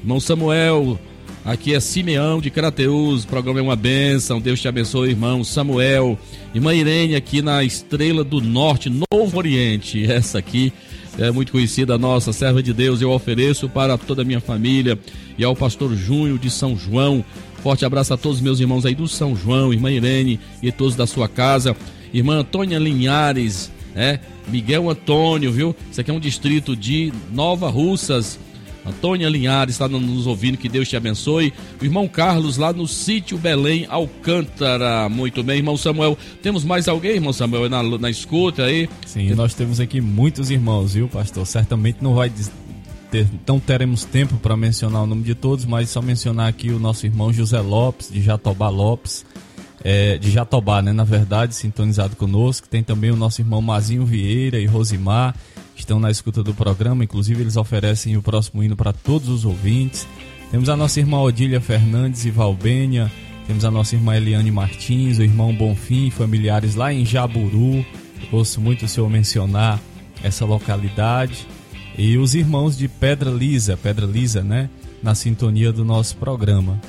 Irmão 0.02 0.20
Samuel, 0.20 1.00
aqui 1.46 1.74
é 1.74 1.80
Simeão 1.80 2.42
de 2.42 2.50
Crateus. 2.50 3.24
O 3.24 3.28
programa 3.28 3.60
é 3.60 3.64
uma 3.64 3.76
bênção. 3.76 4.42
Deus 4.42 4.60
te 4.60 4.68
abençoe, 4.68 5.12
irmão 5.12 5.44
Samuel. 5.44 6.20
Irmã 6.54 6.74
Irene, 6.76 7.16
aqui 7.16 7.42
na 7.42 7.64
Estrela 7.64 8.24
do 8.24 8.42
Norte, 8.42 8.90
Novo 8.90 9.38
Oriente. 9.38 10.04
Essa 10.12 10.40
aqui 10.40 10.74
é 11.22 11.32
muito 11.32 11.52
conhecida 11.52 11.98
nossa, 11.98 12.34
serva 12.34 12.64
de 12.64 12.74
Deus, 12.74 13.02
eu 13.02 13.12
ofereço 13.12 13.70
para 13.70 13.98
toda 13.98 14.24
a 14.24 14.26
minha 14.26 14.42
família 14.42 14.98
e 15.38 15.44
ao 15.44 15.56
pastor 15.56 15.96
Júnior 15.96 16.40
de 16.40 16.50
São 16.50 16.76
João. 16.76 17.24
Forte 17.62 17.86
abraço 17.86 18.14
a 18.14 18.18
todos 18.18 18.38
os 18.38 18.44
meus 18.44 18.60
irmãos 18.60 18.86
aí 18.86 18.96
do 18.96 19.08
São 19.08 19.36
João, 19.36 19.72
irmã 19.72 19.92
Irene 19.92 20.40
e 20.64 20.72
todos 20.72 20.96
da 20.96 21.06
sua 21.06 21.28
casa. 21.30 21.76
Irmã 22.12 22.40
Antônia 22.40 22.80
Linhares, 22.80 23.72
é, 23.96 24.20
Miguel 24.48 24.90
Antônio, 24.90 25.52
viu? 25.52 25.76
Isso 25.92 26.02
aqui 26.02 26.10
é 26.10 26.14
um 26.14 26.20
distrito 26.20 26.76
de 26.76 27.14
Nova 27.32 27.70
Russas. 27.70 28.40
Antônia 28.86 29.30
Linhares 29.30 29.76
está 29.76 29.88
nos 29.88 30.26
ouvindo, 30.28 30.58
que 30.58 30.68
Deus 30.68 30.90
te 30.90 30.96
abençoe. 30.96 31.54
O 31.80 31.86
irmão 31.86 32.08
Carlos 32.08 32.58
lá 32.58 32.74
no 32.74 32.88
sítio 32.88 33.38
Belém 33.38 33.86
Alcântara. 33.90 35.08
Muito 35.08 35.44
bem, 35.44 35.58
irmão 35.58 35.78
Samuel. 35.78 36.18
Temos 36.42 36.64
mais 36.64 36.88
alguém, 36.88 37.14
irmão 37.14 37.34
Samuel, 37.34 37.70
na, 37.70 37.84
na 37.84 38.10
escuta 38.10 38.64
aí? 38.64 38.90
Sim, 39.06 39.30
nós 39.36 39.54
temos 39.54 39.80
aqui 39.80 40.02
muitos 40.02 40.50
irmãos, 40.50 40.94
viu, 40.94 41.08
pastor? 41.08 41.46
Certamente 41.46 42.00
não 42.02 42.16
vai 42.16 42.32
ter, 43.12 43.28
não 43.48 43.60
teremos 43.60 44.04
tempo 44.04 44.38
para 44.38 44.58
mencionar 44.58 45.04
o 45.04 45.06
nome 45.06 45.24
de 45.24 45.36
todos, 45.36 45.66
mas 45.66 45.90
só 45.90 46.02
mencionar 46.02 46.48
aqui 46.48 46.72
o 46.72 46.80
nosso 46.80 47.06
irmão 47.06 47.32
José 47.32 47.60
Lopes, 47.60 48.10
de 48.12 48.22
Jatobá 48.22 48.70
Lopes. 48.70 49.26
É, 49.84 50.20
de 50.20 50.30
Jatobá, 50.30 50.80
né? 50.80 50.94
Na 50.94 51.04
verdade, 51.04 51.56
sintonizado 51.56 52.16
conosco. 52.16 52.70
Tem 52.70 52.84
também 52.84 53.10
o 53.10 53.16
nosso 53.16 53.42
irmão 53.42 53.64
Mazinho 53.64 54.06
Vieira 54.06 54.60
e 54.60 54.68
Rosimar 54.68 55.36
estão 55.82 56.00
na 56.00 56.10
escuta 56.10 56.42
do 56.42 56.54
programa. 56.54 57.04
Inclusive, 57.04 57.42
eles 57.42 57.58
oferecem 57.58 58.18
o 58.18 58.22
próximo 58.22 58.64
hino 58.64 58.76
para 58.76 58.94
todos 58.94 59.30
os 59.30 59.46
ouvintes. 59.46 60.08
Temos 60.50 60.70
a 60.70 60.76
nossa 60.76 61.00
irmã 61.00 61.22
Odília 61.22 61.62
Fernandes 61.62 62.26
e 62.26 62.32
Valbênia. 62.32 63.12
Temos 63.48 63.66
a 63.66 63.72
nossa 63.72 63.96
irmã 63.96 64.16
Eliane 64.16 64.52
Martins, 64.52 65.18
o 65.18 65.24
irmão 65.24 65.54
Bonfim, 65.54 66.10
familiares 66.10 66.76
lá 66.76 66.94
em 66.94 67.06
Jaburu. 67.06 67.86
ouço 68.32 68.62
muito 68.62 68.86
o 68.86 68.88
senhor 68.88 69.10
mencionar 69.10 69.80
essa 70.24 70.46
localidade. 70.46 71.48
E 71.98 72.18
os 72.18 72.36
irmãos 72.36 72.78
de 72.78 72.88
Pedra 72.88 73.30
Lisa, 73.30 73.76
Pedra 73.76 74.06
Lisa, 74.06 74.42
né? 74.42 74.70
Na 75.04 75.16
sintonia 75.16 75.72
do 75.72 75.84
nosso 75.84 76.16
programa. 76.18 76.80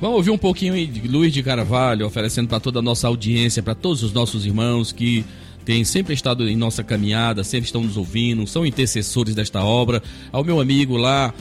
Vamos 0.00 0.16
ouvir 0.16 0.30
um 0.30 0.38
pouquinho 0.38 0.74
de 0.86 1.06
Luiz 1.06 1.32
de 1.32 1.42
Carvalho, 1.44 2.06
oferecendo 2.06 2.48
para 2.48 2.58
toda 2.58 2.80
a 2.80 2.82
nossa 2.82 3.06
audiência, 3.06 3.62
para 3.62 3.74
todos 3.74 4.02
os 4.02 4.12
nossos 4.12 4.44
irmãos 4.44 4.90
que 4.90 5.24
têm 5.64 5.84
sempre 5.84 6.14
estado 6.14 6.48
em 6.48 6.56
nossa 6.56 6.82
caminhada, 6.82 7.44
sempre 7.44 7.66
estão 7.66 7.82
nos 7.82 7.96
ouvindo, 7.96 8.46
são 8.46 8.66
intercessores 8.66 9.34
desta 9.34 9.62
obra. 9.62 10.02
Ao 10.30 10.44
meu 10.44 10.60
amigo 10.60 10.96
lá 10.96 11.32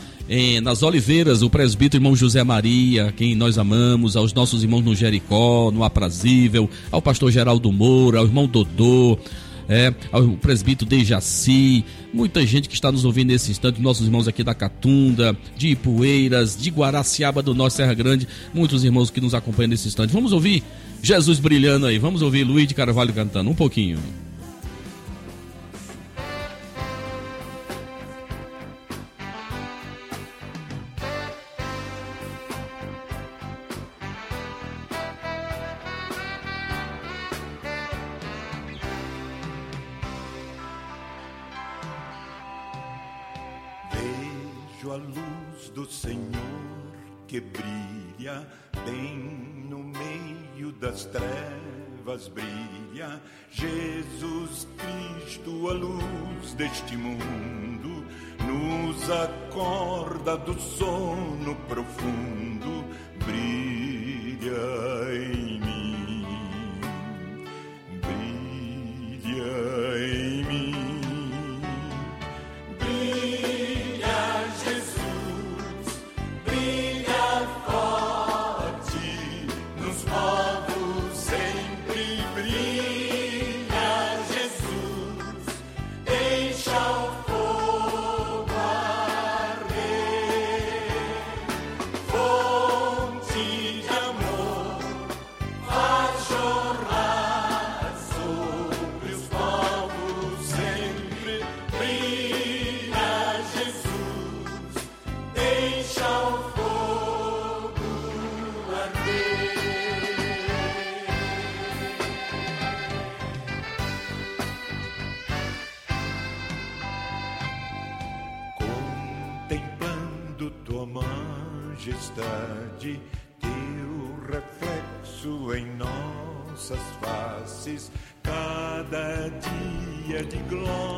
nas 0.64 0.82
Oliveiras, 0.82 1.42
o 1.42 1.50
presbítero 1.50 2.02
irmão 2.02 2.16
José 2.16 2.42
Maria, 2.44 3.14
quem 3.18 3.36
nós 3.36 3.58
amamos, 3.58 4.16
aos 4.16 4.34
nossos 4.34 4.64
irmãos 4.64 4.82
no 4.82 4.96
Jericó, 4.96 5.72
no 5.72 5.84
Aprazível, 5.84 6.70
ao 6.90 7.02
pastor 7.02 7.32
Geraldo 7.32 7.70
Moura, 7.72 8.20
ao 8.20 8.26
irmão 8.26 8.48
Dodô, 8.48 9.20
é, 9.68 9.94
ao 10.12 10.30
presbítero 10.38 10.90
Dejaci, 10.90 11.84
muita 12.14 12.46
gente 12.46 12.70
que 12.70 12.76
está 12.76 12.92
nos 12.92 13.04
ouvindo 13.04 13.30
nesse 13.30 13.52
instante, 13.52 13.82
nossos 13.82 14.06
irmãos 14.06 14.28
aqui 14.28 14.44
da 14.44 14.54
Catunda, 14.54 15.36
de 15.58 15.70
Ipueiras, 15.70 16.56
de 16.56 16.70
Guaraciaba 16.70 17.42
do 17.42 17.54
Norte, 17.54 17.76
Serra 17.76 17.94
Grande, 17.94 18.28
muitos 18.54 18.84
irmãos 18.84 19.10
que 19.10 19.20
nos 19.20 19.34
acompanham 19.34 19.70
nesse 19.70 19.88
instante. 19.88 20.14
Vamos 20.14 20.32
ouvir 20.32 20.64
Jesus 21.02 21.40
brilhando 21.40 21.86
aí, 21.86 21.98
vamos 21.98 22.22
ouvir 22.22 22.44
Luiz 22.44 22.68
de 22.68 22.74
Carvalho 22.74 23.14
cantando 23.14 23.50
um 23.50 23.56
pouquinho. 23.56 23.98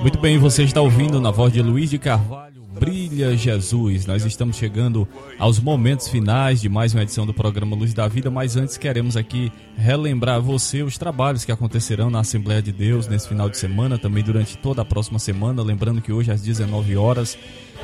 Muito 0.02 0.20
bem, 0.20 0.40
você 0.40 0.64
está 0.64 0.82
ouvindo 0.82 1.22
na 1.22 1.30
voz 1.30 1.54
de 1.54 1.62
Luiz 1.62 1.90
de 1.92 2.00
Carvalho, 2.00 2.64
Brilha 2.80 3.38
Jesus. 3.38 4.08
Nós 4.08 4.26
estamos 4.26 4.58
chegando 4.58 5.08
aos 5.38 5.60
momentos 5.60 6.08
finais 6.08 6.60
de 6.60 6.68
mais 6.68 6.94
uma 6.94 7.04
edição 7.04 7.26
do 7.26 7.34
programa 7.34 7.76
Luz 7.76 7.94
da 7.94 8.08
Vida, 8.08 8.32
mas 8.32 8.58
antes 8.58 8.78
queremos 8.78 9.16
aqui 9.16 9.52
relembrar 9.78 10.42
você 10.42 10.82
os 10.82 10.98
trabalhos 10.98 11.46
que 11.46 11.52
acontecerão 11.52 12.10
na 12.10 12.22
Assembleia 12.22 12.64
de 12.64 12.72
Deus 12.72 13.08
nesse 13.08 13.28
final 13.28 13.48
de 13.48 13.58
semana, 13.58 14.00
também 14.00 14.24
durante 14.24 14.58
toda 14.58 14.82
a 14.82 14.86
próxima 14.86 15.20
semana. 15.20 15.62
Lembrando 15.62 16.02
que 16.02 16.12
hoje 16.12 16.32
às 16.32 16.42
19 16.42 16.98
horas 16.98 17.38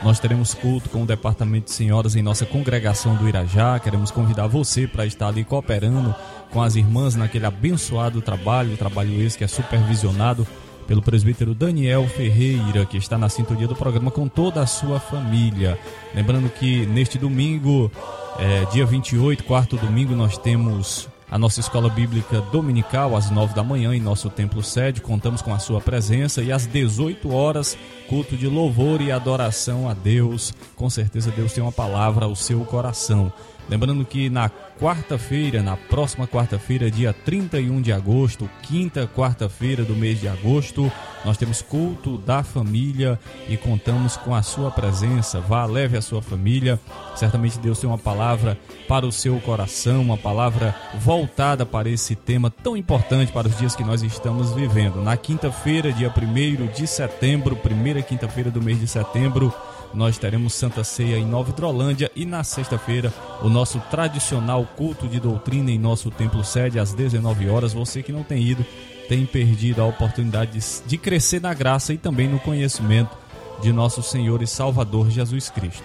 nós 0.03 0.19
teremos 0.19 0.53
culto 0.53 0.89
com 0.89 1.03
o 1.03 1.05
Departamento 1.05 1.65
de 1.65 1.71
Senhoras 1.71 2.15
em 2.15 2.23
nossa 2.23 2.45
congregação 2.45 3.15
do 3.15 3.27
Irajá. 3.27 3.79
Queremos 3.79 4.09
convidar 4.09 4.47
você 4.47 4.87
para 4.87 5.05
estar 5.05 5.27
ali 5.27 5.43
cooperando 5.43 6.15
com 6.51 6.61
as 6.61 6.75
irmãs 6.75 7.15
naquele 7.15 7.45
abençoado 7.45 8.21
trabalho, 8.21 8.77
trabalho 8.77 9.21
esse 9.21 9.37
que 9.37 9.43
é 9.43 9.47
supervisionado 9.47 10.47
pelo 10.87 11.01
presbítero 11.03 11.53
Daniel 11.53 12.07
Ferreira, 12.07 12.83
que 12.85 12.97
está 12.97 13.15
na 13.15 13.29
sintonia 13.29 13.67
do 13.67 13.75
programa 13.75 14.09
com 14.09 14.27
toda 14.27 14.61
a 14.61 14.65
sua 14.65 14.99
família. 14.99 15.77
Lembrando 16.15 16.49
que 16.49 16.85
neste 16.87 17.17
domingo, 17.19 17.91
é, 18.39 18.65
dia 18.71 18.87
28, 18.87 19.43
quarto 19.43 19.77
domingo, 19.77 20.15
nós 20.15 20.35
temos 20.35 21.07
a 21.31 21.37
nossa 21.37 21.59
escola 21.59 21.89
bíblica 21.89 22.41
dominical 22.51 23.15
às 23.15 23.29
9 23.29 23.53
da 23.53 23.63
manhã 23.63 23.93
em 23.93 23.99
nosso 23.99 24.31
templo 24.31 24.63
sede. 24.63 24.99
Contamos 24.99 25.43
com 25.43 25.53
a 25.53 25.59
sua 25.59 25.79
presença 25.79 26.41
e 26.41 26.51
às 26.51 26.65
18 26.65 27.31
horas, 27.31 27.77
culto 28.07 28.35
de 28.35 28.47
louvor 28.47 28.99
e 28.99 29.11
adoração 29.11 29.87
a 29.87 29.93
Deus. 29.93 30.53
Com 30.75 30.89
certeza 30.89 31.29
Deus 31.29 31.53
tem 31.53 31.63
uma 31.63 31.71
palavra 31.71 32.25
ao 32.25 32.35
seu 32.35 32.61
coração. 32.61 33.31
Lembrando 33.69 34.03
que 34.03 34.29
na 34.31 34.49
quarta-feira, 34.79 35.61
na 35.61 35.77
próxima 35.77 36.27
quarta-feira, 36.27 36.89
dia 36.89 37.13
31 37.13 37.81
de 37.81 37.93
agosto, 37.93 38.49
quinta 38.63 39.07
quarta-feira 39.07 39.83
do 39.83 39.95
mês 39.95 40.19
de 40.19 40.27
agosto, 40.27 40.91
nós 41.23 41.37
temos 41.37 41.61
culto 41.61 42.17
da 42.17 42.41
família 42.43 43.19
e 43.47 43.57
contamos 43.57 44.17
com 44.17 44.33
a 44.33 44.41
sua 44.41 44.71
presença. 44.71 45.39
Vá, 45.39 45.65
leve 45.65 45.97
a 45.97 46.01
sua 46.01 46.21
família. 46.21 46.79
Certamente 47.15 47.59
Deus 47.59 47.77
tem 47.77 47.87
uma 47.87 47.97
palavra 47.97 48.57
para 48.87 49.05
o 49.05 49.11
seu 49.11 49.39
coração, 49.41 50.01
uma 50.01 50.17
palavra 50.17 50.73
voltada 50.95 51.63
para 51.65 51.89
esse 51.89 52.15
tema 52.15 52.49
tão 52.49 52.75
importante 52.75 53.31
para 53.31 53.47
os 53.47 53.57
dias 53.57 53.75
que 53.75 53.83
nós 53.83 54.01
estamos 54.01 54.51
vivendo. 54.53 55.03
Na 55.03 55.15
quinta-feira, 55.15 55.91
dia 55.91 56.11
1 56.11 56.67
de 56.73 56.87
setembro, 56.87 57.55
primeira 57.55 58.01
quinta-feira 58.01 58.49
do 58.49 58.61
mês 58.61 58.79
de 58.79 58.87
setembro, 58.87 59.53
nós 59.93 60.17
teremos 60.17 60.53
Santa 60.53 60.83
Ceia 60.83 61.17
em 61.17 61.25
Nova 61.25 61.49
Hidrolândia 61.49 62.11
e 62.15 62.25
na 62.25 62.43
sexta-feira 62.43 63.13
o 63.41 63.49
nosso 63.49 63.79
tradicional 63.89 64.65
culto 64.75 65.07
de 65.07 65.19
doutrina 65.19 65.71
em 65.71 65.79
nosso 65.79 66.11
templo 66.11 66.43
sede 66.43 66.79
às 66.79 66.93
19 66.93 67.49
horas. 67.49 67.73
Você 67.73 68.03
que 68.03 68.11
não 68.11 68.23
tem 68.23 68.41
ido 68.41 68.65
tem 69.07 69.25
perdido 69.25 69.81
a 69.81 69.85
oportunidade 69.85 70.59
de, 70.85 70.97
crescer 70.97 71.41
na 71.41 71.51
graça 71.51 71.91
e 71.91 71.97
também 71.97 72.27
no 72.27 72.39
conhecimento 72.39 73.17
de 73.59 73.73
nosso 73.73 74.03
Senhor 74.03 74.43
e 74.43 74.47
Salvador 74.47 75.09
Jesus 75.09 75.49
Cristo. 75.49 75.83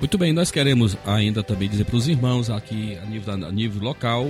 Muito 0.00 0.18
bem, 0.18 0.32
nós 0.32 0.50
queremos 0.50 0.96
ainda 1.06 1.42
também 1.42 1.68
dizer 1.68 1.84
para 1.84 1.96
os 1.96 2.08
irmãos 2.08 2.50
aqui 2.50 2.98
a 2.98 3.06
nível, 3.06 3.32
a 3.32 3.52
nível 3.52 3.80
local, 3.80 4.28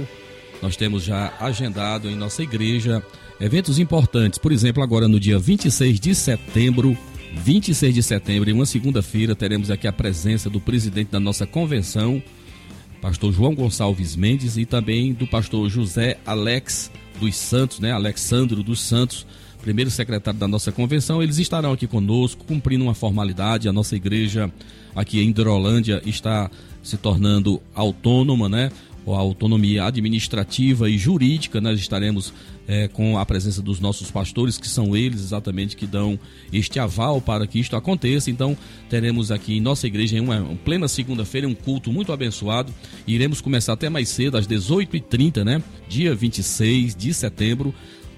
nós 0.60 0.76
temos 0.76 1.02
já 1.02 1.32
agendado 1.40 2.10
em 2.10 2.14
nossa 2.14 2.42
igreja 2.42 3.02
eventos 3.40 3.78
importantes. 3.78 4.38
Por 4.38 4.52
exemplo, 4.52 4.82
agora 4.82 5.08
no 5.08 5.18
dia 5.18 5.38
26 5.38 5.98
de 5.98 6.14
setembro, 6.14 6.96
26 7.34 7.94
de 7.94 8.02
setembro, 8.02 8.48
em 8.48 8.52
uma 8.52 8.64
segunda-feira, 8.64 9.34
teremos 9.34 9.70
aqui 9.70 9.86
a 9.86 9.92
presença 9.92 10.48
do 10.48 10.60
presidente 10.60 11.10
da 11.10 11.20
nossa 11.20 11.46
convenção, 11.46 12.22
pastor 13.00 13.32
João 13.32 13.54
Gonçalves 13.54 14.16
Mendes, 14.16 14.56
e 14.56 14.64
também 14.64 15.12
do 15.12 15.26
pastor 15.26 15.68
José 15.68 16.18
Alex 16.24 16.90
dos 17.20 17.36
Santos, 17.36 17.80
né? 17.80 17.92
Alexandro 17.92 18.62
dos 18.62 18.80
Santos, 18.80 19.26
primeiro 19.60 19.90
secretário 19.90 20.38
da 20.38 20.48
nossa 20.48 20.72
convenção. 20.72 21.22
Eles 21.22 21.38
estarão 21.38 21.72
aqui 21.72 21.86
conosco, 21.86 22.44
cumprindo 22.44 22.84
uma 22.84 22.94
formalidade. 22.94 23.68
A 23.68 23.72
nossa 23.72 23.94
igreja 23.96 24.50
aqui 24.94 25.20
em 25.20 25.28
Hidrolândia 25.28 26.00
está 26.06 26.50
se 26.82 26.96
tornando 26.96 27.60
autônoma, 27.74 28.48
né? 28.48 28.70
a 29.12 29.18
autonomia 29.18 29.84
administrativa 29.84 30.88
e 30.88 30.96
jurídica, 30.96 31.60
nós 31.60 31.78
estaremos 31.78 32.32
é, 32.66 32.88
com 32.88 33.18
a 33.18 33.26
presença 33.26 33.60
dos 33.60 33.80
nossos 33.80 34.10
pastores, 34.10 34.58
que 34.58 34.68
são 34.68 34.96
eles 34.96 35.20
exatamente 35.20 35.76
que 35.76 35.86
dão 35.86 36.18
este 36.52 36.78
aval 36.78 37.20
para 37.20 37.46
que 37.46 37.58
isto 37.58 37.76
aconteça. 37.76 38.30
Então, 38.30 38.56
teremos 38.88 39.30
aqui 39.30 39.56
em 39.56 39.60
nossa 39.60 39.86
igreja, 39.86 40.16
em 40.16 40.20
uma, 40.20 40.56
plena 40.64 40.88
segunda-feira, 40.88 41.46
um 41.46 41.54
culto 41.54 41.92
muito 41.92 42.12
abençoado. 42.12 42.72
Iremos 43.06 43.40
começar 43.40 43.72
até 43.74 43.88
mais 43.88 44.08
cedo, 44.08 44.36
às 44.36 44.46
18h30, 44.46 45.44
né? 45.44 45.62
Dia 45.88 46.14
26 46.14 46.94
de 46.94 47.12
setembro 47.12 47.74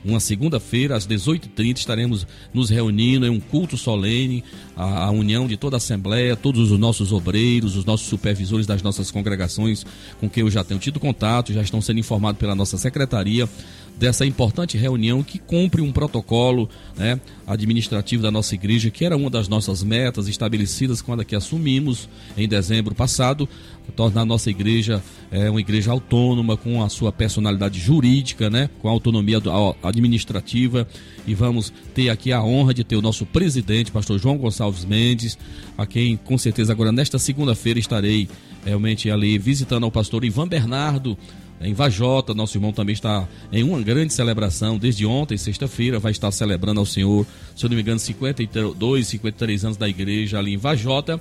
uma 0.06 0.20
segunda-feira, 0.20 0.94
às 0.94 1.06
18h30, 1.06 1.78
estaremos 1.78 2.26
nos 2.54 2.70
reunindo 2.70 3.26
em 3.26 3.28
um 3.28 3.40
culto 3.40 3.76
solene, 3.76 4.44
a, 4.76 5.06
a, 5.06 5.10
união 5.10 5.48
de 5.48 5.56
toda 5.56 5.76
a 5.76 5.78
Assembleia, 5.78 6.36
todos 6.36 6.70
os 6.70 6.78
nossos 6.78 7.12
obreiros, 7.12 7.76
os 7.76 7.84
nossos 7.84 8.06
supervisores 8.06 8.66
das 8.66 8.82
nossas 8.82 9.10
congregações, 9.10 9.84
com 10.20 10.30
quem 10.30 10.42
eu 10.42 10.50
já 10.50 10.62
tenho 10.62 10.78
tido 10.78 11.00
contato, 11.00 11.52
já 11.52 11.60
estão 11.60 11.80
sendo 11.80 11.98
informados 11.98 12.38
pela 12.38 12.54
nossa 12.54 12.78
secretaria 12.78 13.48
dessa 13.96 14.26
importante 14.26 14.76
reunião 14.76 15.22
que 15.22 15.38
cumpre 15.38 15.80
um 15.80 15.90
protocolo 15.90 16.68
né, 16.96 17.20
administrativo 17.46 18.22
da 18.22 18.30
nossa 18.30 18.54
igreja, 18.54 18.90
que 18.90 19.04
era 19.04 19.16
uma 19.16 19.30
das 19.30 19.48
nossas 19.48 19.82
metas 19.82 20.28
estabelecidas 20.28 21.00
quando 21.00 21.20
aqui 21.20 21.34
assumimos 21.34 22.08
em 22.36 22.46
dezembro 22.46 22.94
passado, 22.94 23.48
tornar 23.94 24.22
a 24.22 24.26
nossa 24.26 24.50
igreja 24.50 25.02
é, 25.30 25.48
uma 25.50 25.60
igreja 25.60 25.90
autônoma, 25.90 26.56
com 26.56 26.82
a 26.82 26.88
sua 26.88 27.10
personalidade 27.10 27.80
jurídica, 27.80 28.50
né, 28.50 28.68
com 28.80 28.88
a 28.88 28.90
autonomia 28.90 29.40
administrativa. 29.82 30.86
E 31.26 31.34
vamos 31.34 31.72
ter 31.94 32.10
aqui 32.10 32.32
a 32.32 32.42
honra 32.42 32.74
de 32.74 32.84
ter 32.84 32.96
o 32.96 33.02
nosso 33.02 33.24
presidente, 33.26 33.90
pastor 33.90 34.18
João 34.18 34.36
Gonçalves 34.36 34.84
Mendes, 34.84 35.38
a 35.76 35.86
quem 35.86 36.16
com 36.16 36.36
certeza 36.36 36.72
agora 36.72 36.92
nesta 36.92 37.18
segunda-feira 37.18 37.78
estarei 37.78 38.28
realmente 38.64 39.10
ali 39.10 39.38
visitando 39.38 39.84
ao 39.84 39.90
pastor 39.90 40.24
Ivan 40.24 40.48
Bernardo, 40.48 41.16
em 41.60 41.72
Vajota, 41.72 42.34
nosso 42.34 42.56
irmão 42.56 42.72
também 42.72 42.92
está 42.92 43.26
em 43.50 43.62
uma 43.62 43.80
grande 43.80 44.12
celebração 44.12 44.76
desde 44.76 45.06
ontem, 45.06 45.36
sexta-feira, 45.38 45.98
vai 45.98 46.12
estar 46.12 46.30
celebrando 46.30 46.80
ao 46.80 46.86
Senhor, 46.86 47.26
se 47.54 47.64
eu 47.64 47.70
não 47.70 47.76
me 47.76 47.82
engano, 47.82 47.98
52, 47.98 49.06
53 49.06 49.64
anos 49.64 49.76
da 49.76 49.88
igreja 49.88 50.38
ali 50.38 50.52
em 50.52 50.56
Vajota. 50.58 51.20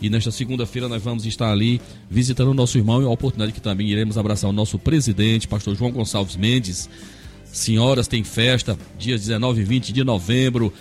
E 0.00 0.10
nesta 0.10 0.30
segunda-feira 0.30 0.88
nós 0.88 1.02
vamos 1.02 1.24
estar 1.26 1.50
ali 1.50 1.80
visitando 2.10 2.48
o 2.48 2.54
nosso 2.54 2.76
irmão 2.76 3.00
e 3.02 3.04
a 3.04 3.08
oportunidade 3.08 3.52
que 3.52 3.60
também 3.60 3.88
iremos 3.88 4.18
abraçar 4.18 4.50
o 4.50 4.52
nosso 4.52 4.78
presidente, 4.78 5.46
pastor 5.46 5.76
João 5.76 5.92
Gonçalves 5.92 6.36
Mendes. 6.36 6.88
Senhoras, 7.44 8.08
tem 8.08 8.24
festa, 8.24 8.76
dias 8.98 9.20
19 9.20 9.60
e 9.60 9.64
20 9.64 9.92
de 9.92 10.02
novembro. 10.02 10.72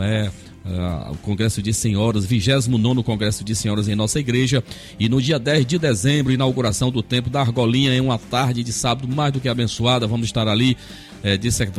É, 0.00 0.30
uh, 0.64 1.12
o 1.12 1.16
Congresso 1.18 1.62
de 1.62 1.72
Senhoras, 1.72 2.24
29 2.24 3.02
Congresso 3.02 3.44
de 3.44 3.54
Senhoras 3.54 3.88
em 3.88 3.94
nossa 3.94 4.18
igreja. 4.20 4.62
E 4.98 5.08
no 5.08 5.20
dia 5.20 5.38
10 5.38 5.66
de 5.66 5.78
dezembro, 5.78 6.32
inauguração 6.32 6.90
do 6.90 7.02
Templo 7.02 7.30
da 7.30 7.40
Argolinha, 7.40 7.94
em 7.94 8.00
uma 8.00 8.18
tarde 8.18 8.62
de 8.62 8.72
sábado 8.72 9.08
mais 9.08 9.32
do 9.32 9.40
que 9.40 9.48
abençoada. 9.48 10.06
Vamos 10.06 10.26
estar 10.26 10.48
ali 10.48 10.76
é, 11.22 11.38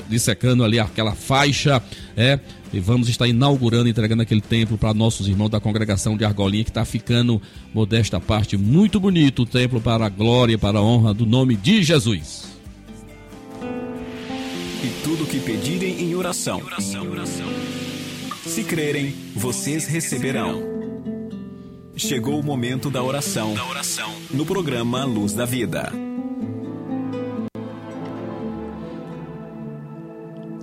dissecando 0.09 0.63
ali 0.63 0.79
aquela 0.79 1.13
faixa, 1.13 1.81
é, 2.15 2.39
e 2.71 2.79
vamos 2.79 3.09
estar 3.09 3.27
inaugurando, 3.27 3.89
entregando 3.89 4.21
aquele 4.21 4.41
templo 4.41 4.77
para 4.77 4.93
nossos 4.93 5.27
irmãos 5.27 5.49
da 5.49 5.59
congregação 5.59 6.15
de 6.17 6.23
Argolinha, 6.23 6.63
que 6.63 6.69
está 6.69 6.85
ficando, 6.85 7.41
modesta 7.73 8.19
parte, 8.19 8.57
muito 8.57 8.99
bonito 8.99 9.43
o 9.43 9.45
templo 9.45 9.81
para 9.81 10.05
a 10.05 10.09
glória, 10.09 10.57
para 10.57 10.79
a 10.79 10.81
honra 10.81 11.13
do 11.13 11.25
nome 11.25 11.55
de 11.55 11.83
Jesus. 11.83 12.53
E 14.83 15.03
tudo 15.03 15.25
que 15.25 15.39
pedirem 15.39 16.01
em 16.01 16.15
oração. 16.15 16.61
oração, 16.61 17.09
oração 17.09 17.82
se 18.45 18.63
crerem, 18.63 19.13
vocês 19.35 19.87
receberão. 19.87 20.61
Chegou 21.95 22.39
o 22.39 22.43
momento 22.43 22.89
da 22.89 23.01
oração. 23.01 23.53
Da 23.53 23.65
oração. 23.65 24.11
No 24.31 24.45
programa 24.45 25.05
Luz 25.05 25.33
da 25.33 25.45
Vida. 25.45 25.91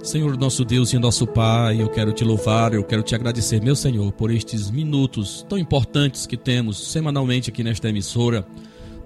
Senhor 0.03 0.37
nosso 0.37 0.64
Deus 0.64 0.93
e 0.93 0.99
nosso 0.99 1.26
Pai, 1.26 1.81
eu 1.81 1.89
quero 1.89 2.12
te 2.12 2.24
louvar, 2.24 2.74
eu 2.74 2.83
quero 2.83 3.03
te 3.03 3.14
agradecer, 3.14 3.62
meu 3.62 3.76
Senhor, 3.76 4.12
por 4.12 4.31
estes 4.31 4.70
minutos 4.70 5.47
tão 5.49 5.57
importantes 5.57 6.26
que 6.26 6.37
temos 6.37 6.91
semanalmente 6.91 7.49
aqui 7.49 7.62
nesta 7.62 7.89
emissora 7.89 8.47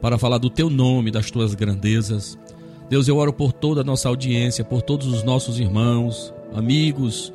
para 0.01 0.19
falar 0.19 0.39
do 0.39 0.51
teu 0.51 0.69
nome, 0.71 1.11
das 1.11 1.31
tuas 1.31 1.55
grandezas. 1.55 2.39
Deus, 2.89 3.07
eu 3.07 3.17
oro 3.19 3.33
por 3.33 3.53
toda 3.53 3.83
a 3.83 3.85
nossa 3.85 4.09
audiência, 4.09 4.65
por 4.65 4.83
todos 4.83 5.07
os 5.07 5.23
nossos 5.23 5.61
irmãos, 5.61 6.33
amigos, 6.55 7.33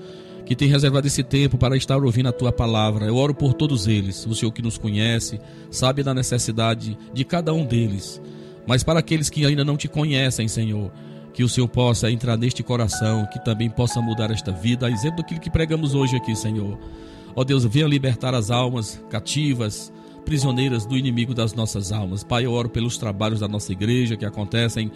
que 0.50 0.56
tem 0.56 0.68
reservado 0.68 1.06
esse 1.06 1.22
tempo 1.22 1.60
para 1.60 1.78
estar 1.78 2.04
ouvindo 2.04 2.28
a 2.28 2.32
tua 2.32 2.52
palavra. 2.52 3.06
Eu 3.06 3.16
oro 3.16 3.36
por 3.36 3.54
todos 3.54 3.86
eles, 3.86 4.26
o 4.26 4.34
Senhor 4.34 4.52
que 4.52 4.64
nos 4.64 4.80
conhece, 4.80 5.40
sabe 5.70 6.02
da 6.02 6.12
necessidade 6.12 6.98
de 7.14 7.24
cada 7.24 7.54
um 7.54 7.64
deles. 7.64 8.20
Mas 8.66 8.84
para 8.84 8.98
aqueles 8.98 9.30
que 9.30 9.46
ainda 9.46 9.64
não 9.64 9.78
te 9.78 9.88
conhecem, 9.88 10.48
Senhor, 10.48 10.92
que 11.36 11.44
o 11.44 11.48
Senhor 11.48 11.68
possa 11.68 12.10
entrar 12.10 12.36
neste 12.36 12.64
coração, 12.64 13.28
que 13.32 13.38
também 13.46 13.70
possa 13.70 14.02
mudar 14.02 14.32
esta 14.32 14.52
vida, 14.52 14.88
a 14.88 14.90
exemplo 14.90 15.18
daquilo 15.18 15.40
que 15.40 15.52
pregamos 15.52 15.94
hoje 15.94 16.16
aqui, 16.16 16.36
Senhor. 16.36 16.80
Ó 17.36 17.44
Deus, 17.44 17.64
venha 17.66 17.86
libertar 17.86 18.34
as 18.34 18.50
almas 18.50 19.00
cativas, 19.08 19.94
prisioneiras 20.30 20.86
do 20.86 20.96
inimigo 20.96 21.34
das 21.34 21.56
nossas 21.56 21.92
almas. 21.92 22.24
Pai, 22.24 22.46
eu 22.46 22.52
oro 22.52 22.70
pelos 22.70 23.00
trabalhos 23.00 23.40
da 23.40 23.48
nossa 23.48 23.72
igreja 23.72 24.16
que 24.16 24.24
acontecem 24.24 24.92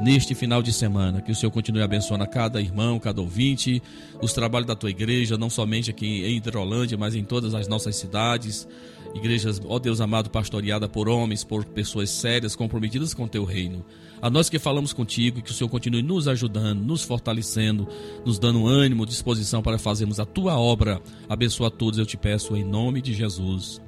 neste 0.00 0.32
final 0.32 0.62
de 0.62 0.72
semana. 0.72 1.20
Que 1.20 1.32
o 1.32 1.34
Senhor 1.34 1.50
continue 1.50 1.82
abençoando 1.82 2.22
a 2.22 2.26
cada 2.28 2.60
irmão, 2.60 3.00
cada 3.00 3.20
ouvinte, 3.20 3.82
os 4.22 4.32
trabalhos 4.32 4.68
da 4.68 4.76
tua 4.76 4.88
igreja, 4.88 5.36
não 5.36 5.50
somente 5.50 5.90
aqui 5.90 6.24
em 6.24 6.36
Hidrolândia, 6.36 6.96
mas 6.96 7.16
em 7.16 7.24
todas 7.24 7.52
as 7.52 7.66
nossas 7.66 7.96
cidades. 7.96 8.68
Igrejas, 9.12 9.60
ó 9.66 9.80
Deus 9.80 10.00
amado, 10.00 10.30
pastoreada 10.30 10.88
por 10.88 11.08
homens, 11.08 11.42
por 11.42 11.64
pessoas 11.64 12.08
sérias, 12.08 12.54
comprometidas 12.54 13.12
com 13.12 13.24
o 13.24 13.28
teu 13.28 13.44
reino. 13.44 13.84
A 14.22 14.30
nós 14.30 14.48
que 14.48 14.56
falamos 14.56 14.92
contigo, 14.92 15.42
que 15.42 15.50
o 15.50 15.54
Senhor 15.54 15.68
continue 15.68 16.00
nos 16.00 16.28
ajudando, 16.28 16.80
nos 16.80 17.02
fortalecendo, 17.02 17.88
nos 18.24 18.38
dando 18.38 18.68
ânimo, 18.68 19.04
disposição 19.04 19.64
para 19.64 19.80
fazermos 19.80 20.20
a 20.20 20.24
tua 20.24 20.56
obra. 20.56 21.02
Abençoa 21.28 21.66
a 21.66 21.72
todos, 21.72 21.98
eu 21.98 22.06
te 22.06 22.16
peço, 22.16 22.56
em 22.56 22.62
nome 22.62 23.02
de 23.02 23.12
Jesus. 23.12 23.84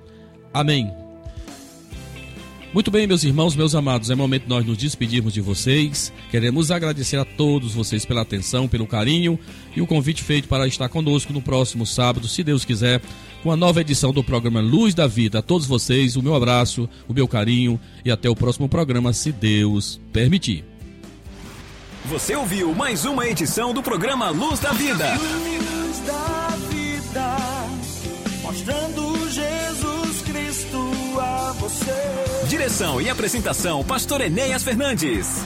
Amém. 0.53 0.93
Muito 2.73 2.91
bem, 2.91 3.07
meus 3.07 3.25
irmãos, 3.25 3.57
meus 3.57 3.75
amados, 3.75 4.11
é 4.11 4.15
momento 4.15 4.43
de 4.43 4.49
nós 4.51 4.65
nos 4.65 4.77
despedirmos 4.77 5.33
de 5.33 5.41
vocês. 5.41 6.13
Queremos 6.31 6.71
agradecer 6.71 7.17
a 7.17 7.25
todos 7.25 7.73
vocês 7.73 8.05
pela 8.05 8.21
atenção, 8.21 8.69
pelo 8.69 8.87
carinho 8.87 9.39
e 9.75 9.81
o 9.81 9.87
convite 9.87 10.23
feito 10.23 10.47
para 10.47 10.67
estar 10.67 10.89
conosco 10.91 11.33
no 11.33 11.41
próximo 11.41 11.87
sábado, 11.87 12.29
se 12.29 12.45
Deus 12.45 12.67
quiser, 12.67 13.01
com 13.43 13.51
a 13.51 13.57
nova 13.57 13.81
edição 13.81 14.13
do 14.13 14.23
programa 14.23 14.61
Luz 14.61 14.95
da 14.95 15.07
Vida. 15.07 15.39
A 15.39 15.43
todos 15.43 15.67
vocês, 15.67 16.15
o 16.15 16.23
meu 16.23 16.35
abraço, 16.35 16.87
o 17.09 17.15
meu 17.15 17.27
carinho 17.27 17.81
e 18.05 18.11
até 18.11 18.29
o 18.29 18.37
próximo 18.37 18.69
programa, 18.69 19.15
se 19.15 19.33
Deus 19.33 19.99
permitir. 20.13 20.63
Você 22.05 22.37
ouviu 22.37 22.75
mais 22.75 23.07
uma 23.07 23.27
edição 23.27 23.73
do 23.73 23.83
programa 23.83 24.29
Luz 24.29 24.61
da 24.61 24.73
Vida. 24.73 25.15
Direção 32.49 33.01
e 33.01 33.11
apresentação, 33.11 33.85
Pastor 33.85 34.21
Enéas 34.21 34.63
Fernandes. 34.63 35.45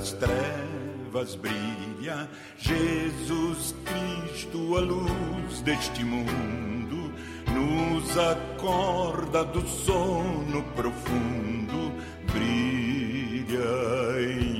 Das 0.00 0.12
trevas 0.12 1.34
brilha. 1.34 2.26
Jesus 2.56 3.74
Cristo 3.84 4.78
a 4.78 4.80
luz 4.80 5.60
deste 5.60 6.02
mundo 6.02 7.12
nos 7.52 8.16
acorda 8.16 9.44
do 9.44 9.60
sono 9.68 10.62
profundo. 10.74 11.92
Brilha 12.32 13.58
em 14.22 14.59